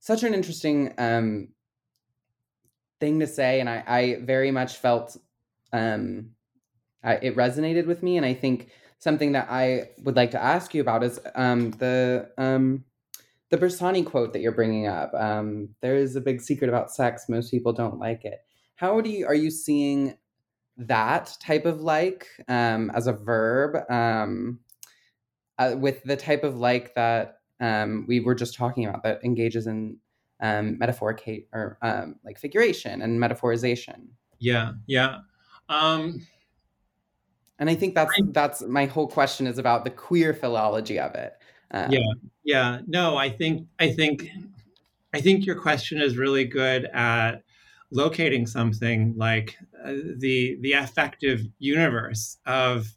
such 0.00 0.24
an 0.24 0.34
interesting 0.34 0.92
um, 0.98 1.48
thing 2.98 3.20
to 3.20 3.26
say, 3.26 3.60
and 3.60 3.68
I, 3.68 3.84
I 3.86 4.18
very 4.22 4.50
much 4.50 4.78
felt 4.78 5.16
um, 5.72 6.30
I, 7.04 7.14
it 7.14 7.36
resonated 7.36 7.86
with 7.86 8.02
me. 8.02 8.16
And 8.16 8.26
I 8.26 8.34
think 8.34 8.70
something 8.98 9.32
that 9.32 9.48
I 9.50 9.90
would 10.02 10.16
like 10.16 10.32
to 10.32 10.42
ask 10.42 10.74
you 10.74 10.80
about 10.80 11.04
is 11.04 11.20
um, 11.34 11.70
the 11.72 12.30
um, 12.36 12.84
the 13.50 13.58
Bersani 13.58 14.04
quote 14.06 14.32
that 14.32 14.40
you're 14.40 14.52
bringing 14.52 14.86
up. 14.86 15.12
Um, 15.14 15.70
there 15.80 15.96
is 15.96 16.16
a 16.16 16.20
big 16.20 16.40
secret 16.40 16.68
about 16.68 16.90
sex; 16.90 17.26
most 17.28 17.50
people 17.50 17.72
don't 17.72 17.98
like 17.98 18.24
it. 18.24 18.40
How 18.76 19.00
do 19.00 19.10
you 19.10 19.26
are 19.26 19.34
you 19.34 19.50
seeing 19.50 20.16
that 20.76 21.36
type 21.40 21.66
of 21.66 21.80
like 21.80 22.26
um, 22.48 22.90
as 22.94 23.06
a 23.06 23.12
verb 23.12 23.76
um, 23.90 24.60
uh, 25.58 25.74
with 25.76 26.02
the 26.04 26.16
type 26.16 26.42
of 26.42 26.56
like 26.56 26.94
that 26.94 27.40
um, 27.60 28.06
we 28.08 28.20
were 28.20 28.34
just 28.34 28.54
talking 28.54 28.86
about 28.86 29.02
that 29.02 29.22
engages 29.22 29.66
in 29.66 29.98
um, 30.40 30.78
metaphoric 30.78 31.46
or 31.52 31.76
um, 31.82 32.16
like 32.24 32.38
figuration 32.38 33.02
and 33.02 33.20
metaphorization. 33.20 34.06
yeah 34.38 34.72
yeah 34.86 35.18
um, 35.68 36.26
And 37.58 37.68
I 37.68 37.74
think 37.74 37.94
that's 37.94 38.14
that's 38.32 38.62
my 38.62 38.86
whole 38.86 39.06
question 39.06 39.46
is 39.46 39.58
about 39.58 39.84
the 39.84 39.90
queer 39.90 40.32
philology 40.32 40.98
of 40.98 41.14
it. 41.14 41.34
Um, 41.72 41.90
yeah. 41.90 42.12
Yeah. 42.44 42.80
No 42.86 43.16
i 43.16 43.28
think 43.28 43.66
i 43.78 43.90
think 43.90 44.28
i 45.14 45.20
think 45.20 45.46
your 45.46 45.60
question 45.60 46.00
is 46.00 46.16
really 46.16 46.44
good 46.44 46.86
at 46.86 47.42
locating 47.90 48.46
something 48.46 49.14
like 49.16 49.56
uh, 49.84 49.92
the 50.16 50.56
the 50.60 50.72
affective 50.72 51.42
universe 51.58 52.38
of 52.46 52.94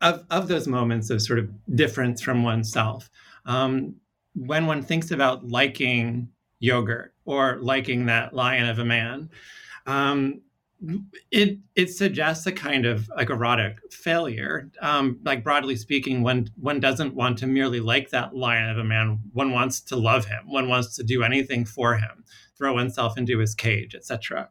of 0.00 0.24
of 0.30 0.48
those 0.48 0.66
moments 0.66 1.10
of 1.10 1.20
sort 1.22 1.38
of 1.38 1.50
difference 1.74 2.22
from 2.22 2.42
oneself. 2.42 3.10
Um, 3.44 3.96
when 4.34 4.66
one 4.66 4.82
thinks 4.82 5.10
about 5.10 5.46
liking 5.46 6.28
yogurt 6.60 7.14
or 7.24 7.58
liking 7.60 8.06
that 8.06 8.32
lion 8.32 8.68
of 8.68 8.78
a 8.78 8.84
man 8.84 9.28
um, 9.86 10.40
it 11.30 11.58
it 11.74 11.90
suggests 11.90 12.46
a 12.46 12.52
kind 12.52 12.86
of 12.86 13.08
like 13.16 13.30
erotic 13.30 13.78
failure. 13.92 14.70
Um, 14.80 15.18
like 15.24 15.44
broadly 15.44 15.76
speaking, 15.76 16.22
one 16.22 16.48
one 16.56 16.80
doesn't 16.80 17.14
want 17.14 17.38
to 17.38 17.46
merely 17.46 17.80
like 17.80 18.10
that 18.10 18.34
lion 18.34 18.70
of 18.70 18.78
a 18.78 18.84
man. 18.84 19.20
One 19.32 19.52
wants 19.52 19.80
to 19.82 19.96
love 19.96 20.26
him. 20.26 20.44
One 20.46 20.68
wants 20.68 20.96
to 20.96 21.02
do 21.02 21.22
anything 21.22 21.64
for 21.64 21.96
him, 21.96 22.24
throw 22.56 22.74
oneself 22.74 23.18
into 23.18 23.38
his 23.38 23.54
cage, 23.54 23.94
etc. 23.94 24.48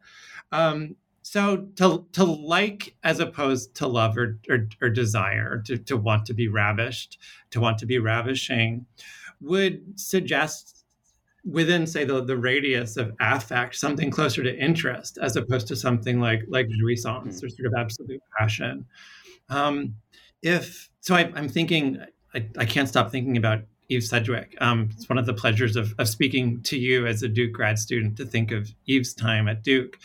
Um, 0.51 0.95
so 1.23 1.67
to 1.77 2.07
to 2.13 2.23
like 2.23 2.95
as 3.03 3.19
opposed 3.19 3.75
to 3.75 3.87
love 3.87 4.17
or 4.17 4.39
or, 4.49 4.67
or 4.81 4.89
desire, 4.89 5.61
to, 5.65 5.77
to 5.77 5.97
want 5.97 6.25
to 6.27 6.33
be 6.33 6.47
ravished, 6.47 7.17
to 7.51 7.59
want 7.59 7.79
to 7.79 7.85
be 7.87 7.97
ravishing, 7.97 8.85
would 9.41 9.99
suggest 9.99 10.78
within 11.45 11.87
say 11.87 12.03
the, 12.03 12.23
the 12.23 12.37
radius 12.37 12.97
of 12.97 13.13
affect 13.19 13.75
something 13.75 14.11
closer 14.11 14.43
to 14.43 14.57
interest 14.57 15.17
as 15.21 15.35
opposed 15.35 15.67
to 15.67 15.75
something 15.75 16.19
like 16.19 16.41
like 16.47 16.67
jouissance 16.67 17.43
or 17.43 17.49
sort 17.49 17.67
of 17.67 17.73
absolute 17.77 18.21
passion. 18.37 18.85
Um, 19.49 19.95
if 20.41 20.89
so 21.01 21.15
I, 21.15 21.31
i'm 21.35 21.49
thinking 21.49 21.99
I, 22.33 22.45
I 22.57 22.65
can't 22.65 22.87
stop 22.87 23.11
thinking 23.11 23.37
about 23.37 23.63
eve 23.89 24.03
sedgwick. 24.03 24.55
Um, 24.61 24.89
it's 24.91 25.09
one 25.09 25.17
of 25.17 25.25
the 25.25 25.33
pleasures 25.33 25.75
of, 25.75 25.93
of 25.97 26.07
speaking 26.07 26.61
to 26.61 26.77
you 26.77 27.07
as 27.07 27.23
a 27.23 27.27
duke 27.27 27.53
grad 27.53 27.79
student 27.79 28.17
to 28.17 28.25
think 28.25 28.51
of 28.51 28.71
eve's 28.85 29.13
time 29.13 29.47
at 29.47 29.63
duke. 29.63 29.97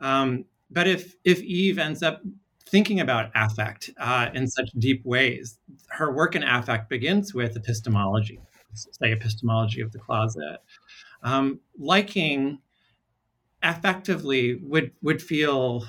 Um, 0.00 0.44
but 0.70 0.88
if 0.88 1.14
if 1.24 1.40
eve 1.42 1.78
ends 1.78 2.02
up 2.02 2.22
thinking 2.66 3.00
about 3.00 3.30
affect 3.34 3.90
uh, 3.98 4.28
in 4.34 4.46
such 4.46 4.70
deep 4.78 5.04
ways 5.04 5.58
her 5.88 6.12
work 6.12 6.36
in 6.36 6.42
affect 6.42 6.88
begins 6.88 7.34
with 7.34 7.56
epistemology 7.56 8.40
say 8.74 9.12
epistemology 9.12 9.80
of 9.80 9.90
the 9.92 9.98
closet 9.98 10.58
um, 11.22 11.60
liking 11.78 12.58
affectively 13.62 14.58
would 14.62 14.92
would 15.02 15.22
feel 15.22 15.84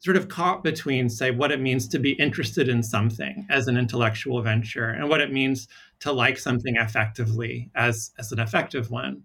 sort 0.00 0.16
of 0.16 0.28
caught 0.28 0.64
between 0.64 1.08
say 1.08 1.30
what 1.30 1.52
it 1.52 1.60
means 1.60 1.86
to 1.86 1.98
be 1.98 2.12
interested 2.12 2.68
in 2.68 2.82
something 2.82 3.46
as 3.50 3.68
an 3.68 3.76
intellectual 3.76 4.40
venture 4.40 4.88
and 4.88 5.08
what 5.08 5.20
it 5.20 5.30
means 5.30 5.68
to 6.00 6.10
like 6.10 6.38
something 6.38 6.76
affectively 6.76 7.70
as 7.74 8.10
as 8.18 8.32
an 8.32 8.38
effective 8.40 8.90
one. 8.90 9.22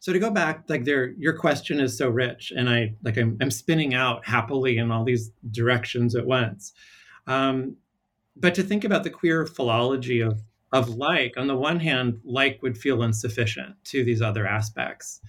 So 0.00 0.12
to 0.12 0.18
go 0.18 0.30
back 0.30 0.64
like 0.68 0.84
there 0.84 1.14
your 1.18 1.36
question 1.36 1.80
is 1.80 1.96
so 1.98 2.08
rich 2.08 2.52
and 2.54 2.68
i 2.68 2.94
like 3.02 3.16
i'm, 3.16 3.36
I'm 3.40 3.50
spinning 3.50 3.94
out 3.94 4.26
happily 4.26 4.78
in 4.78 4.90
all 4.90 5.04
these 5.04 5.30
directions 5.50 6.14
at 6.14 6.26
once. 6.26 6.72
Um, 7.26 7.76
but 8.36 8.54
to 8.54 8.62
think 8.62 8.84
about 8.84 9.04
the 9.04 9.10
queer 9.10 9.46
philology 9.46 10.20
of 10.20 10.42
of 10.74 10.90
like 10.90 11.36
on 11.38 11.46
the 11.46 11.56
one 11.56 11.80
hand 11.80 12.20
like 12.24 12.62
would 12.62 12.76
feel 12.76 13.02
insufficient 13.02 13.74
to 13.84 14.04
these 14.04 14.20
other 14.20 14.46
aspects 14.46 15.20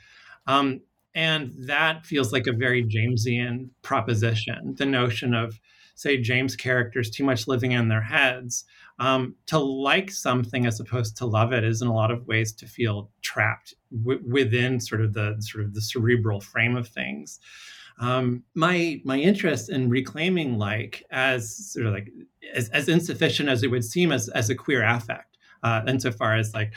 um, 0.47 0.81
and 1.15 1.53
that 1.67 2.05
feels 2.05 2.33
like 2.33 2.45
a 2.45 2.51
very 2.51 2.83
Jamesian 2.83 3.69
proposition. 3.81 4.75
The 4.77 4.85
notion 4.85 5.33
of, 5.33 5.59
say, 5.95 6.17
James 6.17 6.57
characters 6.57 7.09
too 7.09 7.23
much 7.23 7.47
living 7.47 7.71
in 7.71 7.87
their 7.87 8.01
heads. 8.01 8.65
Um, 8.99 9.35
to 9.47 9.59
like 9.59 10.11
something 10.11 10.65
as 10.65 10.79
opposed 10.79 11.17
to 11.17 11.25
love 11.25 11.51
it 11.51 11.65
is 11.65 11.81
in 11.81 11.89
a 11.89 11.93
lot 11.93 12.11
of 12.11 12.27
ways 12.27 12.53
to 12.53 12.65
feel 12.65 13.11
trapped 13.21 13.73
w- 14.03 14.23
within 14.25 14.79
sort 14.79 15.01
of 15.01 15.13
the 15.13 15.35
sort 15.39 15.65
of 15.65 15.73
the 15.73 15.81
cerebral 15.81 16.39
frame 16.39 16.77
of 16.77 16.87
things. 16.87 17.39
Um, 17.99 18.43
my 18.53 19.01
my 19.03 19.17
interest 19.17 19.69
in 19.69 19.89
reclaiming 19.89 20.57
like 20.57 21.03
as 21.11 21.73
sort 21.73 21.87
of 21.87 21.93
like 21.93 22.09
as, 22.53 22.69
as 22.69 22.87
insufficient 22.87 23.49
as 23.49 23.63
it 23.63 23.71
would 23.71 23.83
seem 23.83 24.13
as 24.13 24.29
as 24.29 24.49
a 24.49 24.55
queer 24.55 24.83
affect, 24.83 25.34
uh, 25.65 25.81
insofar 25.87 26.35
as 26.35 26.53
like 26.53 26.73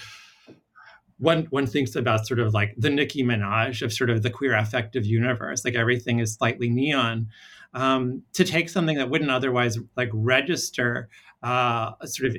one 1.18 1.46
one 1.50 1.66
thinks 1.66 1.94
about 1.94 2.26
sort 2.26 2.40
of 2.40 2.54
like 2.54 2.74
the 2.78 2.90
Nicki 2.90 3.22
Minaj 3.22 3.82
of 3.82 3.92
sort 3.92 4.08
of 4.08 4.22
the 4.22 4.30
queer 4.30 4.54
affective 4.54 5.04
universe, 5.04 5.64
like 5.64 5.74
everything 5.74 6.20
is 6.20 6.34
slightly 6.34 6.70
neon. 6.70 7.28
Um, 7.74 8.22
to 8.32 8.44
take 8.44 8.70
something 8.70 8.96
that 8.96 9.10
wouldn't 9.10 9.30
otherwise 9.30 9.78
like 9.94 10.08
register 10.14 11.10
uh, 11.42 11.92
sort 12.06 12.30
of 12.30 12.36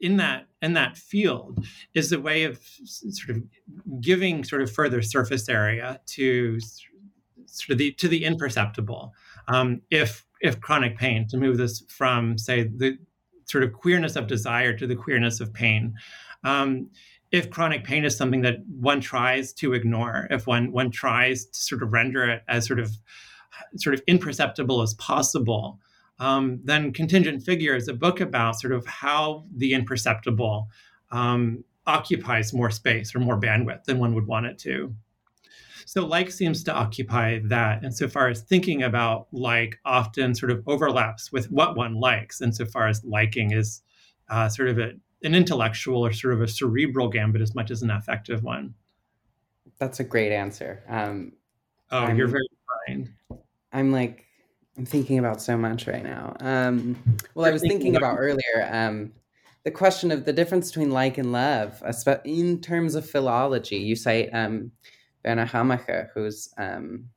in 0.00 0.16
that 0.16 0.46
in 0.60 0.72
that 0.72 0.96
field 0.96 1.64
is 1.94 2.10
a 2.10 2.18
way 2.20 2.42
of 2.42 2.60
sort 2.84 3.36
of 3.36 3.44
giving 4.00 4.42
sort 4.42 4.62
of 4.62 4.72
further 4.72 5.02
surface 5.02 5.48
area 5.48 6.00
to 6.06 6.58
sort 7.46 7.70
of 7.70 7.78
the 7.78 7.92
to 7.92 8.08
the 8.08 8.24
imperceptible. 8.24 9.14
Um, 9.46 9.82
if 9.90 10.26
if 10.40 10.60
chronic 10.60 10.98
pain 10.98 11.28
to 11.28 11.36
move 11.36 11.58
this 11.58 11.84
from 11.88 12.38
say 12.38 12.64
the 12.64 12.98
sort 13.46 13.64
of 13.64 13.72
queerness 13.72 14.16
of 14.16 14.26
desire 14.26 14.76
to 14.76 14.86
the 14.86 14.96
queerness 14.96 15.40
of 15.40 15.52
pain. 15.52 15.94
Um, 16.44 16.90
if 17.32 17.50
chronic 17.50 17.84
pain 17.84 18.04
is 18.04 18.16
something 18.16 18.42
that 18.42 18.58
one 18.68 19.00
tries 19.00 19.52
to 19.54 19.72
ignore, 19.72 20.28
if 20.30 20.46
one 20.46 20.70
one 20.70 20.90
tries 20.90 21.46
to 21.46 21.60
sort 21.60 21.82
of 21.82 21.92
render 21.92 22.28
it 22.28 22.42
as 22.48 22.66
sort 22.66 22.78
of 22.78 22.90
sort 23.76 23.94
of 23.94 24.02
imperceptible 24.06 24.82
as 24.82 24.94
possible, 24.94 25.80
um, 26.18 26.60
then 26.64 26.92
Contingent 26.92 27.42
Figure 27.42 27.74
is 27.74 27.88
a 27.88 27.94
book 27.94 28.20
about 28.20 28.60
sort 28.60 28.72
of 28.72 28.86
how 28.86 29.44
the 29.54 29.74
imperceptible 29.74 30.68
um, 31.10 31.64
occupies 31.86 32.52
more 32.52 32.70
space 32.70 33.14
or 33.14 33.20
more 33.20 33.40
bandwidth 33.40 33.84
than 33.84 33.98
one 33.98 34.14
would 34.14 34.26
want 34.26 34.46
it 34.46 34.58
to. 34.58 34.94
So 35.96 36.04
like 36.04 36.30
seems 36.30 36.62
to 36.64 36.74
occupy 36.74 37.40
that 37.44 37.82
insofar 37.82 38.28
as 38.28 38.42
thinking 38.42 38.82
about 38.82 39.28
like 39.32 39.78
often 39.86 40.34
sort 40.34 40.52
of 40.52 40.62
overlaps 40.68 41.32
with 41.32 41.50
what 41.50 41.74
one 41.74 41.94
likes, 41.94 42.42
insofar 42.42 42.86
as 42.86 43.02
liking 43.02 43.52
is 43.52 43.80
uh, 44.28 44.46
sort 44.50 44.68
of 44.68 44.78
a, 44.78 44.92
an 45.22 45.34
intellectual 45.34 46.04
or 46.04 46.12
sort 46.12 46.34
of 46.34 46.42
a 46.42 46.48
cerebral 46.48 47.08
gambit 47.08 47.40
as 47.40 47.54
much 47.54 47.70
as 47.70 47.80
an 47.80 47.90
affective 47.90 48.42
one. 48.42 48.74
That's 49.78 49.98
a 49.98 50.04
great 50.04 50.32
answer. 50.32 50.84
Um, 50.86 51.32
oh, 51.90 52.00
I'm, 52.00 52.18
you're 52.18 52.28
very 52.28 52.46
kind. 52.86 53.08
I'm 53.72 53.90
like, 53.90 54.26
I'm 54.76 54.84
thinking 54.84 55.18
about 55.18 55.40
so 55.40 55.56
much 55.56 55.86
right 55.86 56.04
now. 56.04 56.36
Um, 56.40 57.02
well, 57.34 57.46
I 57.46 57.52
was 57.52 57.62
thinking 57.62 57.96
about 57.96 58.16
earlier 58.18 58.68
um, 58.70 59.12
the 59.64 59.70
question 59.70 60.10
of 60.10 60.26
the 60.26 60.34
difference 60.34 60.68
between 60.70 60.90
like 60.90 61.16
and 61.16 61.32
love, 61.32 61.82
in 62.26 62.60
terms 62.60 62.96
of 62.96 63.08
philology. 63.08 63.78
You 63.78 63.96
cite 63.96 64.28
um, 64.34 64.72
Werner 65.26 65.46
Hamacher, 65.46 66.08
who's 66.14 66.48
um, 66.56 67.10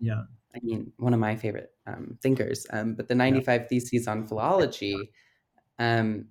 yeah, 0.00 0.22
I 0.54 0.58
mean, 0.62 0.92
one 0.98 1.14
of 1.14 1.20
my 1.20 1.36
favorite 1.36 1.72
um, 1.86 2.18
thinkers. 2.22 2.66
Um, 2.70 2.94
but 2.94 3.08
the 3.08 3.14
95 3.14 3.60
yeah. 3.60 3.66
Theses 3.66 4.08
on 4.08 4.26
Philology, 4.26 5.10
um, 5.78 6.26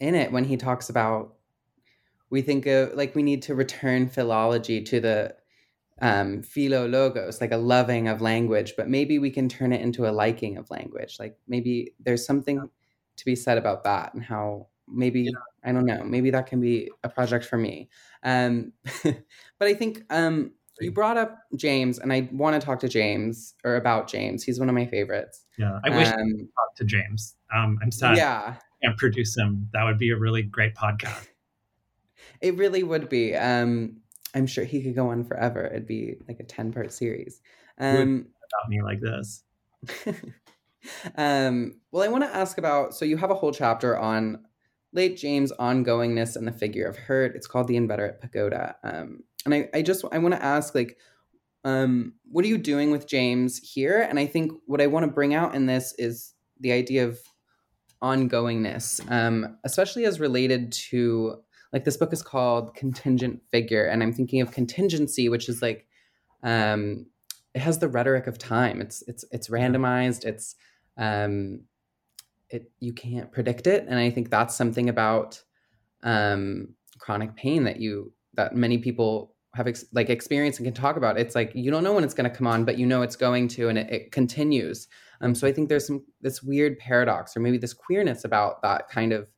in 0.00 0.14
it, 0.14 0.32
when 0.32 0.44
he 0.44 0.56
talks 0.56 0.88
about, 0.88 1.34
we 2.30 2.42
think 2.42 2.66
of 2.66 2.94
like 2.94 3.14
we 3.14 3.22
need 3.22 3.42
to 3.42 3.54
return 3.54 4.08
philology 4.08 4.82
to 4.82 5.00
the 5.00 5.34
um, 6.00 6.42
philologos, 6.42 7.40
like 7.40 7.52
a 7.52 7.56
loving 7.56 8.06
of 8.06 8.20
language, 8.20 8.74
but 8.76 8.88
maybe 8.88 9.18
we 9.18 9.30
can 9.30 9.48
turn 9.48 9.72
it 9.72 9.80
into 9.80 10.08
a 10.08 10.12
liking 10.12 10.56
of 10.58 10.70
language. 10.70 11.16
Like 11.18 11.36
maybe 11.48 11.94
there's 11.98 12.24
something 12.24 12.68
to 13.16 13.24
be 13.24 13.34
said 13.34 13.58
about 13.58 13.82
that 13.84 14.14
and 14.14 14.22
how 14.22 14.68
maybe 14.86 15.22
yeah. 15.22 15.30
I 15.64 15.72
don't 15.72 15.86
know, 15.86 16.04
maybe 16.04 16.30
that 16.30 16.46
can 16.46 16.60
be 16.60 16.90
a 17.02 17.08
project 17.08 17.44
for 17.44 17.58
me. 17.58 17.88
Um, 18.22 18.72
but 19.58 19.68
I 19.68 19.74
think 19.74 20.04
um, 20.10 20.52
you 20.80 20.92
brought 20.92 21.16
up 21.16 21.38
James, 21.56 21.98
and 21.98 22.12
I 22.12 22.28
want 22.32 22.60
to 22.60 22.64
talk 22.64 22.80
to 22.80 22.88
James 22.88 23.54
or 23.64 23.76
about 23.76 24.08
James. 24.08 24.44
He's 24.44 24.58
one 24.58 24.68
of 24.68 24.74
my 24.74 24.86
favorites. 24.86 25.44
Yeah, 25.58 25.78
I 25.84 25.90
wish 25.90 26.08
um, 26.08 26.14
I 26.14 26.16
could 26.16 26.48
talk 26.54 26.76
to 26.76 26.84
James. 26.84 27.36
Um, 27.54 27.78
I'm 27.82 27.90
sad. 27.90 28.16
Yeah, 28.16 28.54
I 28.56 28.86
can't 28.86 28.98
produce 28.98 29.36
him. 29.36 29.68
That 29.72 29.84
would 29.84 29.98
be 29.98 30.10
a 30.10 30.16
really 30.16 30.42
great 30.42 30.74
podcast. 30.74 31.28
it 32.40 32.56
really 32.56 32.82
would 32.82 33.08
be. 33.08 33.34
Um, 33.34 33.98
I'm 34.34 34.46
sure 34.46 34.64
he 34.64 34.82
could 34.82 34.94
go 34.94 35.10
on 35.10 35.24
forever. 35.24 35.66
It'd 35.66 35.86
be 35.86 36.16
like 36.28 36.40
a 36.40 36.44
ten 36.44 36.72
part 36.72 36.92
series. 36.92 37.40
Um, 37.78 38.26
about 38.52 38.68
me 38.68 38.82
like 38.82 39.00
this. 39.00 39.42
um, 41.16 41.80
well, 41.90 42.02
I 42.02 42.08
want 42.08 42.24
to 42.24 42.34
ask 42.34 42.58
about. 42.58 42.94
So 42.94 43.04
you 43.04 43.16
have 43.16 43.30
a 43.30 43.34
whole 43.34 43.52
chapter 43.52 43.98
on 43.98 44.44
late 44.92 45.16
James' 45.16 45.52
ongoingness 45.52 46.36
and 46.36 46.46
the 46.46 46.52
figure 46.52 46.86
of 46.86 46.96
hurt. 46.96 47.34
It's 47.34 47.46
called 47.46 47.68
the 47.68 47.76
inveterate 47.76 48.20
pagoda. 48.20 48.76
Um, 48.82 49.24
and 49.44 49.54
I, 49.54 49.68
I 49.74 49.82
just 49.82 50.04
I 50.12 50.18
want 50.18 50.34
to 50.34 50.44
ask 50.44 50.74
like, 50.74 50.98
um, 51.64 52.14
what 52.30 52.44
are 52.44 52.48
you 52.48 52.58
doing 52.58 52.90
with 52.90 53.06
James 53.06 53.58
here? 53.58 54.00
And 54.00 54.18
I 54.18 54.26
think 54.26 54.52
what 54.66 54.80
I 54.80 54.86
want 54.86 55.04
to 55.06 55.12
bring 55.12 55.34
out 55.34 55.54
in 55.54 55.66
this 55.66 55.94
is 55.98 56.34
the 56.60 56.72
idea 56.72 57.06
of 57.06 57.18
ongoingness, 58.02 59.00
um, 59.10 59.58
especially 59.64 60.04
as 60.04 60.20
related 60.20 60.72
to 60.72 61.36
like 61.72 61.84
this 61.84 61.96
book 61.96 62.12
is 62.12 62.22
called 62.22 62.74
Contingent 62.74 63.42
Figure, 63.50 63.84
and 63.84 64.02
I'm 64.02 64.12
thinking 64.12 64.40
of 64.40 64.52
contingency, 64.52 65.28
which 65.28 65.48
is 65.48 65.60
like 65.62 65.86
um, 66.42 67.06
it 67.54 67.60
has 67.60 67.78
the 67.78 67.88
rhetoric 67.88 68.26
of 68.26 68.38
time. 68.38 68.80
It's 68.80 69.02
it's 69.06 69.24
it's 69.30 69.48
randomized. 69.48 70.24
It's 70.24 70.54
um, 70.96 71.60
it 72.50 72.70
you 72.80 72.92
can't 72.92 73.30
predict 73.32 73.66
it 73.66 73.84
and 73.88 73.98
i 73.98 74.10
think 74.10 74.30
that's 74.30 74.56
something 74.56 74.88
about 74.88 75.42
um, 76.04 76.74
chronic 76.98 77.34
pain 77.34 77.64
that 77.64 77.80
you 77.80 78.12
that 78.38 78.54
many 78.54 78.78
people 78.78 79.34
have 79.54 79.66
ex- 79.66 79.84
like 79.92 80.08
experience 80.08 80.58
and 80.58 80.66
can 80.66 80.72
talk 80.72 80.96
about 80.96 81.18
it's 81.18 81.34
like 81.34 81.50
you 81.54 81.70
don't 81.70 81.82
know 81.82 81.92
when 81.92 82.04
it's 82.04 82.14
going 82.14 82.30
to 82.30 82.34
come 82.34 82.46
on 82.46 82.64
but 82.64 82.78
you 82.78 82.86
know 82.86 83.02
it's 83.02 83.16
going 83.16 83.48
to 83.48 83.68
and 83.68 83.76
it, 83.76 83.90
it 83.90 84.12
continues 84.12 84.88
um, 85.20 85.34
so 85.34 85.46
i 85.46 85.52
think 85.52 85.68
there's 85.68 85.86
some 85.86 86.04
this 86.20 86.42
weird 86.42 86.78
paradox 86.78 87.36
or 87.36 87.40
maybe 87.40 87.58
this 87.58 87.74
queerness 87.74 88.24
about 88.24 88.62
that 88.62 88.88
kind 88.88 89.12
of 89.12 89.28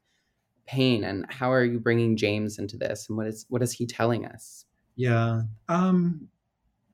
pain 0.66 1.02
and 1.04 1.24
how 1.30 1.50
are 1.50 1.64
you 1.64 1.80
bringing 1.80 2.16
james 2.16 2.58
into 2.58 2.76
this 2.76 3.08
and 3.08 3.16
what 3.16 3.26
is 3.26 3.46
what 3.48 3.62
is 3.62 3.72
he 3.72 3.86
telling 3.86 4.26
us 4.26 4.66
yeah 4.94 5.42
um 5.68 6.28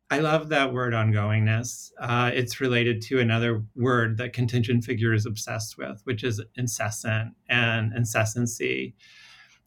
I 0.09 0.21
love 0.21 0.51
that 0.51 0.73
word 0.73 0.93
ongoingness. 0.93 1.91
Uh, 1.99 2.31
it's 2.33 2.61
related 2.61 3.03
to 3.03 3.19
another 3.19 3.65
word 3.75 4.19
that 4.19 4.33
contingent 4.33 4.85
figure 4.85 5.13
is 5.13 5.27
obsessed 5.27 5.77
with, 5.77 6.01
which 6.05 6.23
is 6.23 6.41
incessant 6.55 7.35
and 7.49 7.93
incessancy. 7.93 8.95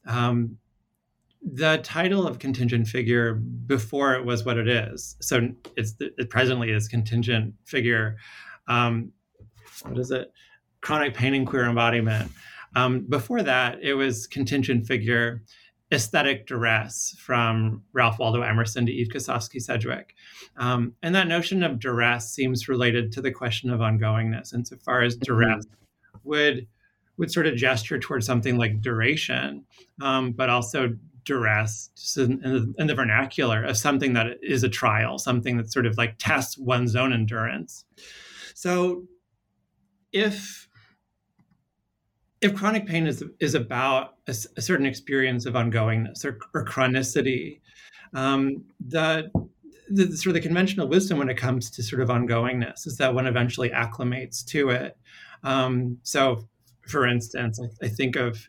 Um, 0.05 0.57
the 1.41 1.79
title 1.83 2.27
of 2.27 2.39
contingent 2.39 2.87
figure 2.87 3.35
before 3.35 4.13
it 4.15 4.25
was 4.25 4.45
what 4.45 4.57
it 4.57 4.67
is. 4.67 5.15
So 5.21 5.49
it's 5.77 5.95
it 5.99 6.29
presently 6.29 6.71
is 6.71 6.87
contingent 6.87 7.53
figure. 7.65 8.17
Um, 8.67 9.11
what 9.83 9.97
is 9.97 10.11
it? 10.11 10.31
Chronic 10.81 11.13
pain 11.13 11.33
and 11.33 11.47
queer 11.47 11.65
embodiment. 11.65 12.31
Um, 12.75 13.05
before 13.07 13.41
that, 13.43 13.79
it 13.81 13.93
was 13.93 14.27
contingent 14.27 14.85
figure 14.85 15.41
aesthetic 15.91 16.45
duress 16.45 17.15
from 17.17 17.81
Ralph 17.93 18.19
Waldo 18.19 18.41
Emerson 18.41 18.85
to 18.85 18.91
Eve 18.91 19.07
Kosofsky 19.13 19.59
Sedgwick. 19.59 20.13
Um, 20.57 20.93
and 21.01 21.15
that 21.15 21.27
notion 21.27 21.63
of 21.63 21.79
duress 21.79 22.31
seems 22.31 22.69
related 22.69 23.11
to 23.13 23.21
the 23.21 23.31
question 23.31 23.71
of 23.71 23.79
ongoingness, 23.79 24.53
insofar 24.53 25.01
as 25.01 25.15
mm-hmm. 25.15 25.23
duress 25.23 25.65
mm-hmm. 25.65 26.29
would 26.29 26.67
would 27.17 27.31
sort 27.31 27.47
of 27.47 27.55
gesture 27.57 27.99
towards 27.99 28.25
something 28.25 28.57
like 28.57 28.79
duration, 28.79 29.65
um, 30.01 30.31
but 30.31 30.49
also 30.49 30.95
duress 31.25 31.89
in 32.17 32.39
the, 32.39 32.73
in 32.77 32.87
the 32.87 32.95
vernacular 32.95 33.63
of 33.63 33.77
something 33.77 34.13
that 34.13 34.37
is 34.41 34.63
a 34.63 34.69
trial, 34.69 35.19
something 35.19 35.57
that 35.57 35.71
sort 35.71 35.85
of 35.85 35.97
like 35.97 36.15
tests 36.17 36.57
one's 36.57 36.95
own 36.95 37.13
endurance. 37.13 37.85
So 38.53 39.05
if 40.11 40.67
if 42.41 42.55
chronic 42.55 42.85
pain 42.85 43.05
is 43.05 43.23
is 43.39 43.55
about 43.55 44.15
a, 44.27 44.35
a 44.57 44.61
certain 44.61 44.85
experience 44.85 45.45
of 45.45 45.55
ongoingness 45.55 46.23
or, 46.23 46.39
or 46.53 46.65
chronicity, 46.65 47.59
um, 48.13 48.63
the, 48.79 49.29
the 49.89 50.15
sort 50.15 50.35
of 50.35 50.41
the 50.41 50.47
conventional 50.47 50.87
wisdom 50.87 51.17
when 51.17 51.29
it 51.29 51.37
comes 51.37 51.69
to 51.71 51.83
sort 51.83 52.01
of 52.01 52.09
ongoingness 52.09 52.87
is 52.87 52.97
that 52.97 53.13
one 53.13 53.27
eventually 53.27 53.69
acclimates 53.69 54.45
to 54.45 54.69
it. 54.69 54.97
Um, 55.43 55.97
so, 56.03 56.47
for 56.87 57.07
instance, 57.07 57.59
I, 57.61 57.85
I, 57.85 57.89
think 57.89 58.15
of 58.15 58.45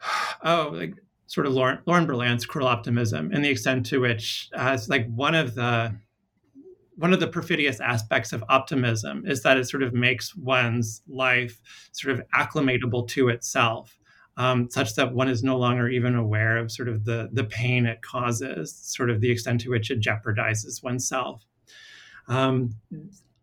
oh, 0.44 0.70
like 0.72 0.94
sort 1.30 1.46
of 1.46 1.52
Lauren, 1.52 1.78
Lauren 1.86 2.06
cruel 2.40 2.66
optimism 2.66 3.30
and 3.32 3.44
the 3.44 3.48
extent 3.48 3.86
to 3.86 4.00
which, 4.00 4.50
like 4.88 5.06
one 5.14 5.36
of 5.36 5.54
the 5.54 5.94
one 6.96 7.12
of 7.12 7.20
the 7.20 7.28
perfidious 7.28 7.78
aspects 7.78 8.32
of 8.32 8.42
optimism 8.48 9.24
is 9.24 9.40
that 9.44 9.56
it 9.56 9.68
sort 9.68 9.84
of 9.84 9.94
makes 9.94 10.34
one's 10.34 11.02
life 11.08 11.60
sort 11.92 12.18
of 12.18 12.26
acclimatable 12.34 13.04
to 13.04 13.28
itself. 13.28 13.96
um, 14.36 14.70
such 14.70 14.94
that 14.94 15.12
one 15.12 15.28
is 15.28 15.42
no 15.42 15.58
longer 15.58 15.88
even 15.88 16.14
aware 16.14 16.56
of 16.56 16.72
sort 16.72 16.88
of 16.88 17.04
the, 17.04 17.28
the 17.32 17.44
pain 17.44 17.84
it 17.84 18.00
causes, 18.00 18.74
sort 18.74 19.10
of 19.10 19.20
the 19.20 19.30
extent 19.30 19.60
to 19.60 19.70
which 19.70 19.90
it 19.90 20.00
jeopardizes 20.00 20.82
oneself. 20.82 21.44
Um, 22.26 22.74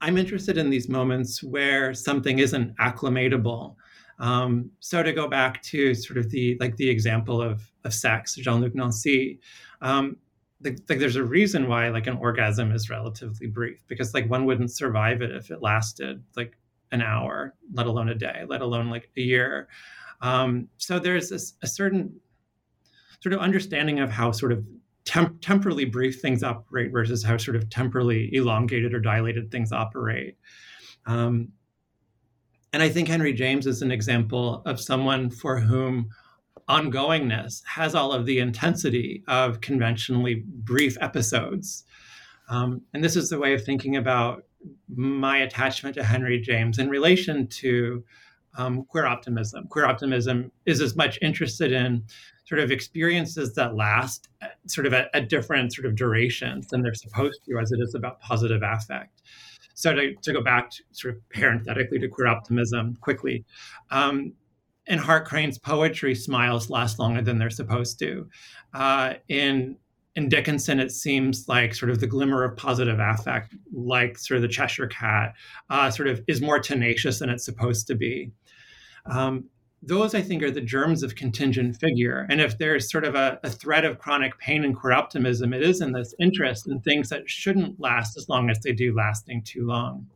I'm 0.01 0.17
interested 0.17 0.57
in 0.57 0.69
these 0.69 0.89
moments 0.89 1.43
where 1.43 1.93
something 1.93 2.39
isn't 2.39 2.73
acclimatable. 2.79 3.77
Um, 4.19 4.71
so 4.79 5.03
to 5.03 5.13
go 5.13 5.27
back 5.27 5.61
to 5.63 5.93
sort 5.93 6.17
of 6.17 6.29
the 6.29 6.57
like 6.59 6.75
the 6.77 6.89
example 6.89 7.41
of 7.41 7.71
of 7.83 7.93
sex, 7.93 8.35
Jean-Luc 8.35 8.73
Nancy, 8.75 9.39
um, 9.81 10.17
like, 10.63 10.79
like 10.89 10.99
there's 10.99 11.15
a 11.15 11.23
reason 11.23 11.67
why 11.67 11.89
like 11.89 12.07
an 12.07 12.17
orgasm 12.17 12.71
is 12.71 12.89
relatively 12.89 13.47
brief 13.47 13.83
because 13.87 14.13
like 14.13 14.29
one 14.29 14.45
wouldn't 14.45 14.71
survive 14.71 15.21
it 15.21 15.31
if 15.31 15.51
it 15.51 15.61
lasted 15.61 16.23
like 16.35 16.57
an 16.91 17.01
hour, 17.01 17.53
let 17.73 17.85
alone 17.85 18.09
a 18.09 18.15
day, 18.15 18.43
let 18.47 18.61
alone 18.61 18.89
like 18.89 19.09
a 19.17 19.21
year. 19.21 19.67
Um, 20.21 20.67
so 20.77 20.99
there's 20.99 21.31
a, 21.31 21.39
a, 21.63 21.67
certain 21.67 22.19
sort 23.21 23.33
of 23.33 23.39
understanding 23.39 23.99
of 23.99 24.09
how 24.09 24.31
sort 24.31 24.51
of 24.51 24.65
temp- 25.05 25.41
temporally 25.41 25.85
brief 25.85 26.19
things 26.19 26.41
operate 26.41 26.91
versus 26.91 27.23
how 27.23 27.37
sort 27.37 27.55
of 27.55 27.69
temporally 27.69 28.33
elongated 28.33 28.95
or 28.95 28.99
dilated 28.99 29.51
things 29.51 29.71
operate. 29.71 30.37
Um, 31.05 31.49
and 32.73 32.83
I 32.83 32.89
think 32.89 33.07
Henry 33.07 33.33
James 33.33 33.65
is 33.65 33.81
an 33.81 33.91
example 33.91 34.61
of 34.65 34.79
someone 34.79 35.29
for 35.29 35.59
whom 35.59 36.09
ongoingness 36.69 37.63
has 37.65 37.95
all 37.95 38.11
of 38.11 38.25
the 38.25 38.39
intensity 38.39 39.23
of 39.27 39.61
conventionally 39.61 40.43
brief 40.45 40.97
episodes. 40.99 41.85
Um, 42.49 42.81
and 42.93 43.03
this 43.03 43.15
is 43.15 43.29
the 43.29 43.39
way 43.39 43.53
of 43.53 43.63
thinking 43.63 43.95
about 43.95 44.43
my 44.93 45.37
attachment 45.37 45.95
to 45.95 46.03
Henry 46.03 46.39
James 46.39 46.77
in 46.77 46.89
relation 46.89 47.47
to 47.47 48.03
um, 48.57 48.83
queer 48.85 49.05
optimism. 49.05 49.67
Queer 49.67 49.85
optimism 49.85 50.51
is 50.65 50.81
as 50.81 50.95
much 50.95 51.19
interested 51.21 51.71
in 51.71 52.03
sort 52.45 52.59
of 52.59 52.71
experiences 52.71 53.53
that 53.55 53.75
last 53.75 54.29
sort 54.67 54.87
of 54.87 54.93
at, 54.93 55.09
at 55.13 55.29
different 55.29 55.73
sort 55.73 55.85
of 55.85 55.95
durations 55.95 56.67
than 56.67 56.81
they're 56.81 56.93
supposed 56.93 57.39
to 57.45 57.59
as 57.59 57.71
it 57.71 57.79
is 57.81 57.93
about 57.93 58.19
positive 58.19 58.61
affect. 58.63 59.21
So 59.77 59.93
to, 59.93 60.15
to 60.15 60.33
go 60.33 60.41
back 60.41 60.71
to, 60.71 60.83
sort 60.91 61.13
of 61.13 61.29
parenthetically 61.29 61.99
to 61.99 62.07
queer 62.07 62.27
optimism 62.27 62.97
quickly, 62.99 63.45
um, 63.91 64.33
in 64.87 64.97
Hart 64.97 65.27
Crane's 65.27 65.59
poetry, 65.59 66.15
smiles 66.15 66.71
last 66.71 66.97
longer 66.97 67.21
than 67.21 67.37
they're 67.37 67.51
supposed 67.51 67.99
to. 67.99 68.27
Uh, 68.73 69.13
in 69.27 69.77
in 70.15 70.29
Dickinson, 70.29 70.79
it 70.79 70.91
seems 70.91 71.47
like 71.47 71.75
sort 71.75 71.91
of 71.91 71.99
the 71.99 72.07
glimmer 72.07 72.43
of 72.43 72.57
positive 72.57 72.97
affect, 72.99 73.53
like 73.71 74.17
sort 74.17 74.37
of 74.37 74.41
the 74.41 74.47
Cheshire 74.47 74.87
Cat, 74.87 75.35
uh, 75.69 75.91
sort 75.91 76.07
of 76.07 76.23
is 76.27 76.41
more 76.41 76.59
tenacious 76.59 77.19
than 77.19 77.29
it's 77.29 77.45
supposed 77.45 77.85
to 77.85 77.93
be. 77.93 78.31
Um, 79.05 79.43
those, 79.81 80.15
I 80.15 80.21
think, 80.21 80.41
are 80.41 80.51
the 80.51 80.61
germs 80.61 81.03
of 81.03 81.15
contingent 81.15 81.77
figure. 81.79 82.25
And 82.29 82.41
if 82.41 82.57
there's 82.57 82.91
sort 82.91 83.05
of 83.05 83.15
a, 83.15 83.39
a 83.43 83.85
of 83.85 83.99
chronic 83.99 84.37
pain 84.39 84.63
and 84.63 84.75
queer 84.75 84.93
optimism, 84.93 85.53
it 85.53 85.61
is 85.61 85.81
in 85.81 85.91
this 85.91 86.15
interest 86.19 86.67
in 86.67 86.79
things 86.81 87.09
that 87.09 87.29
shouldn't 87.29 87.79
last 87.79 88.17
as 88.17 88.27
long 88.27 88.49
as 88.49 88.59
they 88.59 88.71
do, 88.71 88.95
lasting 88.95 89.43
too 89.43 89.67
long. 89.67 90.07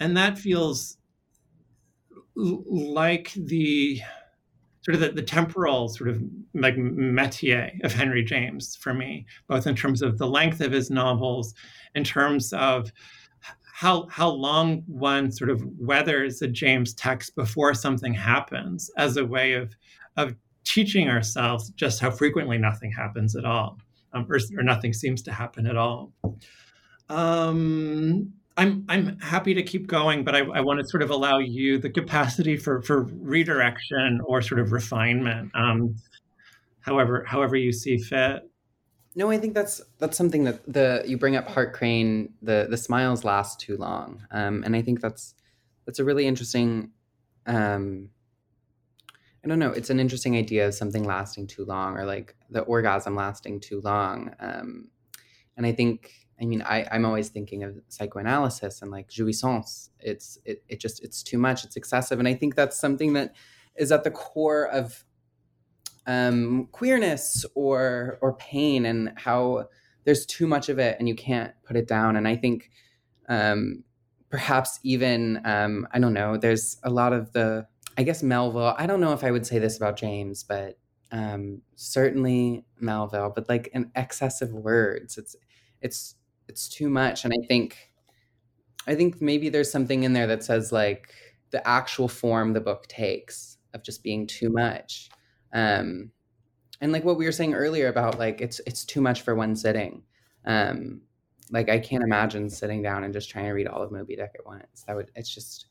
And 0.00 0.16
that 0.16 0.38
feels 0.38 0.98
like 2.34 3.32
the 3.34 4.00
sort 4.80 4.96
of 4.96 5.00
the, 5.00 5.10
the, 5.10 5.22
temporal 5.22 5.88
sort 5.88 6.10
of 6.10 6.22
like 6.52 6.76
métier 6.76 7.72
of 7.84 7.92
Henry 7.92 8.24
James 8.24 8.76
for 8.76 8.92
me, 8.92 9.24
both 9.46 9.66
in 9.66 9.76
terms 9.76 10.02
of 10.02 10.18
the 10.18 10.26
length 10.26 10.60
of 10.60 10.72
his 10.72 10.90
novels, 10.90 11.54
in 11.94 12.02
terms 12.02 12.52
of 12.52 12.92
how 13.76 14.06
how 14.08 14.28
long 14.28 14.84
one 14.86 15.32
sort 15.32 15.50
of 15.50 15.60
weathers 15.80 16.40
a 16.42 16.46
James 16.46 16.94
text 16.94 17.34
before 17.34 17.74
something 17.74 18.14
happens 18.14 18.88
as 18.96 19.16
a 19.16 19.24
way 19.24 19.54
of 19.54 19.74
of 20.16 20.36
teaching 20.62 21.08
ourselves 21.08 21.70
just 21.70 21.98
how 21.98 22.12
frequently 22.12 22.56
nothing 22.56 22.92
happens 22.92 23.34
at 23.34 23.44
all, 23.44 23.76
um, 24.12 24.26
or, 24.30 24.38
or, 24.56 24.62
nothing 24.62 24.92
seems 24.92 25.22
to 25.22 25.32
happen 25.32 25.66
at 25.66 25.76
all. 25.76 26.12
Um, 27.08 28.32
I'm 28.56 28.84
I'm 28.88 29.18
happy 29.18 29.54
to 29.54 29.62
keep 29.64 29.88
going, 29.88 30.22
but 30.22 30.36
I, 30.36 30.42
I, 30.54 30.60
want 30.60 30.78
to 30.78 30.86
sort 30.86 31.02
of 31.02 31.10
allow 31.10 31.38
you 31.38 31.76
the 31.78 31.90
capacity 31.90 32.56
for 32.56 32.80
for 32.82 33.08
redirection 33.12 34.20
or 34.24 34.40
sort 34.40 34.60
of 34.60 34.70
refinement, 34.70 35.50
um, 35.56 35.96
however 36.78 37.24
however 37.26 37.56
you 37.56 37.72
see 37.72 37.98
fit. 37.98 38.48
No, 39.14 39.30
I 39.30 39.38
think 39.38 39.54
that's 39.54 39.80
that's 39.98 40.16
something 40.16 40.44
that 40.44 40.60
the 40.72 41.04
you 41.06 41.16
bring 41.16 41.36
up 41.36 41.48
Hart 41.48 41.72
Crane. 41.72 42.34
The 42.42 42.66
the 42.68 42.76
smiles 42.76 43.24
last 43.24 43.60
too 43.60 43.76
long, 43.76 44.26
um, 44.30 44.62
and 44.64 44.74
I 44.74 44.82
think 44.82 45.00
that's 45.00 45.34
that's 45.86 45.98
a 45.98 46.04
really 46.04 46.26
interesting. 46.26 46.90
Um, 47.46 48.10
I 49.44 49.48
don't 49.48 49.58
know. 49.58 49.70
It's 49.70 49.90
an 49.90 50.00
interesting 50.00 50.36
idea 50.36 50.66
of 50.66 50.74
something 50.74 51.04
lasting 51.04 51.46
too 51.48 51.64
long, 51.64 51.96
or 51.96 52.06
like 52.06 52.34
the 52.50 52.62
orgasm 52.62 53.14
lasting 53.14 53.60
too 53.60 53.80
long. 53.82 54.34
Um, 54.40 54.90
and 55.56 55.66
I 55.66 55.72
think 55.72 56.12
I 56.40 56.46
mean, 56.46 56.62
I, 56.62 56.86
I'm 56.90 57.04
always 57.04 57.28
thinking 57.28 57.62
of 57.62 57.80
psychoanalysis 57.88 58.82
and 58.82 58.90
like 58.90 59.08
jouissance. 59.08 59.90
It's 60.00 60.38
it, 60.44 60.62
it 60.68 60.80
just 60.80 61.02
it's 61.04 61.22
too 61.22 61.38
much, 61.38 61.64
it's 61.64 61.76
excessive. 61.76 62.18
And 62.18 62.26
I 62.26 62.34
think 62.34 62.54
that's 62.54 62.78
something 62.78 63.12
that 63.12 63.34
is 63.76 63.92
at 63.92 64.04
the 64.04 64.10
core 64.10 64.66
of 64.68 65.04
um, 66.06 66.68
queerness 66.72 67.44
or 67.54 68.18
or 68.20 68.34
pain 68.34 68.86
and 68.86 69.12
how 69.16 69.68
there's 70.04 70.26
too 70.26 70.46
much 70.46 70.68
of 70.68 70.78
it 70.78 70.96
and 70.98 71.08
you 71.08 71.14
can't 71.14 71.52
put 71.64 71.76
it 71.76 71.88
down. 71.88 72.16
And 72.16 72.28
I 72.28 72.36
think 72.36 72.70
um, 73.28 73.84
perhaps 74.28 74.78
even 74.82 75.40
um, 75.44 75.88
I 75.92 75.98
don't 75.98 76.12
know, 76.12 76.36
there's 76.36 76.78
a 76.82 76.90
lot 76.90 77.12
of 77.12 77.32
the 77.32 77.66
I 77.96 78.02
guess 78.02 78.22
Melville, 78.22 78.74
I 78.76 78.86
don't 78.86 79.00
know 79.00 79.12
if 79.12 79.22
I 79.22 79.30
would 79.30 79.46
say 79.46 79.58
this 79.58 79.76
about 79.76 79.96
James, 79.96 80.42
but 80.42 80.78
um, 81.12 81.62
certainly 81.76 82.64
Melville, 82.80 83.32
but 83.34 83.48
like 83.48 83.70
an 83.72 83.92
excess 83.94 84.42
of 84.42 84.52
words. 84.52 85.16
It's 85.16 85.36
it's 85.80 86.16
it's 86.48 86.68
too 86.68 86.88
much 86.88 87.24
and 87.24 87.32
i 87.32 87.46
think 87.46 87.90
i 88.86 88.94
think 88.94 89.20
maybe 89.20 89.48
there's 89.48 89.70
something 89.70 90.02
in 90.02 90.12
there 90.12 90.26
that 90.26 90.42
says 90.42 90.72
like 90.72 91.12
the 91.50 91.66
actual 91.68 92.08
form 92.08 92.52
the 92.52 92.60
book 92.60 92.86
takes 92.88 93.58
of 93.74 93.82
just 93.82 94.02
being 94.02 94.26
too 94.26 94.50
much 94.50 95.10
um 95.54 96.10
and 96.80 96.92
like 96.92 97.04
what 97.04 97.16
we 97.16 97.24
were 97.24 97.32
saying 97.32 97.54
earlier 97.54 97.88
about 97.88 98.18
like 98.18 98.40
it's 98.40 98.60
it's 98.66 98.84
too 98.84 99.00
much 99.00 99.22
for 99.22 99.34
one 99.34 99.56
sitting. 99.56 100.02
Um 100.44 101.00
like 101.50 101.68
i 101.68 101.78
can't 101.78 102.02
imagine 102.02 102.48
sitting 102.48 102.82
down 102.82 103.04
and 103.04 103.12
just 103.12 103.28
trying 103.28 103.44
to 103.44 103.52
read 103.52 103.66
all 103.66 103.82
of 103.82 103.92
moby 103.92 104.16
dick 104.16 104.32
at 104.38 104.44
once. 104.44 104.84
That 104.86 104.96
would 104.96 105.10
it's 105.14 105.32
just 105.32 105.66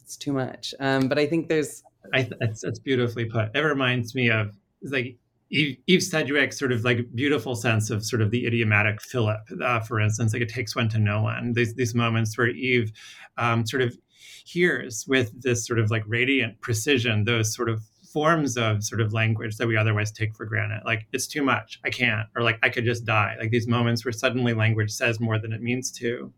it's 0.00 0.16
too 0.16 0.32
much. 0.32 0.74
Um 0.80 1.08
but 1.08 1.18
i 1.18 1.26
think 1.26 1.48
there's 1.48 1.82
i 2.12 2.28
that's, 2.40 2.62
that's 2.62 2.78
beautifully 2.78 3.24
put. 3.26 3.54
It 3.54 3.60
reminds 3.60 4.14
me 4.14 4.30
of 4.30 4.56
like 4.82 5.18
Eve, 5.50 5.76
Eve 5.86 6.02
Sedgwick's 6.02 6.58
sort 6.58 6.72
of 6.72 6.84
like 6.84 7.06
beautiful 7.14 7.54
sense 7.54 7.90
of 7.90 8.04
sort 8.04 8.22
of 8.22 8.30
the 8.30 8.46
idiomatic 8.46 9.00
Philip, 9.00 9.40
uh, 9.62 9.80
for 9.80 10.00
instance, 10.00 10.32
like 10.32 10.42
it 10.42 10.48
takes 10.48 10.74
one 10.74 10.88
to 10.88 10.98
know 10.98 11.22
one. 11.22 11.52
These 11.52 11.74
these 11.74 11.94
moments 11.94 12.36
where 12.36 12.48
Eve 12.48 12.92
um, 13.36 13.66
sort 13.66 13.82
of 13.82 13.96
hears 14.44 15.04
with 15.06 15.42
this 15.42 15.66
sort 15.66 15.78
of 15.78 15.90
like 15.90 16.02
radiant 16.06 16.60
precision 16.60 17.24
those 17.24 17.54
sort 17.54 17.68
of 17.68 17.82
forms 18.14 18.56
of 18.56 18.84
sort 18.84 19.00
of 19.00 19.12
language 19.12 19.56
that 19.56 19.66
we 19.66 19.76
otherwise 19.76 20.12
take 20.12 20.36
for 20.36 20.46
granted. 20.46 20.80
Like 20.86 21.08
it's 21.12 21.26
too 21.26 21.42
much, 21.42 21.80
I 21.84 21.90
can't, 21.90 22.28
or 22.36 22.42
like 22.42 22.60
I 22.62 22.68
could 22.68 22.84
just 22.84 23.04
die. 23.04 23.34
Like 23.40 23.50
these 23.50 23.66
moments 23.66 24.04
where 24.04 24.12
suddenly 24.12 24.54
language 24.54 24.92
says 24.92 25.18
more 25.18 25.36
than 25.36 25.52
it 25.52 25.60
means 25.60 25.90
to. 25.98 26.32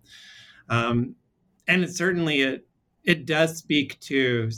Um, 0.70 1.14
and 1.68 1.84
it 1.84 1.94
certainly 1.94 2.40
it 2.40 2.66
it 3.04 3.26
does 3.26 3.58
speak 3.58 4.00
to 4.00 4.50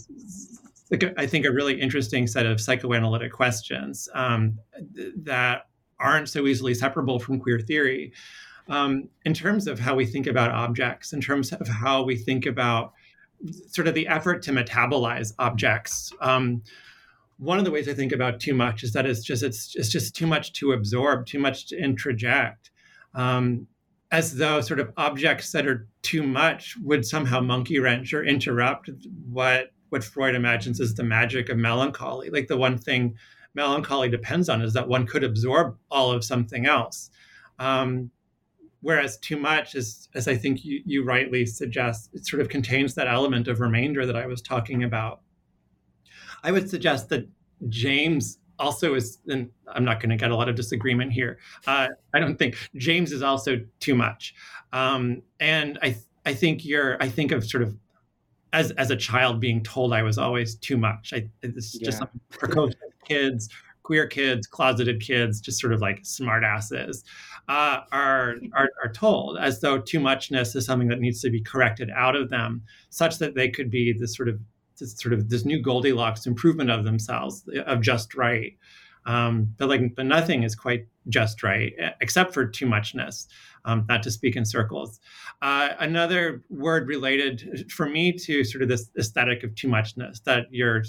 like 0.93 1.13
I 1.19 1.27
think 1.27 1.45
a 1.45 1.51
really 1.51 1.79
interesting 1.81 2.29
set 2.29 2.47
of 2.47 2.61
psychoanalytic 2.61 3.33
questions 3.33 4.09
um, 4.15 4.61
that 5.17 5.67
aren't 5.99 6.29
so 6.29 6.47
easily 6.47 6.73
separable 6.73 7.19
from 7.19 7.41
queer 7.41 7.59
theory. 7.59 8.13
Um, 8.69 9.09
in 9.25 9.35
terms 9.35 9.67
of 9.67 9.81
how 9.81 9.97
we 9.97 10.07
think 10.07 10.29
about 10.29 10.53
objects, 10.53 11.13
in 11.13 11.21
terms 11.21 11.53
of 11.53 11.67
how 11.67 12.05
we 12.05 12.17
think 12.17 12.47
about 12.47 12.93
sort 13.67 13.89
of 13.89 13.95
the 13.95 14.07
effort 14.07 14.43
to 14.43 14.53
metabolize 14.53 15.33
objects. 15.39 16.13
Um, 16.21 16.63
one 17.39 17.59
of 17.59 17.65
the 17.65 17.71
ways 17.71 17.89
I 17.89 17.95
think 17.95 18.13
about 18.13 18.41
too 18.41 18.55
much 18.55 18.83
is 18.83 18.93
that 18.93 19.07
it's 19.07 19.23
just 19.23 19.43
it's, 19.43 19.75
it's 19.77 19.89
just 19.89 20.15
too 20.15 20.27
much 20.27 20.53
to 20.55 20.73
absorb, 20.73 21.27
too 21.27 21.39
much 21.39 21.69
to 21.69 21.81
introject, 21.81 22.71
um, 23.15 23.67
as 24.11 24.37
though 24.37 24.61
sort 24.61 24.81
of 24.81 24.93
objects 24.97 25.53
that 25.53 25.67
are 25.67 25.87
too 26.03 26.23
much 26.23 26.77
would 26.83 27.07
somehow 27.07 27.41
monkey 27.41 27.79
wrench 27.79 28.13
or 28.13 28.25
interrupt 28.25 28.91
what 29.31 29.71
what 29.91 30.05
Freud 30.05 30.35
imagines 30.35 30.81
is 30.81 30.95
the 30.95 31.05
magic 31.05 31.49
of 31.49 31.57
melancholy. 31.57 32.29
Like 32.31 32.49
the 32.49 32.57
one 32.59 32.77
thing 32.77 33.15
melancholy 33.55 34.09
depends 34.09 34.49
on 34.49 34.61
is 34.63 34.75
that 34.75 34.89
one 34.89 35.07
could 35.07 35.25
absorb 35.25 35.77
all 35.91 36.11
of 36.11 36.25
something 36.25 36.67
else. 36.67 37.11
Um, 37.59 38.11
whereas 38.81 39.19
too 39.19 39.39
much 39.39 39.75
is, 39.75 40.09
as 40.15 40.29
I 40.29 40.37
think 40.37 40.65
you, 40.65 40.83
you 40.85 41.05
rightly 41.05 41.47
suggest, 41.47 42.11
it 42.13 42.27
sort 42.27 42.41
of 42.41 42.49
contains 42.49 42.95
that 42.95 43.09
element 43.09 43.49
of 43.49 43.61
remainder 43.61 44.07
that 44.07 44.17
I 44.17 44.27
was 44.27 44.43
talking 44.43 44.85
about. 44.85 45.23
I 46.43 46.53
would 46.53 46.69
suggest 46.69 47.09
that 47.11 47.29
James 47.69 48.39
also 48.59 48.95
is, 48.95 49.19
and 49.29 49.51
I'm 49.69 49.85
not 49.85 50.01
going 50.01 50.11
to 50.11 50.17
get 50.17 50.31
a 50.31 50.37
lot 50.37 50.49
of 50.49 50.57
disagreement 50.57 51.13
here. 51.13 51.39
Uh, 51.67 51.89
I 52.15 52.19
don't 52.21 52.37
think 52.39 52.57
James 52.77 53.13
is 53.13 53.23
also 53.23 53.61
too 53.81 53.95
much. 53.95 54.35
Um, 54.73 55.23
and 55.41 55.79
I, 55.83 55.97
I 56.27 56.35
think 56.35 56.65
you're, 56.65 57.01
I 57.03 57.09
think 57.09 57.33
of 57.33 57.45
sort 57.45 57.63
of 57.63 57.77
as 58.53 58.71
as 58.73 58.91
a 58.91 58.97
child 58.97 59.41
being 59.41 59.63
told 59.63 59.93
I 59.93 60.03
was 60.03 60.17
always 60.19 60.55
too 60.57 60.77
much. 60.79 61.13
I 61.15 61.29
this 61.43 61.75
is 61.75 61.81
just 61.81 62.01
Yeah. 62.01 62.07
precocious 62.31 62.77
kids, 63.05 63.49
queer 63.83 64.07
kids, 64.07 64.47
closeted 64.47 65.01
kids, 65.01 65.41
just 65.41 65.61
sort 65.61 65.73
of 65.73 65.81
like 65.81 66.01
smart 66.03 66.45
asses, 66.45 67.05
uh, 67.49 67.81
are, 67.93 68.37
are 68.55 68.71
are 68.83 68.93
told 68.93 69.39
as 69.39 69.61
though 69.61 69.79
too 69.79 70.01
muchness 70.01 70.55
is 70.55 70.65
something 70.65 70.89
that 70.89 71.01
needs 71.01 71.21
to 71.21 71.31
be 71.31 71.43
corrected 71.43 71.91
out 71.95 72.17
of 72.17 72.31
them, 72.31 72.63
such 72.91 73.19
that 73.19 73.35
they 73.35 73.51
could 73.51 73.71
be 73.71 73.93
this 73.93 74.17
sort 74.17 74.29
of 74.29 74.41
sort 74.87 75.13
of 75.13 75.29
this 75.29 75.45
new 75.45 75.61
Goldilocks 75.61 76.27
improvement 76.27 76.71
of 76.71 76.85
themselves 76.85 77.49
of 77.67 77.81
just 77.81 78.15
right. 78.15 78.57
Um, 79.07 79.55
but 79.57 79.69
like, 79.69 79.95
but 79.95 80.07
nothing 80.07 80.43
is 80.43 80.55
quite 80.55 80.87
just 81.09 81.43
right, 81.43 81.73
except 82.01 82.35
for 82.35 82.47
too 82.47 82.67
muchness. 82.67 83.27
Um, 83.65 83.85
not 83.89 84.03
to 84.05 84.11
speak 84.11 84.37
in 84.37 84.45
circles. 84.45 85.01
Uh, 85.43 85.71
another 85.79 86.43
word 86.49 86.89
related 86.89 87.71
for 87.71 87.89
me 87.89 88.13
to 88.13 88.45
sort 88.45 88.63
of 88.63 88.69
this 88.69 88.89
aesthetic 88.99 89.43
of 89.43 89.55
too 89.57 89.69
muchness 89.69 90.21
that 90.21 90.47
you're 90.51 90.85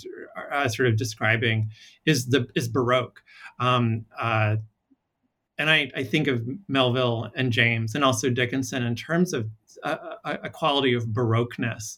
uh, 0.51 0.67
sort 0.69 0.87
of 0.87 0.95
describing 0.95 1.71
is 2.05 2.27
the 2.27 2.47
is 2.55 2.69
Baroque. 2.69 3.21
Um, 3.59 4.05
uh, 4.17 4.57
and 5.57 5.69
I, 5.69 5.91
I 5.95 6.03
think 6.03 6.27
of 6.27 6.41
Melville 6.69 7.31
and 7.35 7.51
James 7.51 7.95
and 7.95 8.03
also 8.03 8.29
Dickinson 8.29 8.83
in 8.83 8.95
terms 8.95 9.33
of 9.33 9.49
a, 9.83 9.89
a, 10.23 10.39
a 10.43 10.49
quality 10.49 10.93
of 10.93 11.07
Baroqueness, 11.07 11.97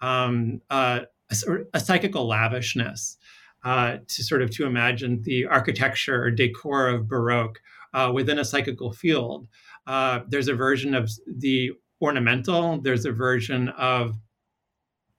um, 0.00 0.60
uh, 0.70 1.00
a, 1.30 1.58
a 1.74 1.80
psychical 1.80 2.26
lavishness, 2.26 3.16
uh, 3.64 3.98
to 4.08 4.24
sort 4.24 4.42
of 4.42 4.50
to 4.50 4.66
imagine 4.66 5.22
the 5.22 5.46
architecture 5.46 6.22
or 6.22 6.30
decor 6.30 6.88
of 6.88 7.08
Baroque 7.08 7.60
uh, 7.94 8.10
within 8.12 8.38
a 8.38 8.44
psychical 8.44 8.92
field. 8.92 9.46
Uh, 9.86 10.20
there's 10.28 10.48
a 10.48 10.54
version 10.54 10.94
of 10.94 11.10
the 11.26 11.72
ornamental. 12.00 12.80
There's 12.80 13.04
a 13.04 13.12
version 13.12 13.68
of 13.70 14.14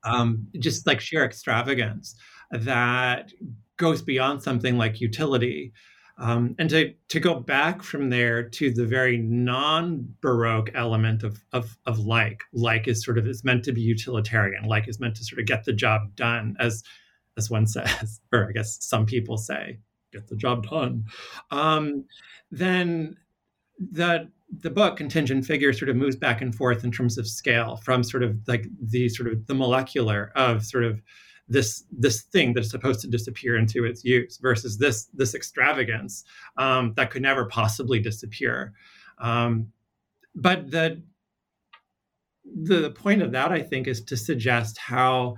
um, 0.04 0.48
just 0.60 0.88
like 0.88 1.00
sheer 1.00 1.24
extravagance 1.24 2.16
that 2.52 3.32
goes 3.78 4.02
beyond 4.02 4.42
something 4.42 4.78
like 4.78 5.02
utility. 5.02 5.74
Um, 6.22 6.56
and 6.60 6.70
to, 6.70 6.94
to 7.10 7.20
go 7.20 7.40
back 7.40 7.82
from 7.82 8.12
there 8.12 8.44
to 8.44 8.72
the 8.72 8.86
very 8.86 9.18
non-baroque 9.18 10.70
element 10.76 11.24
of, 11.24 11.44
of, 11.52 11.78
of 11.88 12.00
like 12.00 12.44
like 12.54 12.88
is 12.88 13.04
sort 13.04 13.18
of 13.18 13.28
is 13.28 13.44
meant 13.44 13.64
to 13.66 13.72
be 13.72 13.82
utilitarian. 13.82 14.66
Like 14.66 14.88
is 14.88 15.00
meant 15.00 15.16
to 15.16 15.26
sort 15.26 15.40
of 15.40 15.48
get 15.48 15.66
the 15.66 15.74
job 15.74 16.16
done 16.16 16.56
as 16.60 16.84
as 17.38 17.50
one 17.50 17.66
says 17.68 18.20
or 18.32 18.50
i 18.50 18.52
guess 18.52 18.78
some 18.82 19.06
people 19.06 19.38
say 19.38 19.80
get 20.12 20.28
the 20.28 20.36
job 20.36 20.68
done. 20.68 21.06
Um, 21.50 22.06
then 22.52 23.18
the 23.80 24.30
the 24.60 24.70
book 24.70 24.98
contingent 24.98 25.46
figure 25.46 25.72
sort 25.72 25.88
of 25.90 25.96
moves 25.96 26.18
back 26.18 26.42
and 26.42 26.54
forth 26.54 26.84
in 26.84 26.92
terms 26.92 27.18
of 27.18 27.26
scale 27.26 27.78
from 27.78 28.04
sort 28.04 28.22
of 28.22 28.38
like 28.48 28.68
the 28.82 29.08
sort 29.08 29.32
of 29.32 29.48
the 29.48 29.54
molecular 29.54 30.32
of 30.36 30.66
sort 30.66 30.84
of 30.84 31.02
this 31.52 31.84
this 31.92 32.24
thing 32.24 32.54
that's 32.54 32.70
supposed 32.70 33.02
to 33.02 33.08
disappear 33.08 33.58
into 33.58 33.84
its 33.86 34.04
use 34.04 34.38
versus 34.38 34.78
this 34.78 35.06
this 35.14 35.36
extravagance 35.36 36.24
um, 36.58 36.94
that 36.96 37.12
could 37.12 37.22
never 37.22 37.46
possibly 37.46 38.00
disappear 38.00 38.74
um, 39.20 39.68
but 40.36 40.72
the 40.72 41.02
the 42.64 42.90
point 42.92 43.22
of 43.22 43.32
that 43.32 43.52
i 43.52 43.62
think 43.62 43.88
is 43.88 44.02
to 44.02 44.18
suggest 44.18 44.78
how 44.78 45.36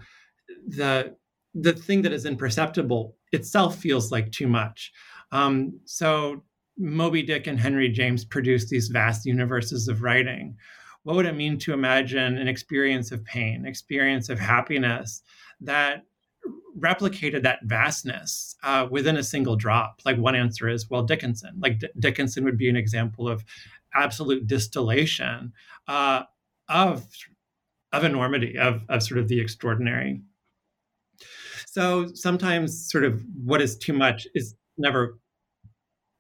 the 0.68 1.16
the 1.54 1.74
thing 1.74 2.02
that 2.02 2.14
is 2.14 2.26
imperceptible 2.26 3.16
itself 3.32 3.76
feels 3.78 4.12
like 4.12 4.32
too 4.32 4.48
much 4.48 4.92
um, 5.32 5.80
so 5.86 6.44
Moby 6.78 7.24
Dick 7.24 7.48
and 7.48 7.60
Henry 7.60 7.90
James 7.90 8.26
produced 8.26 8.70
these 8.70 8.88
vast 8.88 9.26
universes 9.26 9.88
of 9.88 10.02
writing. 10.02 10.56
What 11.04 11.16
would 11.16 11.26
it 11.26 11.36
mean 11.36 11.58
to 11.60 11.74
imagine 11.74 12.38
an 12.38 12.48
experience 12.48 13.12
of 13.12 13.24
pain, 13.26 13.66
experience 13.66 14.30
of 14.30 14.40
happiness 14.40 15.22
that 15.66 16.06
replicated 16.78 17.44
that 17.44 17.60
vastness 17.64 18.56
uh, 18.64 18.88
within 18.90 19.18
a 19.18 19.24
single 19.24 19.56
drop? 19.56 20.02
Like 20.06 20.18
one 20.18 20.36
answer 20.36 20.68
is, 20.68 20.90
well, 20.90 21.04
Dickinson. 21.04 21.60
Like 21.60 21.80
D- 21.80 21.90
Dickinson 22.00 22.44
would 22.44 22.58
be 22.58 22.70
an 22.70 22.76
example 22.76 23.28
of 23.28 23.44
absolute 23.96 24.48
distillation 24.48 25.54
uh, 25.88 26.24
of 26.70 27.06
of 27.92 28.04
enormity, 28.04 28.58
of 28.58 28.82
of 28.90 29.04
sort 29.04 29.20
of 29.20 29.28
the 29.28 29.40
extraordinary. 29.40 30.22
So 31.68 32.08
sometimes, 32.14 32.90
sort 32.92 33.04
of, 33.04 33.24
what 33.44 33.62
is 33.62 33.78
too 33.78 33.94
much 33.94 34.28
is 34.36 34.56
never 34.78 35.18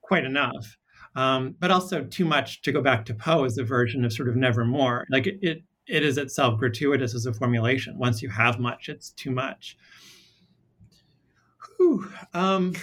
quite 0.02 0.26
enough. 0.26 0.78
Um, 1.16 1.56
but 1.60 1.70
also 1.70 2.04
too 2.04 2.26
much 2.26 2.64
to 2.64 2.72
go 2.72 2.82
back 2.82 3.06
to 3.06 3.14
Poe 3.14 3.44
is 3.44 3.58
a 3.60 3.64
version 3.64 4.04
of 4.04 4.12
sort 4.12 4.30
of 4.30 4.36
nevermore. 4.36 5.06
Like 5.12 5.28
it, 5.28 5.38
it, 5.42 5.64
it 5.88 6.04
is 6.04 6.18
itself 6.18 6.60
gratuitous 6.60 7.14
as 7.16 7.26
a 7.26 7.34
formulation. 7.34 7.98
Once 7.98 8.22
you 8.22 8.30
have 8.30 8.60
much, 8.60 8.90
it's 8.90 9.10
too 9.12 9.32
much. 9.32 9.78
Whew. 11.78 12.08
Um, 12.34 12.74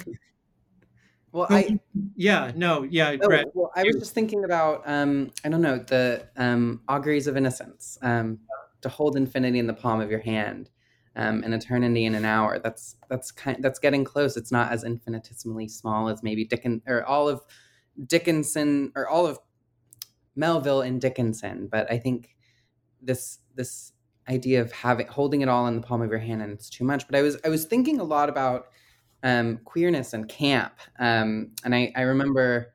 Well, 1.33 1.47
I 1.49 1.79
yeah, 2.17 2.51
no, 2.57 2.83
yeah, 2.83 3.17
Oh, 3.23 3.29
Brett. 3.29 3.47
well, 3.55 3.71
I 3.77 3.85
was 3.85 3.97
just 3.97 4.15
thinking 4.15 4.45
about 4.45 4.83
um, 4.85 5.31
I 5.45 5.49
don't 5.49 5.63
know 5.63 5.79
the 5.79 6.27
um, 6.37 6.81
auguries 6.89 7.27
of 7.29 7.37
innocence. 7.37 7.99
Um, 8.03 8.41
to 8.83 8.89
hold 8.89 9.15
infinity 9.17 9.59
in 9.59 9.67
the 9.67 9.75
palm 9.75 10.01
of 10.01 10.11
your 10.11 10.21
hand, 10.21 10.71
um, 11.15 11.43
and 11.45 11.53
eternity 11.55 12.07
in 12.07 12.15
an 12.15 12.25
hour. 12.25 12.59
That's 12.59 12.97
that's 13.09 13.31
kind 13.31 13.63
that's 13.63 13.79
getting 13.79 14.05
close. 14.05 14.37
It's 14.37 14.51
not 14.51 14.73
as 14.73 14.85
infinitesimally 14.85 15.69
small 15.69 16.09
as 16.09 16.23
maybe 16.23 16.45
Dickens 16.45 16.83
or 16.87 17.05
all 17.05 17.29
of 17.29 17.43
Dickinson 18.07 18.91
or 18.97 19.07
all 19.09 19.27
of 19.27 19.39
Melville 20.35 20.81
and 20.81 21.01
Dickinson, 21.01 21.69
but 21.71 21.91
I 21.93 21.99
think 21.99 22.35
this 23.03 23.39
this 23.55 23.93
idea 24.29 24.61
of 24.61 24.71
having 24.73 25.07
holding 25.07 25.41
it 25.41 25.49
all 25.49 25.67
in 25.67 25.75
the 25.75 25.83
palm 25.83 26.03
of 26.03 26.11
your 26.11 26.19
hand 26.21 26.41
and 26.43 26.53
it's 26.53 26.71
too 26.71 26.85
much. 26.85 27.07
But 27.07 27.17
I 27.17 27.23
was 27.23 27.39
I 27.45 27.49
was 27.49 27.65
thinking 27.65 27.99
a 28.01 28.05
lot 28.05 28.29
about 28.29 28.67
um, 29.23 29.59
queerness 29.65 30.13
and 30.13 30.29
camp, 30.29 30.75
um, 30.99 31.51
and 31.65 31.75
I 31.75 31.93
I 31.97 32.03
remember. 32.03 32.73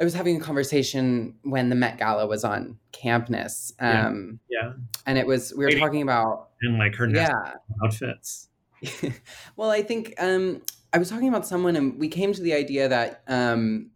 I 0.00 0.02
was 0.02 0.12
having 0.12 0.36
a 0.36 0.40
conversation 0.40 1.36
when 1.44 1.68
the 1.68 1.76
Met 1.76 1.98
Gala 1.98 2.26
was 2.26 2.42
on 2.42 2.78
campness, 2.92 3.72
Yeah. 3.80 4.08
um, 4.08 4.40
yeah, 4.50 4.72
and 5.06 5.16
it 5.16 5.24
was 5.24 5.54
we 5.56 5.64
were 5.64 5.70
Lady- 5.70 5.80
talking 5.80 6.02
about 6.02 6.48
and 6.62 6.78
like 6.78 6.96
her 6.96 7.08
yeah. 7.08 7.52
outfits. 7.84 8.48
well, 9.56 9.70
I 9.70 9.82
think 9.82 10.14
um, 10.18 10.62
I 10.92 10.98
was 10.98 11.08
talking 11.10 11.28
about 11.28 11.46
someone, 11.46 11.76
and 11.76 11.96
we 11.96 12.08
came 12.08 12.32
to 12.32 12.42
the 12.42 12.54
idea 12.54 12.88
that 12.88 13.22
um, 13.28 13.90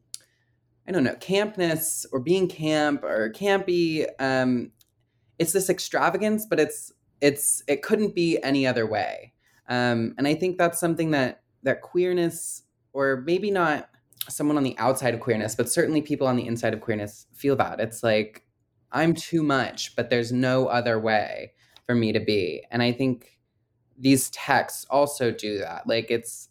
I 0.87 0.93
don't 0.93 1.03
know, 1.03 1.17
campness 1.17 2.07
or 2.13 2.21
being 2.21 2.47
camp 2.47 3.03
or 3.03 3.31
campy. 3.33 4.07
It's 5.39 5.53
this 5.53 5.71
extravagance, 5.71 6.47
but 6.47 6.61
it's 6.61 6.93
it's 7.21 7.63
it 7.67 7.83
couldn't 7.83 8.15
be 8.15 8.43
any 8.43 8.67
other 8.67 8.87
way. 8.87 9.33
Um, 9.69 10.15
and 10.19 10.27
I 10.27 10.35
think 10.35 10.59
that's 10.59 10.81
something 10.81 11.11
that 11.13 11.43
that 11.63 11.83
queerness, 11.83 12.63
or 12.93 13.23
maybe 13.27 13.51
not 13.51 13.91
someone 14.29 14.57
on 14.57 14.63
the 14.63 14.77
outside 14.79 15.15
of 15.15 15.21
queerness, 15.21 15.55
but 15.55 15.69
certainly 15.69 16.03
people 16.03 16.27
on 16.27 16.37
the 16.37 16.47
inside 16.47 16.75
of 16.75 16.81
queerness 16.81 17.27
feel 17.33 17.57
that 17.57 17.81
it's 17.81 18.03
like 18.03 18.45
I'm 18.93 19.15
too 19.15 19.43
much, 19.43 19.97
but 19.97 20.11
there's 20.11 20.33
no 20.33 20.67
other 20.67 20.99
way 20.99 21.53
for 21.87 21.95
me 21.95 22.13
to 22.13 22.21
be. 22.21 22.65
And 22.71 22.83
I 22.83 22.93
think 22.93 23.39
these 23.99 24.31
texts 24.31 24.87
also 24.91 25.31
do 25.31 25.59
that. 25.59 25.87
Like 25.87 26.11
it's, 26.11 26.49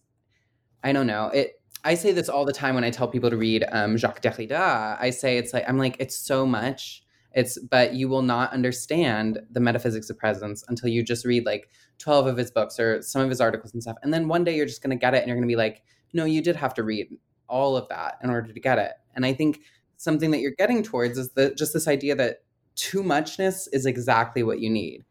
I 0.83 0.91
don't 0.91 1.07
know. 1.07 1.27
It. 1.27 1.53
I 1.83 1.93
say 1.93 2.11
this 2.11 2.27
all 2.27 2.43
the 2.43 2.53
time 2.53 2.75
when 2.75 2.83
I 2.83 2.89
tell 2.89 3.07
people 3.07 3.29
to 3.29 3.37
read 3.37 3.63
um, 3.71 3.97
Jacques 3.97 4.21
Derrida. 4.21 4.97
I 4.99 5.09
say 5.11 5.37
it's 5.37 5.53
like 5.53 5.63
I'm 5.67 5.77
like 5.77 5.95
it's 5.99 6.15
so 6.15 6.45
much. 6.45 7.03
It's 7.37 7.59
but 7.59 7.93
you 7.93 8.09
will 8.09 8.23
not 8.23 8.51
understand 8.51 9.39
the 9.51 9.59
metaphysics 9.59 10.09
of 10.09 10.17
presence 10.17 10.63
until 10.67 10.89
you 10.89 11.03
just 11.03 11.23
read 11.23 11.45
like 11.45 11.69
12 11.99 12.25
of 12.25 12.35
his 12.35 12.49
books 12.49 12.79
or 12.79 13.03
some 13.03 13.21
of 13.21 13.29
his 13.29 13.39
articles 13.39 13.73
and 13.73 13.83
stuff. 13.83 13.95
And 14.01 14.11
then 14.11 14.27
one 14.27 14.43
day 14.43 14.55
you're 14.55 14.65
just 14.65 14.81
gonna 14.81 14.95
get 14.95 15.13
it 15.13 15.19
and 15.19 15.27
you're 15.27 15.37
gonna 15.37 15.45
be 15.45 15.55
like, 15.55 15.83
no, 16.13 16.25
you 16.25 16.41
did 16.41 16.55
have 16.55 16.73
to 16.73 16.83
read 16.83 17.15
all 17.47 17.77
of 17.77 17.87
that 17.89 18.17
in 18.23 18.31
order 18.31 18.51
to 18.51 18.59
get 18.59 18.79
it. 18.79 18.93
And 19.15 19.23
I 19.23 19.33
think 19.33 19.59
something 19.97 20.31
that 20.31 20.39
you're 20.39 20.55
getting 20.57 20.81
towards 20.81 21.19
is 21.19 21.29
the 21.33 21.53
just 21.53 21.73
this 21.73 21.87
idea 21.87 22.15
that 22.15 22.43
too 22.75 23.03
muchness 23.03 23.67
is 23.67 23.85
exactly 23.85 24.43
what 24.43 24.59
you 24.59 24.69
need 24.69 25.03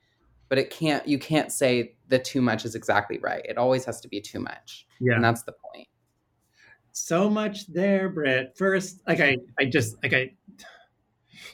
but 0.48 0.58
it 0.58 0.70
can't 0.70 1.06
you 1.08 1.18
can't 1.18 1.50
say 1.50 1.96
that 2.06 2.24
too 2.24 2.40
much 2.40 2.64
is 2.64 2.76
exactly 2.76 3.18
right 3.18 3.44
it 3.44 3.58
always 3.58 3.84
has 3.84 4.00
to 4.00 4.06
be 4.06 4.20
too 4.20 4.38
much 4.38 4.86
Yeah, 5.00 5.16
and 5.16 5.24
that's 5.24 5.42
the 5.42 5.52
point 5.52 5.88
so 6.96 7.28
much 7.28 7.66
there, 7.66 8.08
Britt. 8.08 8.56
First, 8.56 9.02
like 9.06 9.20
I, 9.20 9.36
I 9.60 9.66
just 9.66 10.02
like 10.02 10.14
I 10.14 10.32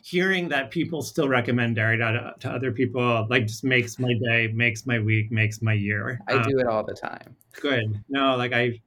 hearing 0.03 0.49
that 0.49 0.71
people 0.71 1.03
still 1.03 1.29
recommend 1.29 1.77
Derrida 1.77 2.35
to, 2.35 2.41
to 2.41 2.51
other 2.51 2.73
people 2.73 3.27
like 3.31 3.47
just 3.47 3.65
makes 3.65 3.99
my 3.99 4.13
day, 4.25 4.49
makes 4.53 4.87
my 4.87 4.99
week, 4.99 5.31
makes 5.31 5.63
my 5.63 5.73
year. 5.73 6.21
i 6.29 6.35
Um, 6.35 6.43
do 6.43 6.59
it 6.59 6.67
all 6.67 6.85
the 6.85 6.95
time 6.95 7.37
good. 7.61 8.03
No, 8.09 8.37
like 8.37 8.53
I, 8.53 8.81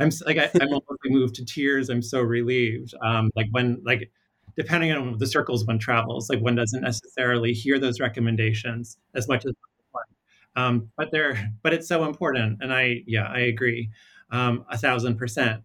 I'm 0.00 0.10
like 0.26 0.38
I, 0.38 0.50
I'm 0.60 0.68
almost 0.68 1.00
moved 1.06 1.34
to 1.36 1.44
tears. 1.44 1.88
I'm 1.88 2.02
so 2.02 2.20
relieved. 2.20 2.94
Um, 3.04 3.30
like 3.36 3.48
when 3.50 3.80
like 3.84 4.10
depending 4.56 4.92
on 4.92 5.18
the 5.18 5.26
circles 5.26 5.64
one 5.66 5.78
travels, 5.78 6.28
like 6.28 6.40
one 6.40 6.54
doesn't 6.54 6.82
necessarily 6.82 7.52
hear 7.52 7.78
those 7.78 8.00
recommendations 8.00 8.98
as 9.14 9.28
much 9.28 9.44
as 9.44 9.52
one. 9.92 10.04
Um, 10.56 10.90
but 10.96 11.10
they're 11.12 11.50
but 11.62 11.72
it's 11.72 11.88
so 11.88 12.04
important, 12.04 12.58
and 12.60 12.72
I 12.72 13.02
yeah 13.06 13.28
I 13.28 13.40
agree 13.40 13.90
um, 14.30 14.64
a 14.70 14.78
thousand 14.78 15.16
percent. 15.16 15.62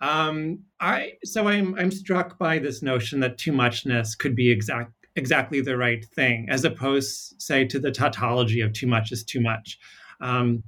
Um, 0.00 0.60
I 0.80 1.12
so 1.24 1.48
I'm 1.48 1.74
I'm 1.78 1.90
struck 1.90 2.38
by 2.38 2.58
this 2.58 2.82
notion 2.82 3.20
that 3.20 3.38
too 3.38 3.52
muchness 3.52 4.14
could 4.14 4.36
be 4.36 4.50
exact 4.50 4.92
exactly 5.16 5.60
the 5.62 5.76
right 5.76 6.04
thing, 6.04 6.46
as 6.50 6.64
opposed, 6.64 7.40
say, 7.40 7.64
to 7.64 7.78
the 7.78 7.90
tautology 7.90 8.60
of 8.60 8.72
too 8.72 8.86
much 8.86 9.10
is 9.10 9.24
too 9.24 9.40
much. 9.40 9.78
Um, 10.20 10.62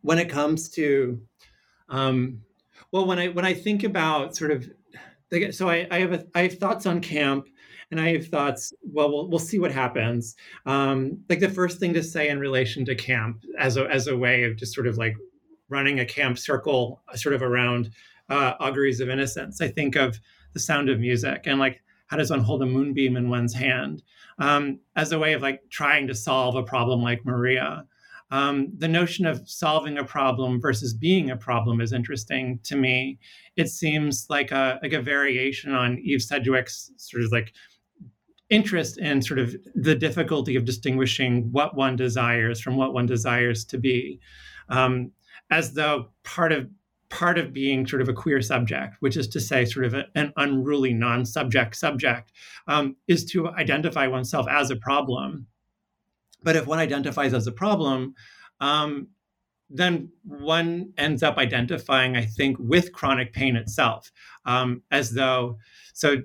when 0.00 0.18
it 0.18 0.28
comes 0.28 0.68
to, 0.70 1.20
um, 1.88 2.40
well, 2.90 3.06
when 3.06 3.18
I 3.18 3.28
when 3.28 3.44
I 3.44 3.54
think 3.54 3.84
about 3.84 4.34
sort 4.36 4.50
of, 4.50 4.68
so 5.52 5.68
I, 5.68 5.86
I 5.90 6.00
have 6.00 6.12
a, 6.12 6.26
I 6.34 6.42
have 6.42 6.54
thoughts 6.54 6.86
on 6.86 7.00
camp, 7.00 7.46
and 7.90 8.00
I 8.00 8.12
have 8.14 8.28
thoughts. 8.28 8.72
Well, 8.82 9.10
we'll, 9.10 9.28
we'll 9.28 9.38
see 9.38 9.58
what 9.58 9.72
happens. 9.72 10.34
Um, 10.66 11.22
like 11.28 11.40
the 11.40 11.48
first 11.48 11.78
thing 11.78 11.94
to 11.94 12.02
say 12.02 12.28
in 12.28 12.38
relation 12.38 12.84
to 12.86 12.94
camp, 12.94 13.42
as 13.58 13.76
a 13.76 13.84
as 13.90 14.06
a 14.06 14.16
way 14.16 14.44
of 14.44 14.56
just 14.56 14.74
sort 14.74 14.86
of 14.86 14.96
like 14.96 15.14
running 15.68 16.00
a 16.00 16.06
camp 16.06 16.38
circle, 16.38 17.02
sort 17.14 17.34
of 17.34 17.42
around 17.42 17.90
uh, 18.28 18.54
auguries 18.60 19.00
of 19.00 19.08
innocence. 19.08 19.60
I 19.60 19.68
think 19.68 19.96
of 19.96 20.18
the 20.52 20.60
sound 20.60 20.88
of 20.88 21.00
music 21.00 21.42
and 21.46 21.58
like 21.58 21.80
how 22.06 22.16
does 22.16 22.30
one 22.30 22.40
hold 22.40 22.62
a 22.62 22.66
moonbeam 22.66 23.16
in 23.16 23.28
one's 23.28 23.54
hand 23.54 24.02
um, 24.38 24.80
as 24.96 25.12
a 25.12 25.18
way 25.18 25.32
of 25.32 25.42
like 25.42 25.62
trying 25.70 26.06
to 26.06 26.14
solve 26.14 26.54
a 26.54 26.62
problem 26.62 27.02
like 27.02 27.24
Maria. 27.24 27.84
Um, 28.30 28.72
the 28.76 28.88
notion 28.88 29.26
of 29.26 29.48
solving 29.48 29.98
a 29.98 30.04
problem 30.04 30.60
versus 30.60 30.94
being 30.94 31.30
a 31.30 31.36
problem 31.36 31.80
is 31.80 31.92
interesting 31.92 32.58
to 32.64 32.76
me. 32.76 33.18
It 33.56 33.68
seems 33.68 34.26
like 34.28 34.50
a 34.50 34.78
like 34.82 34.92
a 34.92 35.02
variation 35.02 35.72
on 35.72 35.98
Eve 35.98 36.22
Sedgwick's 36.22 36.90
sort 36.96 37.22
of 37.22 37.32
like 37.32 37.52
interest 38.50 38.98
in 38.98 39.22
sort 39.22 39.38
of 39.38 39.54
the 39.74 39.94
difficulty 39.94 40.56
of 40.56 40.64
distinguishing 40.64 41.50
what 41.52 41.76
one 41.76 41.96
desires 41.96 42.60
from 42.60 42.76
what 42.76 42.92
one 42.92 43.06
desires 43.06 43.64
to 43.66 43.78
be, 43.78 44.20
um, 44.68 45.12
as 45.50 45.74
though 45.74 46.08
part 46.24 46.52
of 46.52 46.68
part 47.14 47.38
of 47.38 47.52
being 47.52 47.86
sort 47.86 48.02
of 48.02 48.08
a 48.08 48.12
queer 48.12 48.42
subject, 48.42 48.96
which 48.98 49.16
is 49.16 49.28
to 49.28 49.40
say, 49.40 49.64
sort 49.64 49.86
of 49.86 49.94
a, 49.94 50.04
an 50.16 50.32
unruly 50.36 50.92
non 50.92 51.24
subject 51.24 51.76
subject, 51.76 52.32
um, 52.66 52.96
is 53.06 53.24
to 53.24 53.48
identify 53.50 54.08
oneself 54.08 54.46
as 54.50 54.70
a 54.70 54.76
problem. 54.76 55.46
But 56.42 56.56
if 56.56 56.66
one 56.66 56.80
identifies 56.80 57.32
as 57.32 57.46
a 57.46 57.52
problem, 57.52 58.14
um, 58.60 59.08
then 59.70 60.10
one 60.24 60.92
ends 60.98 61.22
up 61.22 61.38
identifying, 61.38 62.16
I 62.16 62.26
think, 62.26 62.56
with 62.58 62.92
chronic 62.92 63.32
pain 63.32 63.54
itself, 63.54 64.10
um, 64.44 64.82
as 64.90 65.12
though 65.12 65.58
so. 65.94 66.16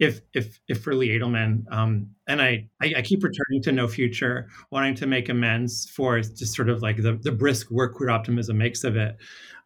If 0.00 0.22
if 0.32 0.58
if 0.66 0.82
for 0.82 0.94
Lee 0.94 1.10
Edelman, 1.10 1.70
um, 1.70 2.08
and 2.26 2.40
I, 2.40 2.70
I, 2.80 2.94
I 2.96 3.02
keep 3.02 3.22
returning 3.22 3.62
to 3.64 3.72
No 3.72 3.86
Future, 3.86 4.48
wanting 4.70 4.94
to 4.94 5.06
make 5.06 5.28
amends 5.28 5.90
for 5.90 6.18
just 6.22 6.54
sort 6.54 6.70
of 6.70 6.80
like 6.80 6.96
the 6.96 7.18
the 7.20 7.32
brisk 7.32 7.70
work 7.70 7.96
queer 7.96 8.08
optimism 8.08 8.56
makes 8.56 8.82
of 8.82 8.96
it, 8.96 9.18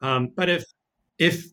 um, 0.05 0.31
but 0.37 0.51
if 0.51 0.65
if 1.19 1.47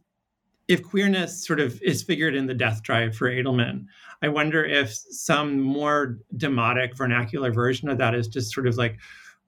if 0.68 0.84
queerness 0.84 1.45
sort 1.45 1.60
of 1.60 1.82
is 1.82 2.04
figured 2.04 2.36
in 2.36 2.47
the 2.47 2.54
death 2.54 2.84
drive 2.84 3.16
for 3.16 3.30
Edelman, 3.30 3.86
I 4.22 4.28
wonder 4.28 4.64
if 4.66 4.93
some 4.93 5.60
more 5.62 6.18
demotic 6.36 6.97
vernacular 6.97 7.52
version 7.52 7.88
of 7.88 7.97
that 7.97 8.14
is 8.14 8.28
just 8.28 8.54
sort 8.54 8.68
of 8.68 8.78
like 8.78 8.97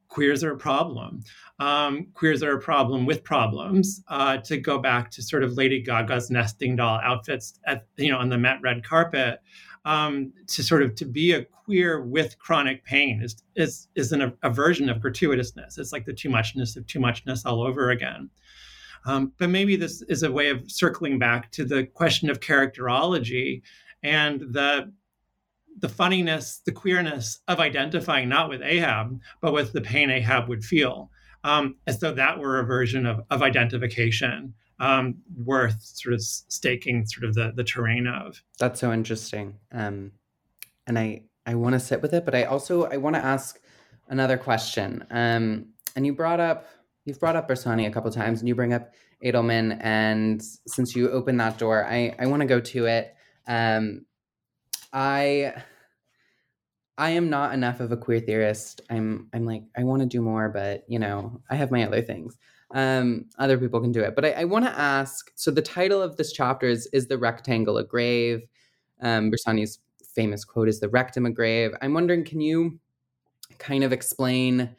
queers 0.08 0.44
are 0.44 0.54
a 0.54 0.58
problem. 0.58 1.22
Um, 1.60 2.08
queers 2.14 2.44
are 2.44 2.54
a 2.54 2.62
problem 2.62 3.06
with 3.06 3.24
problems. 3.24 4.02
Uh, 4.08 4.38
to 4.38 4.58
go 4.58 4.78
back 4.78 5.12
to 5.12 5.22
sort 5.22 5.44
of 5.44 5.58
Lady 5.58 5.82
Gaga's 5.82 6.30
nesting 6.30 6.78
doll 6.78 7.00
outfits 7.04 7.60
at 7.66 7.86
you 7.98 8.10
know 8.10 8.20
on 8.20 8.30
the 8.30 8.38
Met 8.38 8.62
red 8.62 8.86
carpet, 8.86 9.42
um, 9.84 10.32
to 10.48 10.64
sort 10.64 10.82
of 10.82 10.96
to 10.96 11.06
be 11.06 11.34
a 11.34 11.44
queer 11.44 12.02
with 12.02 12.40
chronic 12.40 12.86
pain 12.86 13.22
is 13.22 13.44
is 13.56 13.90
is 13.96 14.14
an, 14.14 14.34
a 14.44 14.50
version 14.50 14.90
of 14.90 15.00
gratuitousness. 15.00 15.78
It's 15.78 15.92
like 15.92 16.06
the 16.06 16.14
too 16.14 16.30
muchness 16.30 16.78
of 16.78 16.88
too 16.88 17.02
muchness 17.02 17.46
all 17.46 17.62
over 17.62 17.90
again. 17.90 18.30
Um, 19.06 19.34
but 19.38 19.50
maybe 19.50 19.76
this 19.76 20.02
is 20.04 20.24
a 20.24 20.32
way 20.32 20.50
of 20.50 20.72
circling 20.72 21.20
back 21.20 21.52
to 21.52 21.66
the 21.66 21.86
question 21.86 22.30
of 22.30 22.40
characterology 22.40 23.62
and 24.04 24.42
the 24.42 24.92
the 25.80 25.90
funniness, 25.90 26.62
the 26.66 26.72
queerness 26.72 27.40
of 27.48 27.60
identifying 27.60 28.30
not 28.30 28.48
with 28.48 28.62
Ahab, 28.62 29.20
but 29.42 29.54
with 29.54 29.74
the 29.74 29.82
pain 29.82 30.12
Ahab 30.12 30.48
would 30.48 30.64
feel, 30.64 31.10
um, 31.44 31.76
as 31.88 32.00
though 32.00 32.14
that 32.14 32.38
were 32.38 32.60
a 32.60 32.64
version 32.64 33.08
of, 33.08 33.22
of 33.32 33.42
identification 33.42 34.54
um, 34.80 35.16
worth 35.36 35.82
sort 35.82 36.14
of 36.14 36.22
staking 36.22 37.06
sort 37.06 37.24
of 37.24 37.34
the, 37.34 37.54
the 37.56 37.64
terrain 37.64 38.08
of. 38.08 38.44
That's 38.60 38.80
so 38.80 38.92
interesting. 38.92 39.56
Um, 39.72 40.12
and 40.86 41.00
I, 41.00 41.24
I 41.46 41.56
want 41.56 41.74
to 41.74 41.80
sit 41.80 42.02
with 42.02 42.14
it, 42.14 42.26
but 42.26 42.36
I 42.36 42.44
also, 42.44 42.86
I 42.86 42.98
want 42.98 43.16
to 43.16 43.24
ask 43.24 43.60
another 44.10 44.38
question. 44.38 45.06
Um, 45.10 45.68
and 45.96 46.06
you 46.06 46.14
brought 46.14 46.40
up 46.40 46.68
You've 47.06 47.20
brought 47.20 47.36
up 47.36 47.50
Bersani 47.50 47.88
a 47.88 47.92
couple 47.92 48.12
times, 48.12 48.40
and 48.40 48.48
you 48.48 48.56
bring 48.56 48.74
up 48.74 48.94
Edelman. 49.24 49.78
And 49.82 50.42
since 50.68 50.96
you 50.96 51.10
opened 51.10 51.40
that 51.40 51.58
door, 51.58 51.86
I 51.86 52.16
I 52.20 52.28
want 52.28 52.42
to 52.42 52.48
go 52.48 52.60
to 52.60 52.86
it. 52.86 53.14
Um, 53.48 54.06
I 54.94 55.54
I 56.98 57.12
am 57.12 57.30
not 57.30 57.54
enough 57.54 57.80
of 57.80 57.92
a 57.92 57.98
queer 57.98 58.20
theorist. 58.20 58.82
I'm 58.90 59.28
I'm 59.34 59.46
like 59.46 59.64
I 59.78 59.84
want 59.84 60.02
to 60.02 60.08
do 60.08 60.22
more, 60.22 60.50
but 60.50 60.84
you 60.88 61.00
know 61.00 61.42
I 61.50 61.56
have 61.56 61.72
my 61.72 61.86
other 61.86 62.02
things. 62.02 62.38
Um, 62.74 63.26
other 63.38 63.58
people 63.58 63.82
can 63.82 63.92
do 63.92 64.02
it, 64.02 64.16
but 64.16 64.26
I, 64.26 64.32
I 64.32 64.44
want 64.46 64.66
to 64.66 64.80
ask. 64.80 65.32
So 65.36 65.52
the 65.52 65.62
title 65.62 66.02
of 66.02 66.18
this 66.18 66.32
chapter 66.32 66.68
is 66.68 66.88
is 66.94 67.08
the 67.08 67.18
rectangle 67.18 67.78
a 67.78 67.84
grave? 67.84 68.42
Um, 69.02 69.32
Bersani's 69.32 69.80
famous 70.16 70.46
quote 70.46 70.70
is 70.70 70.80
the 70.80 70.90
rectum 70.90 71.26
a 71.26 71.32
grave. 71.32 71.72
I'm 71.82 71.94
wondering, 71.94 72.24
can 72.24 72.40
you 72.40 72.80
kind 73.58 73.84
of 73.84 73.92
explain? 73.92 74.76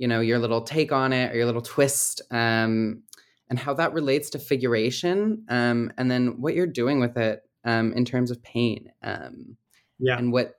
You 0.00 0.08
know 0.08 0.20
your 0.20 0.38
little 0.38 0.62
take 0.62 0.92
on 0.92 1.12
it 1.12 1.30
or 1.30 1.36
your 1.36 1.44
little 1.46 1.60
twist 1.60 2.22
um, 2.30 3.02
and 3.50 3.58
how 3.58 3.74
that 3.74 3.92
relates 3.92 4.30
to 4.30 4.38
figuration 4.38 5.44
um, 5.50 5.92
and 5.98 6.10
then 6.10 6.40
what 6.40 6.54
you're 6.54 6.66
doing 6.66 6.98
with 7.00 7.18
it 7.18 7.42
um, 7.64 7.92
in 7.92 8.06
terms 8.06 8.30
of 8.30 8.42
pain 8.42 8.90
um, 9.02 9.58
yeah. 9.98 10.16
and 10.16 10.32
what 10.32 10.54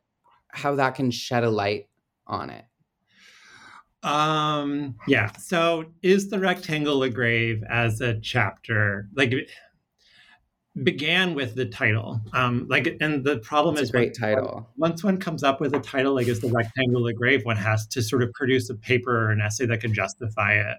how 0.49 0.75
that 0.75 0.93
can 0.93 1.09
shed 1.09 1.43
a 1.43 1.49
light 1.49 1.87
on 2.27 2.51
it. 2.51 2.65
Um 4.03 4.95
yeah. 5.07 5.31
So 5.33 5.85
is 6.01 6.29
the 6.29 6.39
rectangle 6.39 7.03
a 7.03 7.09
grave 7.09 7.63
as 7.69 8.01
a 8.01 8.19
chapter? 8.19 9.07
Like 9.15 9.33
began 10.83 11.33
with 11.33 11.55
the 11.55 11.65
title. 11.65 12.21
Um, 12.33 12.67
like, 12.69 12.97
and 13.01 13.23
the 13.23 13.39
problem 13.39 13.75
That's 13.75 13.85
is 13.85 13.91
great 13.91 14.15
title. 14.17 14.69
Once 14.77 15.03
one 15.03 15.17
comes 15.17 15.43
up 15.43 15.59
with 15.59 15.73
a 15.75 15.79
title 15.79 16.15
like 16.15 16.27
"Is 16.27 16.39
the 16.39 16.49
Rectangle 16.49 17.05
a 17.07 17.13
Grave," 17.13 17.45
one 17.45 17.57
has 17.57 17.85
to 17.87 18.01
sort 18.01 18.23
of 18.23 18.31
produce 18.33 18.69
a 18.69 18.75
paper 18.75 19.27
or 19.27 19.31
an 19.31 19.41
essay 19.41 19.65
that 19.65 19.81
can 19.81 19.93
justify 19.93 20.53
it. 20.53 20.77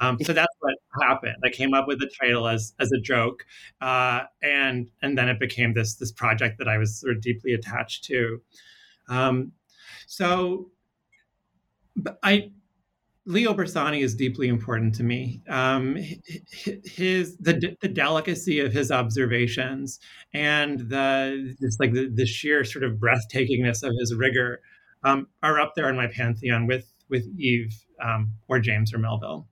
Um, 0.00 0.18
so 0.22 0.32
that's 0.32 0.54
what 0.60 0.74
happened. 1.00 1.36
I 1.44 1.50
came 1.50 1.74
up 1.74 1.86
with 1.86 2.00
the 2.00 2.10
title 2.20 2.48
as 2.48 2.74
as 2.80 2.90
a 2.92 3.00
joke, 3.00 3.44
uh, 3.80 4.22
and 4.42 4.90
and 5.02 5.18
then 5.18 5.28
it 5.28 5.38
became 5.38 5.74
this 5.74 5.94
this 5.94 6.12
project 6.12 6.58
that 6.58 6.68
I 6.68 6.78
was 6.78 7.00
sort 7.00 7.16
of 7.16 7.22
deeply 7.22 7.52
attached 7.52 8.04
to. 8.04 8.40
Um, 9.08 9.52
so, 10.06 10.70
I 12.22 12.50
Leo 13.24 13.54
Bersani 13.54 14.02
is 14.02 14.14
deeply 14.14 14.48
important 14.48 14.94
to 14.96 15.04
me. 15.04 15.42
Um, 15.48 15.96
his 16.84 17.36
the 17.38 17.76
the 17.80 17.88
delicacy 17.88 18.58
of 18.60 18.72
his 18.72 18.90
observations 18.90 20.00
and 20.34 20.80
the 20.80 21.54
just 21.60 21.78
like 21.78 21.92
the, 21.92 22.10
the 22.12 22.26
sheer 22.26 22.64
sort 22.64 22.84
of 22.84 22.94
breathtakingness 22.94 23.82
of 23.82 23.92
his 23.98 24.14
rigor 24.14 24.60
um, 25.04 25.28
are 25.42 25.60
up 25.60 25.74
there 25.76 25.88
in 25.88 25.96
my 25.96 26.08
pantheon 26.08 26.66
with 26.66 26.92
with 27.08 27.26
Eve 27.38 27.72
um, 28.02 28.32
or 28.48 28.58
James 28.58 28.92
or 28.92 28.98
Melville. 28.98 29.46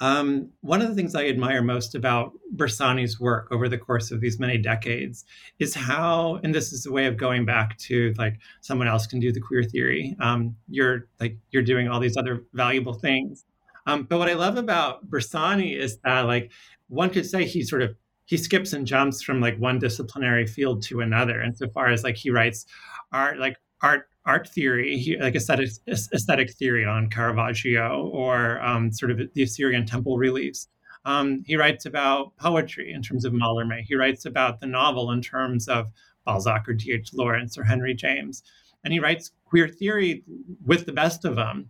Um, 0.00 0.48
one 0.62 0.80
of 0.80 0.88
the 0.88 0.94
things 0.94 1.14
I 1.14 1.26
admire 1.26 1.62
most 1.62 1.94
about 1.94 2.32
Bersani's 2.56 3.20
work 3.20 3.48
over 3.50 3.68
the 3.68 3.76
course 3.76 4.10
of 4.10 4.20
these 4.20 4.38
many 4.40 4.56
decades 4.56 5.24
is 5.58 5.74
how, 5.74 6.40
and 6.42 6.54
this 6.54 6.72
is 6.72 6.86
a 6.86 6.92
way 6.92 7.06
of 7.06 7.18
going 7.18 7.44
back 7.44 7.76
to 7.78 8.14
like 8.16 8.38
someone 8.62 8.88
else 8.88 9.06
can 9.06 9.20
do 9.20 9.30
the 9.30 9.40
queer 9.40 9.62
theory. 9.62 10.16
Um, 10.20 10.56
you're 10.68 11.08
like 11.20 11.36
you're 11.50 11.62
doing 11.62 11.88
all 11.88 12.00
these 12.00 12.16
other 12.16 12.44
valuable 12.54 12.94
things. 12.94 13.44
Um, 13.86 14.04
but 14.04 14.18
what 14.18 14.28
I 14.28 14.34
love 14.34 14.56
about 14.56 15.10
Bersani 15.10 15.78
is 15.78 15.98
that 15.98 16.22
like 16.22 16.50
one 16.88 17.10
could 17.10 17.26
say 17.26 17.44
he 17.44 17.62
sort 17.62 17.82
of 17.82 17.94
he 18.24 18.36
skips 18.36 18.72
and 18.72 18.86
jumps 18.86 19.22
from 19.22 19.40
like 19.40 19.58
one 19.58 19.78
disciplinary 19.78 20.46
field 20.46 20.82
to 20.82 21.00
another 21.00 21.42
insofar 21.42 21.88
as 21.88 22.04
like 22.04 22.16
he 22.16 22.30
writes 22.30 22.64
art 23.12 23.38
like 23.38 23.56
art 23.82 24.09
art 24.26 24.48
theory, 24.48 25.16
like 25.20 25.34
aesthetic, 25.34 25.70
aesthetic 25.88 26.52
theory 26.52 26.84
on 26.84 27.08
Caravaggio 27.08 28.10
or 28.12 28.60
um, 28.60 28.92
sort 28.92 29.10
of 29.10 29.20
the 29.34 29.42
Assyrian 29.42 29.86
temple 29.86 30.18
reliefs. 30.18 30.68
Um, 31.04 31.42
he 31.46 31.56
writes 31.56 31.86
about 31.86 32.36
poetry 32.36 32.92
in 32.92 33.02
terms 33.02 33.24
of 33.24 33.32
Mallarmé. 33.32 33.82
He 33.82 33.94
writes 33.94 34.26
about 34.26 34.60
the 34.60 34.66
novel 34.66 35.10
in 35.10 35.22
terms 35.22 35.68
of 35.68 35.90
Balzac 36.26 36.68
or 36.68 36.74
D.H. 36.74 37.14
Lawrence 37.14 37.56
or 37.56 37.64
Henry 37.64 37.94
James. 37.94 38.42
And 38.84 38.92
he 38.92 39.00
writes 39.00 39.32
queer 39.44 39.68
theory 39.68 40.24
with 40.64 40.86
the 40.86 40.92
best 40.92 41.24
of 41.24 41.36
them. 41.36 41.68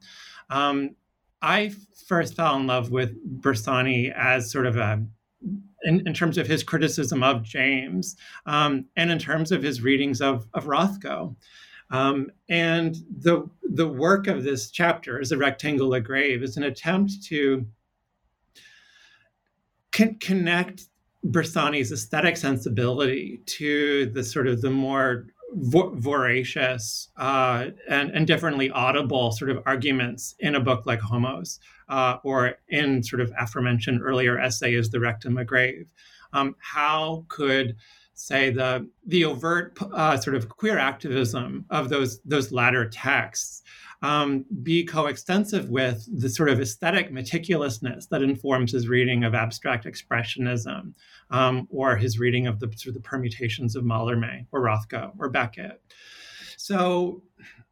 Um, 0.48 0.96
I 1.42 1.72
first 2.06 2.34
fell 2.34 2.56
in 2.56 2.66
love 2.66 2.90
with 2.90 3.14
Bersani 3.40 4.12
as 4.14 4.50
sort 4.50 4.66
of 4.66 4.76
a 4.76 5.04
in, 5.82 6.06
in, 6.06 6.12
terms 6.12 6.36
of 6.36 6.46
his 6.46 6.62
criticism 6.62 7.22
of 7.22 7.42
James 7.42 8.16
um, 8.44 8.84
and 8.96 9.10
in 9.10 9.18
terms 9.18 9.50
of 9.50 9.62
his 9.62 9.80
readings 9.80 10.20
of, 10.20 10.46
of 10.52 10.64
Rothko. 10.64 11.34
Um, 11.90 12.30
and 12.48 12.96
the 13.18 13.48
the 13.62 13.88
work 13.88 14.26
of 14.26 14.44
this 14.44 14.70
chapter, 14.70 15.20
is 15.20 15.32
a 15.32 15.36
rectangle 15.36 15.94
a 15.94 16.00
grave, 16.00 16.42
is 16.42 16.56
an 16.56 16.62
attempt 16.64 17.22
to 17.24 17.66
con- 19.92 20.16
connect 20.20 20.84
Bersani's 21.24 21.92
aesthetic 21.92 22.36
sensibility 22.36 23.42
to 23.46 24.06
the 24.06 24.24
sort 24.24 24.46
of 24.46 24.60
the 24.60 24.70
more 24.70 25.26
vo- 25.52 25.94
voracious 25.96 27.08
uh, 27.16 27.66
and, 27.88 28.10
and 28.10 28.26
differently 28.26 28.70
audible 28.70 29.32
sort 29.32 29.50
of 29.50 29.62
arguments 29.66 30.34
in 30.38 30.54
a 30.54 30.60
book 30.60 30.86
like 30.86 31.00
Homos, 31.00 31.60
uh, 31.88 32.16
or 32.24 32.54
in 32.68 33.02
sort 33.02 33.20
of 33.20 33.32
aforementioned 33.38 34.00
earlier 34.02 34.38
essay 34.38 34.74
is 34.74 34.90
the 34.90 35.00
rectum 35.00 35.36
a 35.38 35.44
grave. 35.44 35.86
Um, 36.32 36.54
how 36.60 37.24
could 37.28 37.76
say 38.20 38.50
the 38.50 38.88
the 39.06 39.24
overt 39.24 39.76
uh, 39.92 40.16
sort 40.16 40.36
of 40.36 40.48
queer 40.48 40.78
activism 40.78 41.64
of 41.70 41.88
those 41.88 42.20
those 42.22 42.52
latter 42.52 42.88
texts 42.88 43.62
um, 44.02 44.46
be 44.62 44.84
coextensive 44.84 45.68
with 45.68 46.06
the 46.20 46.28
sort 46.28 46.48
of 46.48 46.60
aesthetic 46.60 47.12
meticulousness 47.12 48.08
that 48.08 48.22
informs 48.22 48.72
his 48.72 48.88
reading 48.88 49.24
of 49.24 49.34
abstract 49.34 49.84
expressionism 49.84 50.94
um, 51.30 51.68
or 51.70 51.96
his 51.96 52.18
reading 52.18 52.46
of 52.46 52.60
the 52.60 52.66
sort 52.76 52.88
of 52.88 52.94
the 52.94 53.08
permutations 53.08 53.76
of 53.76 53.84
Mallarmé 53.84 54.46
or 54.52 54.62
Rothko 54.62 55.12
or 55.18 55.28
Beckett. 55.28 55.82
So 56.56 57.22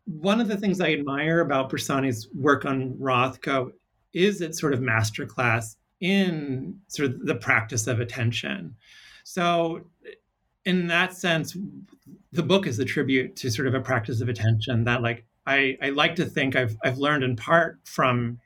one 0.05 0.41
of 0.41 0.49
the 0.49 0.57
things 0.57 0.81
I 0.81 0.93
admire 0.93 1.41
about 1.41 1.71
Bersani's 1.71 2.29
work 2.35 2.65
on 2.65 2.95
Rothko 2.95 3.73
is 4.13 4.41
its 4.41 4.61
sort 4.61 4.75
of 4.75 4.81
masterclass 4.81 5.77
in 6.01 6.79
sort 6.89 7.11
of 7.11 7.27
the 7.27 7.35
practice 7.35 7.87
of 7.87 8.01
attention. 8.01 8.75
So 9.25 9.87
in 10.69 10.87
that 10.89 11.17
sense, 11.17 11.57
the 12.31 12.43
book 12.43 12.67
is 12.67 12.79
a 12.79 12.85
tribute 12.85 13.35
to 13.37 13.51
sort 13.51 13.67
of 13.67 13.73
a 13.73 13.81
practice 13.81 14.21
of 14.21 14.29
attention 14.29 14.85
that 14.85 15.01
like 15.01 15.25
I, 15.47 15.79
I 15.83 15.89
like 15.89 16.15
to 16.17 16.27
think 16.27 16.57
I've 16.57 16.77
I've 16.85 16.99
learned 16.99 17.25
in 17.25 17.37
part 17.37 17.81
from 17.85 18.39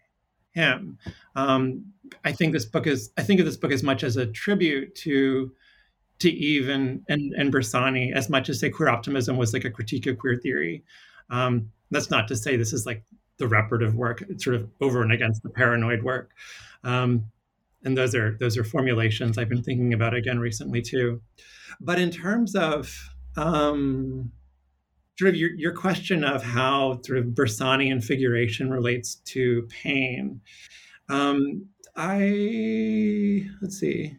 him. 0.53 0.99
Um, 1.35 1.85
I 2.25 2.31
think 2.31 2.53
this 2.53 2.65
book 2.65 2.87
is 2.87 3.11
I 3.19 3.25
think 3.25 3.41
of 3.41 3.47
this 3.47 3.57
book 3.57 3.73
as 3.73 3.83
much 3.83 4.05
as 4.05 4.17
a 4.17 4.27
tribute 4.27 4.95
to 4.97 5.53
to 6.21 6.31
Eve 6.31 6.69
and 6.69 7.03
and, 7.09 7.33
and 7.33 7.53
Bersani 7.53 8.15
as 8.15 8.31
much 8.31 8.49
as 8.49 8.61
say 8.61 8.71
queer 8.71 8.89
optimism 8.89 9.37
was 9.37 9.53
like 9.53 9.65
a 9.65 9.71
critique 9.71 10.07
of 10.07 10.17
queer 10.17 10.37
theory. 10.37 10.85
Um, 11.29 11.73
that's 11.91 12.09
not 12.09 12.29
to 12.29 12.37
say 12.37 12.57
this 12.57 12.73
is 12.73 12.87
like 12.87 13.03
the 13.39 13.49
reparative 13.49 13.97
work. 13.97 14.23
It's 14.29 14.45
sort 14.45 14.55
of 14.55 14.71
over 14.81 15.03
and 15.03 15.11
against 15.11 15.43
the 15.43 15.51
paranoid 15.51 16.05
work. 16.05 16.31
Um, 16.85 17.32
and 17.85 17.97
those 17.97 18.15
are 18.15 18.37
those 18.39 18.57
are 18.57 18.65
formulations 18.65 19.39
I've 19.39 19.49
been 19.49 19.63
thinking 19.63 19.93
about 19.93 20.15
again 20.15 20.39
recently 20.39 20.83
too. 20.83 21.21
But 21.81 21.99
in 21.99 22.11
terms 22.11 22.55
of 22.55 22.95
um, 23.37 24.33
sort 25.19 25.31
of 25.31 25.37
your, 25.37 25.51
your 25.57 25.73
question 25.73 26.25
of 26.25 26.43
how 26.43 27.01
sort 27.03 27.19
of 27.19 27.27
Bersanian 27.27 28.03
figuration 28.03 28.71
relates 28.71 29.17
to 29.17 29.67
pain, 29.69 30.41
um, 31.09 31.67
I 31.97 33.49
let's 33.61 33.79
see. 33.79 34.17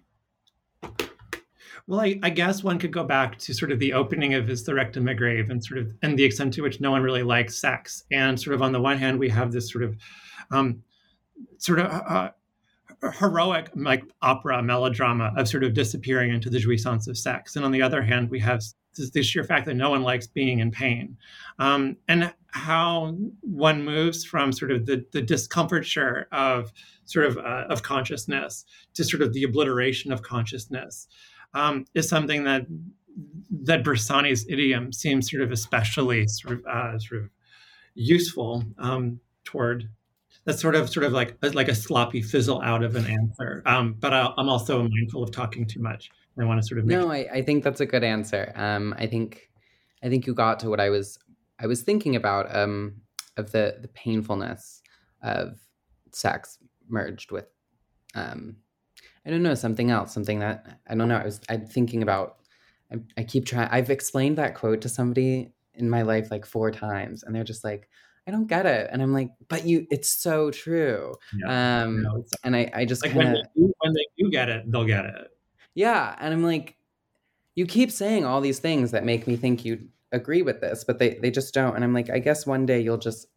Well, 1.85 1.99
I, 1.99 2.17
I, 2.23 2.29
guess 2.29 2.63
one 2.63 2.79
could 2.79 2.93
go 2.93 3.03
back 3.03 3.37
to 3.39 3.53
sort 3.53 3.69
of 3.69 3.79
the 3.79 3.91
opening 3.91 4.35
of 4.35 4.47
his 4.47 4.63
The 4.63 4.73
Rectum 4.73 5.05
a 5.09 5.13
Grave 5.13 5.49
and 5.49 5.61
sort 5.61 5.79
of 5.79 5.91
and 6.01 6.17
the 6.17 6.23
extent 6.23 6.53
to 6.53 6.61
which 6.61 6.79
no 6.79 6.91
one 6.91 7.03
really 7.03 7.23
likes 7.23 7.59
sex. 7.59 8.03
And 8.09 8.39
sort 8.39 8.53
of 8.53 8.61
on 8.61 8.71
the 8.71 8.79
one 8.79 8.97
hand, 8.97 9.19
we 9.19 9.27
have 9.29 9.51
this 9.51 9.69
sort 9.69 9.83
of 9.83 9.97
um, 10.49 10.83
sort 11.57 11.79
of 11.79 11.87
uh, 11.91 12.29
heroic 13.11 13.69
like 13.75 14.03
opera 14.21 14.61
melodrama 14.61 15.33
of 15.37 15.47
sort 15.47 15.63
of 15.63 15.73
disappearing 15.73 16.33
into 16.33 16.49
the 16.49 16.59
jouissance 16.59 17.07
of 17.07 17.17
sex. 17.17 17.55
And 17.55 17.65
on 17.65 17.71
the 17.71 17.81
other 17.81 18.01
hand 18.01 18.29
we 18.29 18.39
have 18.39 18.61
the 18.95 19.23
sheer 19.23 19.43
fact 19.43 19.65
that 19.65 19.75
no 19.75 19.89
one 19.89 20.03
likes 20.03 20.27
being 20.27 20.59
in 20.59 20.71
pain. 20.71 21.17
Um, 21.59 21.97
and 22.07 22.33
how 22.47 23.15
one 23.41 23.83
moves 23.83 24.23
from 24.23 24.51
sort 24.51 24.71
of 24.71 24.85
the, 24.85 25.05
the 25.11 25.21
discomfiture 25.21 26.27
of 26.31 26.71
sort 27.05 27.25
of 27.25 27.37
uh, 27.37 27.65
of 27.69 27.81
consciousness 27.83 28.65
to 28.93 29.03
sort 29.03 29.21
of 29.21 29.33
the 29.33 29.43
obliteration 29.43 30.11
of 30.11 30.21
consciousness 30.21 31.07
um, 31.53 31.85
is 31.93 32.07
something 32.07 32.43
that 32.43 32.65
that 33.63 33.83
Bersani's 33.83 34.45
idiom 34.49 34.91
seems 34.91 35.29
sort 35.29 35.43
of 35.43 35.51
especially 35.51 36.27
sort 36.27 36.59
of 36.59 36.65
uh, 36.65 36.99
sort 36.99 37.23
of 37.23 37.29
useful 37.95 38.63
um, 38.77 39.19
toward 39.43 39.89
that's 40.45 40.61
sort 40.61 40.75
of 40.75 40.89
sort 40.89 41.05
of 41.05 41.13
like 41.13 41.37
like 41.53 41.69
a 41.69 41.75
sloppy 41.75 42.21
fizzle 42.21 42.61
out 42.61 42.83
of 42.83 42.95
an 42.95 43.05
answer. 43.05 43.61
Um, 43.65 43.95
but 43.99 44.13
I, 44.13 44.33
am 44.37 44.49
also 44.49 44.87
mindful 44.87 45.23
of 45.23 45.31
talking 45.31 45.65
too 45.65 45.81
much. 45.81 46.09
I 46.39 46.45
want 46.45 46.61
to 46.61 46.67
sort 46.67 46.79
of 46.79 46.85
no. 46.85 47.11
I, 47.11 47.27
I 47.31 47.41
think 47.41 47.63
that's 47.63 47.81
a 47.81 47.85
good 47.85 48.03
answer. 48.03 48.51
Um, 48.55 48.95
I 48.97 49.07
think 49.07 49.49
I 50.03 50.09
think 50.09 50.27
you 50.27 50.33
got 50.33 50.59
to 50.61 50.69
what 50.69 50.79
I 50.79 50.89
was 50.89 51.19
I 51.59 51.67
was 51.67 51.81
thinking 51.81 52.15
about 52.15 52.53
um, 52.55 52.95
of 53.37 53.51
the 53.51 53.77
the 53.81 53.87
painfulness 53.89 54.81
of 55.21 55.59
sex 56.11 56.57
merged 56.89 57.31
with 57.31 57.47
um, 58.15 58.57
I 59.25 59.29
don't 59.29 59.43
know 59.43 59.55
something 59.55 59.89
else, 59.89 60.13
something 60.13 60.39
that 60.39 60.79
I 60.87 60.95
don't 60.95 61.07
know. 61.07 61.17
I 61.17 61.25
was 61.25 61.39
I'm 61.49 61.65
thinking 61.65 62.03
about. 62.03 62.37
I 63.17 63.23
keep 63.23 63.45
trying. 63.45 63.69
I've 63.71 63.89
explained 63.89 64.37
that 64.37 64.53
quote 64.53 64.81
to 64.81 64.89
somebody 64.89 65.51
in 65.73 65.89
my 65.89 66.03
life 66.03 66.29
like 66.29 66.45
four 66.45 66.69
times, 66.69 67.23
and 67.23 67.33
they're 67.33 67.43
just 67.43 67.63
like 67.63 67.89
I 68.27 68.31
don't 68.31 68.47
get 68.47 68.65
it. 68.65 68.89
And 68.91 69.01
I'm 69.01 69.13
like, 69.13 69.31
but 69.49 69.65
you, 69.65 69.85
it's 69.91 70.09
so 70.09 70.49
true. 70.49 71.15
Yeah, 71.35 71.83
um, 71.83 72.03
no, 72.03 72.23
and 72.43 72.55
I, 72.55 72.71
I 72.73 72.85
just 72.85 73.03
like 73.03 73.11
kinda, 73.11 73.25
when, 73.25 73.33
they 73.33 73.41
do, 73.55 73.73
when 73.79 73.93
they 73.93 74.05
do 74.17 74.31
get 74.31 74.49
it, 74.49 74.71
they'll 74.71 74.85
get 74.85 75.05
it. 75.05 75.27
Yeah. 75.75 76.15
And 76.19 76.33
I'm 76.33 76.43
like, 76.43 76.77
you 77.55 77.65
keep 77.65 77.91
saying 77.91 78.25
all 78.25 78.41
these 78.41 78.59
things 78.59 78.91
that 78.91 79.03
make 79.03 79.27
me 79.27 79.35
think 79.35 79.65
you 79.65 79.87
agree 80.11 80.41
with 80.41 80.61
this, 80.61 80.83
but 80.83 80.99
they, 80.99 81.15
they 81.15 81.31
just 81.31 81.53
don't. 81.53 81.75
And 81.75 81.83
I'm 81.83 81.93
like, 81.93 82.09
I 82.09 82.19
guess 82.19 82.45
one 82.45 82.65
day 82.65 82.79
you'll 82.79 82.97
just, 82.97 83.27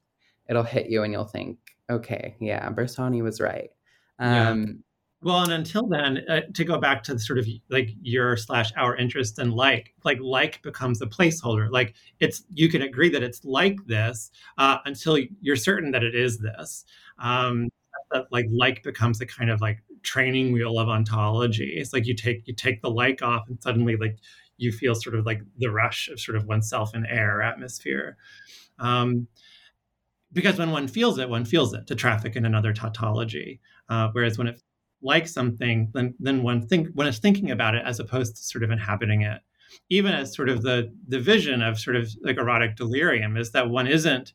it'll 0.48 0.62
hit 0.62 0.88
you 0.88 1.02
and 1.02 1.12
you'll 1.12 1.24
think, 1.24 1.58
okay, 1.90 2.36
yeah, 2.40 2.70
Bersani 2.70 3.22
was 3.22 3.40
right. 3.40 3.70
Um, 4.18 4.84
well, 5.26 5.42
and 5.42 5.52
until 5.52 5.88
then, 5.88 6.18
uh, 6.28 6.42
to 6.54 6.64
go 6.64 6.78
back 6.78 7.02
to 7.02 7.18
sort 7.18 7.40
of 7.40 7.48
like 7.68 7.90
your 8.00 8.36
slash 8.36 8.72
our 8.76 8.94
interest 8.94 9.40
in 9.40 9.50
like, 9.50 9.92
like 10.04 10.18
like 10.20 10.62
becomes 10.62 11.02
a 11.02 11.06
placeholder. 11.06 11.68
Like 11.68 11.96
it's 12.20 12.44
you 12.54 12.68
can 12.68 12.82
agree 12.82 13.08
that 13.08 13.24
it's 13.24 13.44
like 13.44 13.76
this 13.86 14.30
uh, 14.56 14.78
until 14.84 15.18
you're 15.40 15.56
certain 15.56 15.90
that 15.90 16.04
it 16.04 16.14
is 16.14 16.38
this. 16.38 16.84
Um, 17.18 17.70
that 18.12 18.26
like 18.30 18.46
like 18.52 18.84
becomes 18.84 19.20
a 19.20 19.26
kind 19.26 19.50
of 19.50 19.60
like 19.60 19.82
training 20.04 20.52
wheel 20.52 20.78
of 20.78 20.88
ontology. 20.88 21.74
It's 21.76 21.92
like 21.92 22.06
you 22.06 22.14
take 22.14 22.46
you 22.46 22.54
take 22.54 22.80
the 22.80 22.90
like 22.90 23.20
off, 23.20 23.48
and 23.48 23.60
suddenly 23.60 23.96
like 23.96 24.18
you 24.58 24.70
feel 24.70 24.94
sort 24.94 25.16
of 25.16 25.26
like 25.26 25.40
the 25.58 25.72
rush 25.72 26.06
of 26.06 26.20
sort 26.20 26.36
of 26.36 26.46
oneself 26.46 26.94
in 26.94 27.04
air 27.04 27.42
atmosphere. 27.42 28.16
Um, 28.78 29.26
because 30.32 30.56
when 30.56 30.70
one 30.70 30.86
feels 30.86 31.18
it, 31.18 31.28
one 31.28 31.44
feels 31.44 31.74
it 31.74 31.88
to 31.88 31.96
traffic 31.96 32.36
in 32.36 32.44
another 32.44 32.72
tautology. 32.72 33.60
Uh, 33.88 34.10
whereas 34.12 34.38
when 34.38 34.46
it 34.46 34.62
like 35.06 35.26
something 35.28 35.90
then 35.94 36.14
then 36.18 36.42
one 36.42 36.66
think 36.66 36.88
when 36.94 37.06
it's 37.06 37.18
thinking 37.18 37.50
about 37.50 37.74
it 37.74 37.82
as 37.86 38.00
opposed 38.00 38.36
to 38.36 38.42
sort 38.42 38.64
of 38.64 38.70
inhabiting 38.70 39.22
it. 39.22 39.40
Even 39.88 40.12
as 40.12 40.34
sort 40.34 40.48
of 40.48 40.62
the 40.62 40.92
the 41.08 41.20
vision 41.20 41.62
of 41.62 41.78
sort 41.78 41.96
of 41.96 42.10
like 42.22 42.36
erotic 42.36 42.76
delirium 42.76 43.36
is 43.36 43.52
that 43.52 43.70
one 43.70 43.86
isn't 43.86 44.32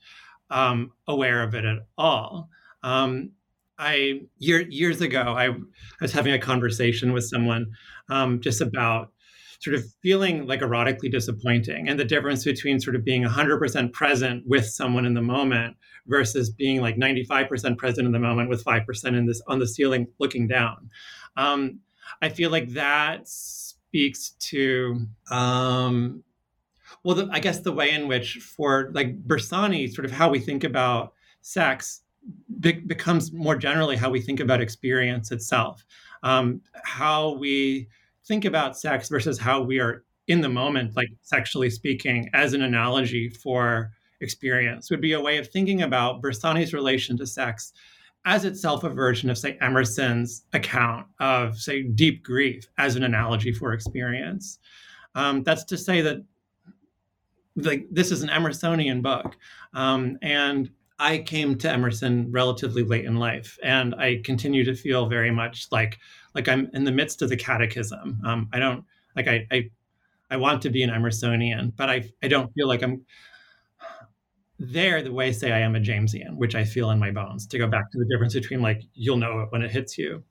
um, 0.50 0.92
aware 1.08 1.44
of 1.44 1.54
it 1.54 1.66
at 1.66 1.80
all. 1.98 2.50
Um, 2.84 3.32
i 3.78 4.22
year, 4.38 4.62
years 4.70 5.02
ago 5.02 5.22
I, 5.22 5.48
I, 5.48 5.56
was 6.02 6.12
having 6.12 6.34
a 6.34 6.40
conversation 6.40 7.14
with 7.14 7.26
someone 7.26 7.72
um, 8.10 8.40
just 8.40 8.62
about 8.62 9.12
sort 9.60 9.76
of 9.76 9.86
feeling 10.02 10.48
like 10.48 10.62
erotically 10.62 11.12
disappointing 11.12 11.88
and 11.88 12.00
the 12.00 12.06
difference 12.06 12.44
between 12.44 12.80
sort 12.80 12.96
of 12.96 13.04
being 13.04 13.24
100% 13.24 13.94
present 13.94 14.44
with 14.48 14.66
someone 14.66 15.06
in 15.06 15.14
the 15.14 15.22
moment 15.22 15.78
versus 16.08 16.50
being 16.50 16.82
like 16.82 16.98
95% 16.98 17.78
present 17.78 18.06
in 18.06 18.12
the 18.12 18.20
moment 18.20 18.50
with 18.50 18.64
5% 18.64 19.06
in 19.06 19.26
this 19.26 19.42
on 19.48 19.60
the 19.60 19.68
ceiling 19.68 20.08
looking 20.20 20.48
down. 20.48 20.90
Um, 21.38 21.80
I 22.22 22.30
feel 22.30 22.50
like 22.50 22.70
that 22.70 23.28
speaks 23.28 24.32
to, 24.40 25.06
um, 25.30 26.24
well, 27.04 27.16
the, 27.16 27.30
I 27.32 27.40
guess 27.40 27.60
the 27.60 27.72
way 27.72 27.92
in 27.92 28.08
which 28.08 28.36
for 28.38 28.92
like 28.94 29.26
Bersani, 29.26 29.92
sort 29.92 30.06
of 30.06 30.12
how 30.12 30.30
we 30.30 30.40
think 30.40 30.64
about 30.64 31.14
sex 31.42 32.02
be- 32.60 32.74
becomes 32.74 33.32
more 33.32 33.56
generally 33.56 33.96
how 33.96 34.10
we 34.10 34.22
think 34.22 34.40
about 34.40 34.62
experience 34.62 35.32
itself. 35.32 35.86
Um, 36.24 36.62
how 36.84 37.36
we 37.38 37.88
think 38.26 38.46
about 38.46 38.78
sex 38.78 39.10
versus 39.10 39.40
how 39.40 39.62
we 39.62 39.80
are 39.80 40.04
in 40.28 40.42
the 40.42 40.50
moment, 40.50 40.96
like 40.96 41.10
sexually 41.22 41.70
speaking, 41.70 42.30
as 42.34 42.54
an 42.54 42.62
analogy 42.62 43.30
for 43.30 43.92
experience 44.22 44.90
would 44.90 45.02
be 45.02 45.14
a 45.14 45.22
way 45.22 45.38
of 45.38 45.50
thinking 45.50 45.82
about 45.82 46.22
Bersani's 46.22 46.74
relation 46.74 47.18
to 47.18 47.28
sex 47.28 47.74
as 48.26 48.46
itself 48.46 48.84
a 48.84 48.90
version 48.90 49.30
of, 49.30 49.38
say, 49.38 49.58
Emerson's 49.62 50.46
account 50.54 51.08
of, 51.20 51.58
say, 51.58 51.84
deep 51.84 52.24
grief 52.24 52.68
as 52.78 52.96
an 52.96 53.04
analogy 53.04 53.52
for 53.52 53.74
experience. 53.74 54.60
Um, 55.16 55.44
that's 55.44 55.64
to 55.66 55.78
say 55.78 56.02
that 56.02 56.24
like 57.56 57.86
this 57.92 58.12
is 58.12 58.24
an 58.24 58.30
Emersonian 58.30 59.02
book, 59.02 59.36
um, 59.74 60.18
and 60.22 60.70
I 61.00 61.18
came 61.18 61.58
to 61.58 61.70
Emerson 61.70 62.32
relatively 62.32 62.84
late 62.84 63.06
in 63.06 63.18
life, 63.18 63.58
and 63.64 63.96
I 63.96 64.22
continue 64.24 64.64
to 64.64 64.76
feel 64.76 65.08
very 65.08 65.32
much 65.32 65.68
like 65.72 65.98
like 66.34 66.48
I'm 66.48 66.70
in 66.74 66.84
the 66.84 66.92
midst 66.92 67.22
of 67.22 67.30
the 67.30 67.38
catechism. 67.38 68.22
Um, 68.26 68.50
I 68.54 68.60
don't 68.60 68.86
like 69.16 69.28
I, 69.28 69.48
I 69.52 69.70
I 70.30 70.38
want 70.38 70.62
to 70.62 70.70
be 70.70 70.84
an 70.84 70.90
Emersonian, 70.90 71.74
but 71.76 71.90
I 71.90 72.10
I 72.24 72.28
don't 72.28 72.54
feel 72.54 72.68
like 72.68 72.84
I'm 72.84 73.06
there 74.62 75.02
the 75.02 75.12
way 75.12 75.32
say 75.32 75.52
I 75.52 75.60
am 75.60 75.76
a 75.76 75.80
Jamesian, 75.80 76.36
which 76.36 76.54
I 76.54 76.64
feel 76.64 76.92
in 76.92 77.00
my 77.00 77.10
bones, 77.10 77.48
to 77.48 77.58
go 77.58 77.68
back 77.68 77.92
to 77.92 77.98
the 77.98 78.06
difference 78.06 78.34
between 78.34 78.62
like 78.62 78.84
you'll 78.94 79.18
know 79.18 79.42
it 79.42 79.52
when 79.52 79.64
it 79.64 79.72
hits 79.72 79.98
you. 79.98 80.24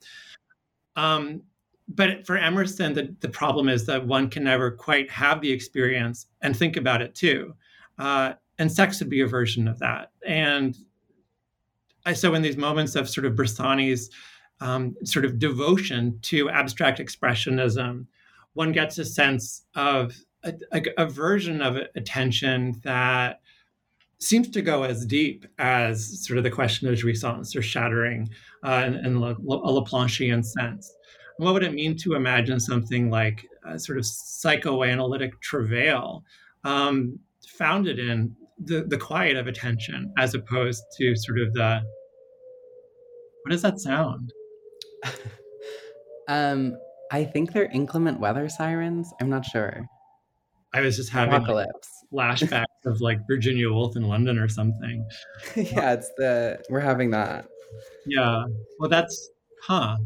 Um, 0.94 1.42
but 1.88 2.24
for 2.24 2.36
Emerson, 2.36 2.94
the, 2.94 3.14
the 3.20 3.28
problem 3.28 3.68
is 3.68 3.86
that 3.86 4.06
one 4.06 4.30
can 4.30 4.44
never 4.44 4.70
quite 4.70 5.10
have 5.10 5.40
the 5.40 5.50
experience 5.50 6.26
and 6.42 6.56
think 6.56 6.76
about 6.76 7.02
it 7.02 7.16
too. 7.16 7.54
Uh, 7.98 8.34
and 8.58 8.70
sex 8.70 9.00
would 9.00 9.10
be 9.10 9.22
a 9.22 9.26
version 9.26 9.66
of 9.66 9.80
that. 9.80 10.12
And 10.24 10.76
I, 12.06 12.12
so 12.12 12.34
in 12.34 12.42
these 12.42 12.56
moments 12.56 12.94
of 12.94 13.08
sort 13.08 13.26
of 13.26 13.34
Bersani's 13.34 14.10
um, 14.60 14.94
sort 15.04 15.24
of 15.24 15.40
devotion 15.40 16.18
to 16.22 16.48
abstract 16.50 17.00
expressionism, 17.00 18.06
one 18.52 18.70
gets 18.70 18.98
a 18.98 19.04
sense 19.04 19.64
of 19.74 20.16
a, 20.44 20.54
a, 20.72 20.82
a 20.98 21.06
version 21.06 21.60
of 21.62 21.76
attention 21.96 22.80
that 22.84 23.40
seems 24.20 24.48
to 24.50 24.62
go 24.62 24.82
as 24.82 25.06
deep 25.06 25.46
as 25.58 26.24
sort 26.26 26.36
of 26.36 26.44
the 26.44 26.50
question 26.50 26.88
of 26.88 26.94
jouissance 26.94 27.56
or 27.56 27.62
shattering 27.62 28.28
uh, 28.64 28.84
in, 28.86 28.94
in 28.94 29.16
a 29.16 29.34
Laplanchian 29.34 30.44
sense. 30.44 30.92
And 31.38 31.46
what 31.46 31.54
would 31.54 31.62
it 31.62 31.72
mean 31.72 31.96
to 31.98 32.14
imagine 32.14 32.60
something 32.60 33.10
like 33.10 33.46
a 33.66 33.78
sort 33.78 33.98
of 33.98 34.04
psychoanalytic 34.04 35.40
travail 35.40 36.22
um, 36.64 37.18
founded 37.58 37.98
in 37.98 38.34
the, 38.62 38.84
the 38.86 38.98
quiet 38.98 39.36
of 39.36 39.46
attention 39.46 40.12
as 40.18 40.34
opposed 40.34 40.82
to 40.98 41.16
sort 41.16 41.40
of 41.40 41.54
the 41.54 41.80
what 43.42 43.52
does 43.52 43.62
that 43.62 43.80
sound? 43.80 44.34
um, 46.28 46.76
I 47.10 47.24
think 47.24 47.52
they're 47.52 47.70
inclement 47.72 48.20
weather 48.20 48.50
sirens. 48.50 49.12
I'm 49.18 49.30
not 49.30 49.46
sure. 49.46 49.88
I 50.72 50.80
was 50.80 50.96
just 50.96 51.10
having 51.10 51.34
Apocalypse. 51.34 51.88
Like, 52.12 52.36
flashbacks 52.38 52.86
of 52.86 53.00
like 53.00 53.20
Virginia 53.26 53.70
Woolf 53.70 53.96
in 53.96 54.04
London 54.04 54.38
or 54.38 54.48
something. 54.48 55.06
yeah, 55.56 55.92
it's 55.92 56.10
the 56.16 56.62
we're 56.68 56.80
having 56.80 57.10
that. 57.10 57.46
Yeah. 58.06 58.44
Well, 58.78 58.88
that's 58.88 59.30
huh. 59.62 59.98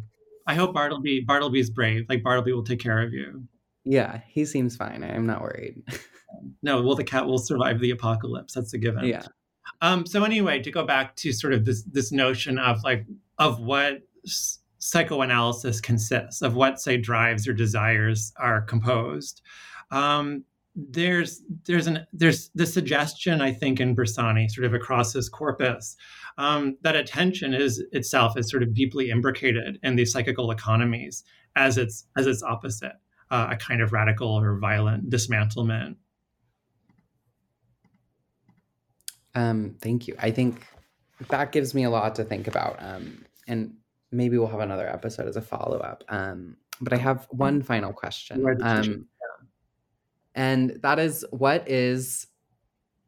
I 0.46 0.54
hope 0.54 0.74
Bartleby 0.74 1.20
Bartleby's 1.20 1.70
brave. 1.70 2.06
Like 2.08 2.22
Bartleby 2.22 2.52
will 2.52 2.64
take 2.64 2.80
care 2.80 3.00
of 3.00 3.12
you. 3.12 3.44
Yeah, 3.84 4.20
he 4.28 4.44
seems 4.44 4.76
fine. 4.76 5.02
I'm 5.04 5.26
not 5.26 5.42
worried. 5.42 5.82
no, 6.62 6.82
well, 6.82 6.94
the 6.94 7.04
cat 7.04 7.26
will 7.26 7.38
survive 7.38 7.80
the 7.80 7.90
apocalypse. 7.90 8.54
That's 8.54 8.72
a 8.74 8.78
given. 8.78 9.04
Yeah. 9.04 9.26
Um. 9.80 10.06
So 10.06 10.24
anyway, 10.24 10.60
to 10.62 10.70
go 10.70 10.84
back 10.84 11.16
to 11.16 11.32
sort 11.32 11.52
of 11.52 11.64
this 11.64 11.82
this 11.84 12.12
notion 12.12 12.58
of 12.58 12.82
like 12.82 13.06
of 13.38 13.60
what 13.60 14.02
psychoanalysis 14.78 15.80
consists 15.80 16.42
of 16.42 16.54
what 16.54 16.78
say 16.78 16.98
drives 16.98 17.48
or 17.48 17.54
desires 17.54 18.32
are 18.36 18.60
composed 18.60 19.40
um, 19.90 20.44
there's 20.74 21.42
there's 21.66 21.86
an 21.86 22.06
there's 22.12 22.50
the 22.54 22.66
suggestion 22.66 23.40
I 23.40 23.52
think 23.52 23.80
in 23.80 23.94
Bersani 23.94 24.50
sort 24.50 24.64
of 24.64 24.74
across 24.74 25.12
his 25.12 25.28
corpus 25.28 25.96
um, 26.36 26.76
that 26.82 26.96
attention 26.96 27.54
is 27.54 27.82
itself 27.92 28.36
is 28.36 28.50
sort 28.50 28.62
of 28.62 28.74
deeply 28.74 29.10
imbricated 29.10 29.78
in 29.82 29.96
these 29.96 30.12
psychical 30.12 30.50
economies 30.50 31.24
as 31.56 31.78
its 31.78 32.06
as 32.16 32.26
its 32.26 32.42
opposite, 32.42 32.94
uh, 33.30 33.48
a 33.50 33.56
kind 33.56 33.80
of 33.80 33.92
radical 33.92 34.28
or 34.28 34.58
violent 34.58 35.08
dismantlement. 35.10 35.96
Um, 39.36 39.76
thank 39.80 40.06
you. 40.06 40.14
I 40.18 40.30
think 40.30 40.66
that 41.28 41.52
gives 41.52 41.74
me 41.74 41.84
a 41.84 41.90
lot 41.90 42.14
to 42.16 42.24
think 42.24 42.46
about, 42.46 42.76
um, 42.80 43.24
and 43.48 43.74
maybe 44.12 44.38
we'll 44.38 44.48
have 44.48 44.60
another 44.60 44.88
episode 44.88 45.28
as 45.28 45.36
a 45.36 45.42
follow 45.42 45.78
up. 45.78 46.04
Um, 46.08 46.56
but 46.80 46.92
I 46.92 46.96
have 46.96 47.26
one 47.30 47.62
final 47.62 47.92
question. 47.92 48.42
And 50.34 50.78
that 50.82 50.98
is 50.98 51.24
what 51.30 51.68
is 51.68 52.26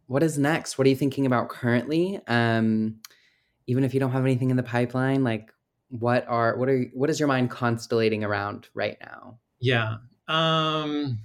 what 0.07 0.23
is 0.23 0.39
next? 0.39 0.79
What 0.79 0.87
are 0.87 0.91
you 0.91 0.97
thinking 0.97 1.27
about 1.27 1.49
currently? 1.49 2.21
Um 2.27 3.01
even 3.67 3.85
if 3.85 3.93
you 3.93 4.01
don't 4.01 4.13
have 4.13 4.25
anything 4.25 4.51
in 4.51 4.57
the 4.57 4.63
pipeline 4.63 5.25
like 5.25 5.53
what 5.89 6.27
are 6.29 6.57
what 6.57 6.69
are 6.69 6.85
what 6.95 7.11
is 7.11 7.19
your 7.19 7.27
mind 7.29 7.51
constellating 7.51 8.25
around 8.25 8.69
right 8.75 8.97
now? 9.01 9.39
Yeah 9.61 9.97
um 10.29 11.19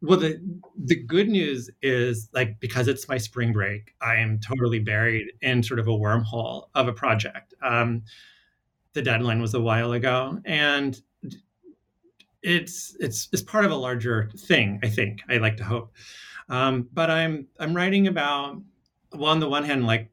well 0.00 0.18
the 0.18 0.40
the 0.84 0.94
good 0.94 1.28
news 1.28 1.70
is 1.82 2.28
like 2.32 2.58
because 2.60 2.88
it's 2.88 3.08
my 3.08 3.18
spring 3.18 3.52
break 3.52 3.94
i 4.00 4.16
am 4.16 4.38
totally 4.38 4.78
buried 4.78 5.26
in 5.42 5.62
sort 5.62 5.78
of 5.78 5.86
a 5.86 5.90
wormhole 5.90 6.68
of 6.74 6.88
a 6.88 6.92
project. 6.92 7.54
Um 7.62 8.02
the 8.94 9.02
deadline 9.02 9.40
was 9.40 9.54
a 9.54 9.60
while 9.60 9.92
ago 9.92 10.40
and 10.44 11.00
it's 12.42 12.96
it's 13.00 13.28
it's 13.32 13.42
part 13.42 13.64
of 13.64 13.70
a 13.70 13.76
larger 13.76 14.30
thing. 14.46 14.80
I 14.82 14.88
think 14.88 15.20
I 15.28 15.38
like 15.38 15.56
to 15.58 15.64
hope, 15.64 15.92
um, 16.48 16.88
but 16.92 17.10
I'm 17.10 17.46
I'm 17.58 17.74
writing 17.74 18.06
about 18.06 18.60
well 19.12 19.30
on 19.30 19.40
the 19.40 19.48
one 19.48 19.64
hand 19.64 19.86
like 19.86 20.10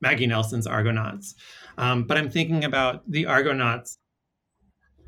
Maggie 0.00 0.26
Nelson's 0.26 0.66
Argonauts, 0.66 1.34
um, 1.76 2.04
but 2.04 2.16
I'm 2.16 2.30
thinking 2.30 2.64
about 2.64 3.10
the 3.10 3.26
Argonauts. 3.26 3.98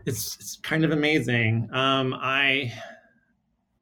It's 0.07 0.37
it's 0.37 0.59
kind 0.63 0.85
of 0.85 0.91
amazing. 0.91 1.69
Um, 1.73 2.15
I 2.15 2.73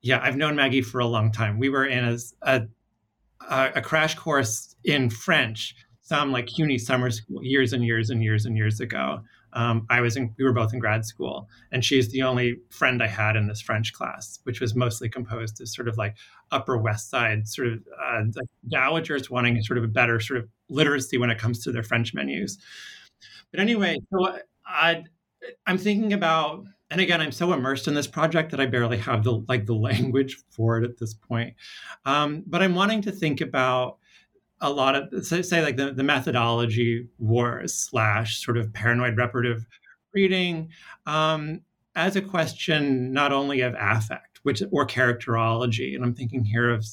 yeah 0.03 0.21
I've 0.23 0.37
known 0.37 0.55
Maggie 0.55 0.83
for 0.83 1.01
a 1.01 1.07
long 1.07 1.33
time. 1.33 1.59
We 1.59 1.69
were 1.69 1.87
in 1.87 2.05
a 2.05 2.19
a, 2.43 3.73
a 3.77 3.83
crash 3.83 4.15
course 4.15 4.77
in 4.85 5.11
French, 5.11 5.75
some 6.03 6.31
like 6.33 6.47
CUNY 6.47 6.79
summer 6.79 7.11
school 7.11 7.43
years 7.43 7.73
and 7.73 7.85
years 7.85 8.11
and 8.11 8.23
years 8.23 8.47
and 8.47 8.57
years 8.57 8.81
ago 8.81 9.23
um, 9.53 9.87
I 9.91 10.01
was 10.01 10.17
in, 10.17 10.35
we 10.39 10.45
were 10.45 10.53
both 10.53 10.73
in 10.73 10.79
grad 10.79 11.05
school, 11.05 11.49
and 11.73 11.85
she's 11.85 12.11
the 12.11 12.23
only 12.23 12.59
friend 12.71 13.03
I 13.03 13.07
had 13.07 13.37
in 13.37 13.47
this 13.47 13.61
French 13.61 13.93
class, 13.93 14.41
which 14.45 14.61
was 14.61 14.75
mostly 14.75 15.09
composed 15.09 15.61
of 15.61 15.69
sort 15.69 15.89
of 15.89 15.97
like 15.97 16.17
Upper 16.51 16.77
West 16.77 17.11
Side 17.11 17.49
sort 17.49 17.69
of 17.69 17.81
uh, 18.01 18.23
like 18.35 18.49
dowagers 18.71 19.31
wanting 19.31 19.61
sort 19.63 19.79
of 19.79 19.85
a 19.85 19.89
better 19.89 20.21
sort 20.21 20.41
of 20.41 20.49
literacy 20.69 21.19
when 21.19 21.31
it 21.31 21.39
comes 21.39 21.63
to 21.65 21.73
their 21.73 21.83
French 21.83 22.15
menus. 22.15 22.59
But 23.51 23.61
anyway, 23.61 23.99
so 24.13 24.39
I, 24.67 25.05
I'm 25.67 25.79
thinking 25.79 26.13
about, 26.13 26.65
and 26.91 27.01
again, 27.01 27.21
I'm 27.21 27.33
so 27.33 27.53
immersed 27.53 27.89
in 27.89 27.95
this 27.95 28.07
project 28.07 28.51
that 28.51 28.61
I 28.61 28.67
barely 28.67 28.99
have 28.99 29.25
the 29.25 29.43
like 29.49 29.67
the 29.67 29.75
language 29.89 30.37
for 30.51 30.79
it 30.79 30.85
at 30.85 30.99
this 30.99 31.15
point. 31.15 31.55
Um, 32.05 32.45
but 32.47 32.63
I'm 32.63 32.75
wanting 32.75 33.03
to 33.03 33.13
think 33.13 33.41
about 33.41 33.99
a 34.61 34.71
lot 34.71 34.95
of 34.95 35.25
say, 35.25 35.43
say 35.43 35.63
like 35.63 35.77
the, 35.77 35.93
the 35.93 36.03
methodology 36.03 37.09
wars 37.19 37.75
slash 37.75 38.43
sort 38.43 38.57
of 38.57 38.73
paranoid 38.73 39.17
reparative 39.17 39.67
reading 40.13 40.71
um, 41.07 41.61
as 41.95 42.17
a 42.17 42.23
question 42.23 43.13
not 43.13 43.33
only 43.33 43.61
of 43.61 43.75
affect 43.79 44.41
which 44.43 44.63
or 44.71 44.87
characterology 44.87 45.95
and 45.95 46.05
i'm 46.05 46.15
thinking 46.15 46.45
here 46.45 46.71
of 46.71 46.85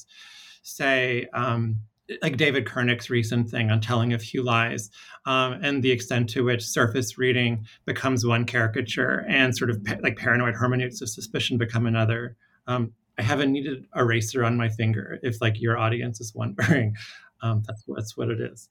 say 0.62 1.26
um, 1.32 1.76
like 2.22 2.36
david 2.36 2.64
Kurnick's 2.66 3.10
recent 3.10 3.48
thing 3.48 3.70
on 3.70 3.80
telling 3.80 4.12
a 4.12 4.18
few 4.18 4.42
lies 4.42 4.90
um, 5.24 5.54
and 5.62 5.82
the 5.82 5.90
extent 5.90 6.28
to 6.30 6.44
which 6.44 6.64
surface 6.64 7.18
reading 7.18 7.66
becomes 7.84 8.24
one 8.24 8.44
caricature 8.44 9.24
and 9.28 9.56
sort 9.56 9.70
of 9.70 9.82
pa- 9.84 9.96
like 10.02 10.16
paranoid 10.16 10.54
hermeneutics 10.54 11.00
of 11.00 11.08
suspicion 11.08 11.58
become 11.58 11.86
another 11.86 12.36
um, 12.68 12.92
I 13.18 13.22
have 13.22 13.40
a 13.40 13.46
needed 13.46 13.86
eraser 13.96 14.44
on 14.44 14.56
my 14.56 14.68
finger 14.68 15.18
if 15.22 15.40
like 15.40 15.60
your 15.60 15.78
audience 15.78 16.20
is 16.20 16.34
wondering. 16.34 16.94
Um, 17.42 17.62
that's 17.66 17.84
that's 17.88 18.16
what 18.16 18.30
it 18.30 18.40
is. 18.40 18.68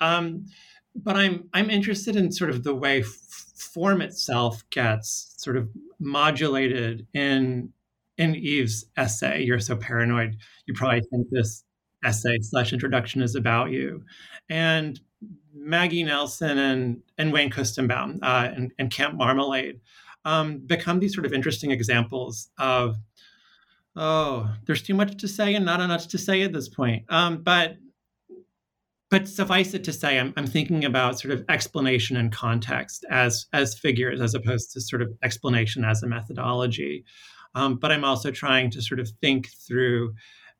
Um, 0.00 0.46
but 0.94 1.16
I'm 1.16 1.48
I'm 1.52 1.70
interested 1.70 2.16
in 2.16 2.30
sort 2.32 2.50
of 2.50 2.62
the 2.62 2.74
way 2.74 3.00
f- 3.00 3.06
form 3.56 4.00
itself 4.00 4.62
gets 4.70 5.34
sort 5.38 5.56
of 5.56 5.68
modulated 5.98 7.06
in 7.14 7.72
in 8.16 8.34
Eve's 8.34 8.86
essay. 8.96 9.42
You're 9.42 9.60
so 9.60 9.76
paranoid. 9.76 10.36
You 10.66 10.74
probably 10.74 11.02
think 11.10 11.28
this 11.30 11.64
essay 12.04 12.38
slash 12.40 12.72
introduction 12.72 13.22
is 13.22 13.34
about 13.34 13.70
you, 13.70 14.04
and 14.48 15.00
Maggie 15.52 16.04
Nelson 16.04 16.58
and 16.58 17.02
and 17.18 17.32
Wayne 17.32 17.50
Koestenbaum 17.50 18.18
uh, 18.22 18.50
and, 18.54 18.72
and 18.78 18.90
Camp 18.90 19.16
Marmalade 19.16 19.80
um, 20.24 20.58
become 20.58 21.00
these 21.00 21.14
sort 21.14 21.26
of 21.26 21.32
interesting 21.32 21.70
examples 21.70 22.48
of 22.58 22.96
oh, 23.96 24.50
there's 24.66 24.82
too 24.82 24.94
much 24.94 25.16
to 25.18 25.28
say 25.28 25.54
and 25.54 25.64
not 25.64 25.80
enough 25.80 26.08
to 26.08 26.18
say 26.18 26.42
at 26.42 26.52
this 26.52 26.68
point. 26.68 27.04
Um, 27.08 27.42
but 27.42 27.76
but 29.10 29.28
suffice 29.28 29.74
it 29.74 29.84
to 29.84 29.92
say, 29.92 30.18
I'm, 30.18 30.32
I'm 30.36 30.46
thinking 30.46 30.84
about 30.84 31.20
sort 31.20 31.34
of 31.34 31.44
explanation 31.48 32.16
and 32.16 32.32
context 32.32 33.04
as 33.10 33.46
as 33.52 33.78
figures, 33.78 34.20
as 34.20 34.34
opposed 34.34 34.72
to 34.72 34.80
sort 34.80 35.02
of 35.02 35.12
explanation 35.22 35.84
as 35.84 36.02
a 36.02 36.06
methodology. 36.06 37.04
Um, 37.54 37.76
but 37.76 37.92
I'm 37.92 38.04
also 38.04 38.30
trying 38.30 38.70
to 38.72 38.82
sort 38.82 39.00
of 39.00 39.08
think 39.20 39.48
through 39.66 40.14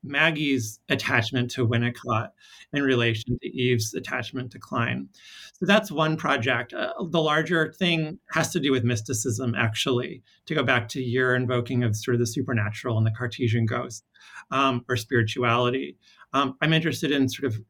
Maggie's 0.04 0.80
attachment 0.88 1.50
to 1.52 1.66
Winnicott 1.66 2.28
in 2.72 2.82
relation 2.82 3.38
to 3.40 3.48
Eve's 3.48 3.94
attachment 3.94 4.52
to 4.52 4.58
Klein. 4.58 5.08
So 5.54 5.66
that's 5.66 5.90
one 5.90 6.16
project. 6.16 6.74
Uh, 6.74 6.92
the 7.10 7.22
larger 7.22 7.72
thing 7.72 8.18
has 8.30 8.52
to 8.52 8.60
do 8.60 8.70
with 8.70 8.84
mysticism, 8.84 9.54
actually, 9.56 10.22
to 10.46 10.54
go 10.54 10.62
back 10.62 10.88
to 10.90 11.00
your 11.00 11.34
invoking 11.34 11.82
of 11.84 11.96
sort 11.96 12.14
of 12.14 12.20
the 12.20 12.26
supernatural 12.26 12.98
and 12.98 13.06
the 13.06 13.12
Cartesian 13.12 13.66
ghost 13.66 14.04
um, 14.50 14.84
or 14.88 14.96
spirituality. 14.96 15.96
Um, 16.32 16.56
I'm 16.60 16.72
interested 16.72 17.10
in 17.10 17.28
sort 17.28 17.52
of 17.52 17.60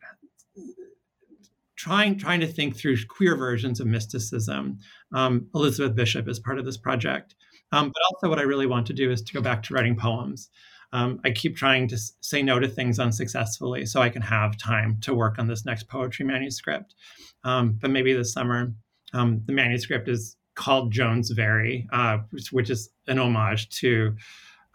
trying 1.85 2.16
trying 2.16 2.40
to 2.40 2.47
think 2.47 2.74
through 2.74 2.97
queer 3.09 3.36
versions 3.36 3.78
of 3.78 3.86
mysticism. 3.86 4.78
Um, 5.12 5.48
Elizabeth 5.55 5.94
Bishop 5.94 6.27
is 6.28 6.40
part 6.40 6.59
of 6.59 6.65
this 6.65 6.78
project, 6.78 7.35
um, 7.73 7.89
but 7.89 8.02
also 8.09 8.31
what 8.31 8.39
I 8.39 8.43
really 8.43 8.66
want 8.66 8.86
to 8.86 8.94
do 8.94 9.11
is 9.11 9.20
to 9.20 9.35
go 9.35 9.43
back 9.43 9.62
to 9.65 9.74
writing 9.74 9.94
poems. 9.94 10.48
Um, 10.94 11.20
I 11.27 11.31
keep 11.31 11.56
trying 11.56 11.89
to 11.89 11.98
say 12.20 12.43
no 12.43 12.59
to 12.59 12.69
things 12.69 12.98
unsuccessfully 12.98 13.85
so 13.85 14.01
I 14.01 14.09
can 14.09 14.23
have 14.23 14.56
time 14.56 14.97
to 15.02 15.12
work 15.12 15.39
on 15.39 15.47
this 15.47 15.66
next 15.66 15.89
poetry 15.89 16.24
manuscript. 16.24 16.94
Um, 17.43 17.77
but 17.78 17.90
maybe 17.90 18.15
this 18.15 18.32
summer, 18.32 18.73
um, 19.12 19.43
the 19.44 19.52
manuscript 19.52 20.09
is 20.09 20.36
called 20.55 20.90
Jones 20.90 21.32
Very, 21.32 21.86
uh, 21.93 22.19
which, 22.31 22.51
which, 22.51 22.70
is 22.70 22.89
an 23.09 23.19
homage 23.19 23.69
to 23.81 24.15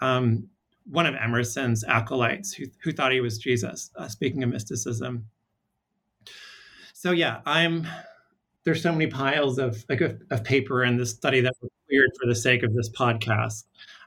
um, 0.01 0.47
one 0.85 1.07
of 1.07 1.15
Emerson's 1.15 1.83
acolytes 1.85 2.53
who, 2.53 2.65
who 2.83 2.91
thought 2.91 3.13
he 3.13 3.21
was 3.21 3.39
Jesus, 3.39 3.89
uh, 3.95 4.07
speaking 4.07 4.43
of 4.43 4.49
mysticism. 4.49 5.25
So, 6.99 7.11
yeah, 7.11 7.39
I'm 7.45 7.87
there's 8.65 8.83
so 8.83 8.91
many 8.91 9.07
piles 9.07 9.57
of 9.57 9.85
like 9.87 10.01
of, 10.01 10.21
of 10.31 10.43
paper 10.43 10.83
in 10.83 10.97
this 10.97 11.11
study 11.11 11.39
that 11.39 11.53
were 11.61 11.69
cleared 11.87 12.09
for 12.19 12.27
the 12.27 12.35
sake 12.35 12.61
of 12.61 12.73
this 12.73 12.89
podcast. 12.89 13.63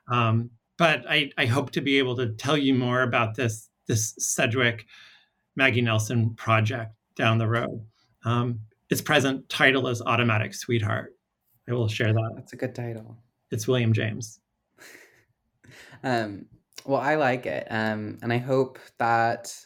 Um, 0.09 0.51
but 0.77 1.02
I, 1.09 1.31
I 1.39 1.47
hope 1.47 1.70
to 1.70 1.81
be 1.81 1.97
able 1.97 2.14
to 2.16 2.35
tell 2.35 2.59
you 2.59 2.74
more 2.74 3.01
about 3.01 3.35
this 3.35 3.70
this 3.86 4.14
Sedgwick 4.19 4.85
Maggie 5.56 5.81
Nelson 5.81 6.35
project 6.35 6.94
down 7.16 7.39
the 7.39 7.48
road. 7.48 7.82
Um, 8.27 8.60
its 8.90 9.01
present 9.01 9.48
title 9.48 9.89
is 9.89 10.02
Automatic 10.02 10.52
Sweetheart. 10.52 11.16
I 11.70 11.73
will 11.73 11.89
share 11.89 12.12
that. 12.12 12.32
That's 12.36 12.52
a 12.52 12.56
good 12.56 12.74
title. 12.74 13.16
It's 13.51 13.66
William 13.66 13.94
James. 13.94 14.39
um, 16.05 16.44
well, 16.85 17.01
I 17.01 17.14
like 17.14 17.47
it, 17.47 17.66
um, 17.70 18.19
and 18.20 18.31
I 18.31 18.36
hope 18.36 18.78
that 18.98 19.56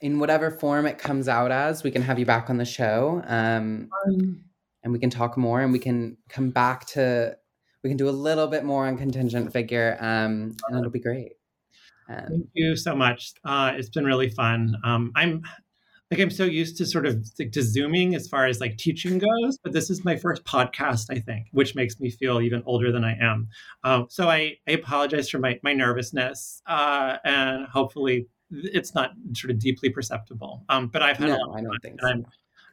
in 0.00 0.18
whatever 0.18 0.50
form 0.50 0.86
it 0.86 0.98
comes 0.98 1.28
out 1.28 1.50
as, 1.50 1.82
we 1.82 1.90
can 1.90 2.02
have 2.02 2.18
you 2.18 2.26
back 2.26 2.50
on 2.50 2.56
the 2.56 2.64
show. 2.64 3.22
Um, 3.26 3.90
um, 4.06 4.44
and 4.84 4.92
we 4.92 4.98
can 4.98 5.10
talk 5.10 5.36
more 5.36 5.60
and 5.60 5.72
we 5.72 5.78
can 5.78 6.16
come 6.28 6.50
back 6.50 6.86
to, 6.86 7.36
we 7.82 7.90
can 7.90 7.96
do 7.96 8.08
a 8.08 8.10
little 8.10 8.46
bit 8.46 8.64
more 8.64 8.86
on 8.86 8.96
contingent 8.96 9.52
figure 9.52 9.96
um, 10.00 10.56
and 10.68 10.78
it'll 10.78 10.90
be 10.90 11.00
great. 11.00 11.32
Um, 12.08 12.26
Thank 12.28 12.48
you 12.54 12.76
so 12.76 12.94
much. 12.94 13.32
Uh, 13.44 13.72
it's 13.74 13.90
been 13.90 14.04
really 14.04 14.30
fun. 14.30 14.76
Um, 14.84 15.12
I'm 15.14 15.42
like, 16.10 16.20
I'm 16.20 16.30
so 16.30 16.44
used 16.44 16.78
to 16.78 16.86
sort 16.86 17.04
of 17.04 17.22
like 17.38 17.52
to 17.52 17.62
zooming 17.62 18.14
as 18.14 18.28
far 18.28 18.46
as 18.46 18.60
like 18.60 18.78
teaching 18.78 19.18
goes, 19.18 19.58
but 19.62 19.72
this 19.72 19.90
is 19.90 20.04
my 20.04 20.16
first 20.16 20.44
podcast, 20.44 21.06
I 21.10 21.18
think, 21.18 21.48
which 21.52 21.74
makes 21.74 22.00
me 22.00 22.10
feel 22.10 22.40
even 22.40 22.62
older 22.64 22.90
than 22.90 23.04
I 23.04 23.16
am. 23.20 23.48
Um, 23.84 24.06
so 24.08 24.28
I, 24.28 24.54
I 24.66 24.72
apologize 24.72 25.28
for 25.28 25.38
my, 25.38 25.60
my 25.62 25.74
nervousness 25.74 26.62
uh, 26.66 27.18
and 27.24 27.66
hopefully 27.66 28.26
it's 28.50 28.94
not 28.94 29.12
sort 29.34 29.50
of 29.50 29.58
deeply 29.58 29.90
perceptible. 29.90 30.64
Um, 30.68 30.88
but 30.88 31.02
I've 31.02 31.16
had 31.16 31.28
no, 31.28 31.36
a 31.36 31.38
lot 31.38 31.58
I 31.58 31.62
don't 31.62 31.78
think 31.82 32.00
so. 32.00 32.08
I'm, 32.08 32.26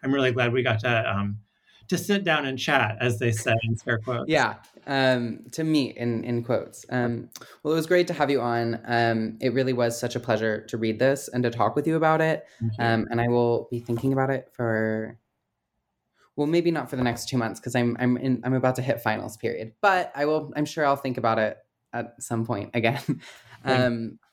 I'm 0.03 0.13
really 0.13 0.31
glad 0.31 0.53
we 0.53 0.63
got 0.63 0.79
to 0.81 1.11
um, 1.11 1.39
to 1.87 1.97
sit 1.97 2.23
down 2.23 2.45
and 2.45 2.57
chat, 2.57 2.97
as 2.99 3.19
they 3.19 3.31
say 3.31 3.53
in 3.63 3.75
scare 3.75 3.99
quotes. 3.99 4.29
Yeah, 4.29 4.55
um, 4.87 5.45
to 5.51 5.63
meet 5.63 5.97
in 5.97 6.23
in 6.23 6.43
quotes. 6.43 6.85
Um, 6.89 7.29
well, 7.63 7.73
it 7.73 7.77
was 7.77 7.87
great 7.87 8.07
to 8.07 8.13
have 8.13 8.29
you 8.29 8.41
on. 8.41 8.79
Um, 8.85 9.37
it 9.41 9.53
really 9.53 9.73
was 9.73 9.99
such 9.99 10.15
a 10.15 10.19
pleasure 10.19 10.61
to 10.67 10.77
read 10.77 10.99
this 10.99 11.27
and 11.27 11.43
to 11.43 11.49
talk 11.49 11.75
with 11.75 11.87
you 11.87 11.95
about 11.95 12.21
it. 12.21 12.45
Um, 12.79 13.07
and 13.09 13.21
I 13.21 13.27
will 13.27 13.67
be 13.71 13.79
thinking 13.79 14.13
about 14.13 14.29
it 14.29 14.49
for. 14.53 15.19
Well, 16.37 16.47
maybe 16.47 16.69
not 16.69 16.89
for 16.89 16.97
the 16.97 17.03
next 17.03 17.29
two 17.29 17.37
months 17.37 17.61
because 17.61 17.75
I'm 17.75 17.95
I'm 17.99 18.17
in 18.17 18.41
I'm 18.43 18.53
about 18.53 18.75
to 18.75 18.81
hit 18.81 19.01
finals 19.01 19.37
period. 19.37 19.73
But 19.81 20.11
I 20.15 20.25
will. 20.25 20.51
I'm 20.55 20.65
sure 20.65 20.85
I'll 20.85 20.95
think 20.95 21.17
about 21.17 21.39
it 21.39 21.57
at 21.93 22.21
some 22.21 22.45
point 22.45 22.71
again. 22.73 23.01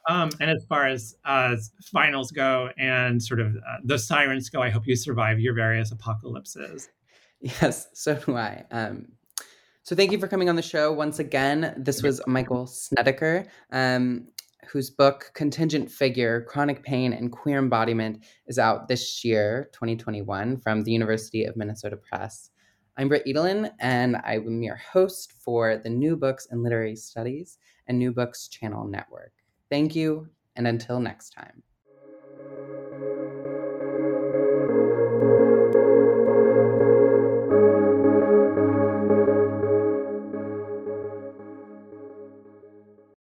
um, 0.09 0.31
and 0.41 0.51
as 0.51 0.65
far 0.69 0.87
as 0.87 1.17
uh, 1.25 1.57
finals 1.93 2.31
go 2.31 2.71
and 2.79 3.23
sort 3.23 3.41
of 3.41 3.57
uh, 3.57 3.79
the 3.85 3.99
sirens 3.99 4.49
go, 4.49 4.63
I 4.63 4.71
hope 4.71 4.87
you 4.87 4.97
survive 4.97 5.39
your 5.39 5.55
various 5.55 5.93
apocalypses. 5.93 6.89
Yes, 7.41 7.89
so 7.93 8.15
do 8.15 8.37
I. 8.37 8.65
Um, 8.71 9.09
so 9.83 9.97
thank 9.97 10.13
you 10.13 10.19
for 10.19 10.29
coming 10.29 10.49
on 10.49 10.55
the 10.55 10.63
show 10.63 10.93
once 10.93 11.19
again. 11.19 11.75
This 11.77 12.03
was 12.03 12.21
Michael 12.29 12.67
Snediker, 12.67 13.49
um, 13.73 14.29
whose 14.71 14.91
book 14.91 15.33
Contingent 15.35 15.91
Figure, 15.91 16.43
Chronic 16.43 16.85
Pain 16.85 17.13
and 17.13 17.33
Queer 17.33 17.59
Embodiment 17.59 18.25
is 18.47 18.61
out 18.61 18.87
this 18.87 19.25
year, 19.25 19.71
2021, 19.73 20.61
from 20.61 20.85
the 20.85 20.93
University 20.93 21.45
of 21.45 21.57
Minnesota 21.57 21.97
Press. 21.97 22.51
I'm 22.97 23.09
Britt 23.09 23.27
Edelin, 23.27 23.73
and 23.81 24.17
I'm 24.25 24.63
your 24.63 24.77
host 24.77 25.33
for 25.33 25.79
the 25.79 25.91
New 25.91 26.17
Books 26.17 26.47
and 26.51 26.63
Literary 26.63 26.95
Studies 26.95 27.59
and 27.89 27.99
New 27.99 28.13
Books 28.13 28.47
Channel 28.47 28.87
Network. 28.87 29.33
Thank 29.73 29.97
you, 29.97 30.29
and 30.55 30.69
until 30.69 31.01
next 31.01 31.31
time. 31.31 31.63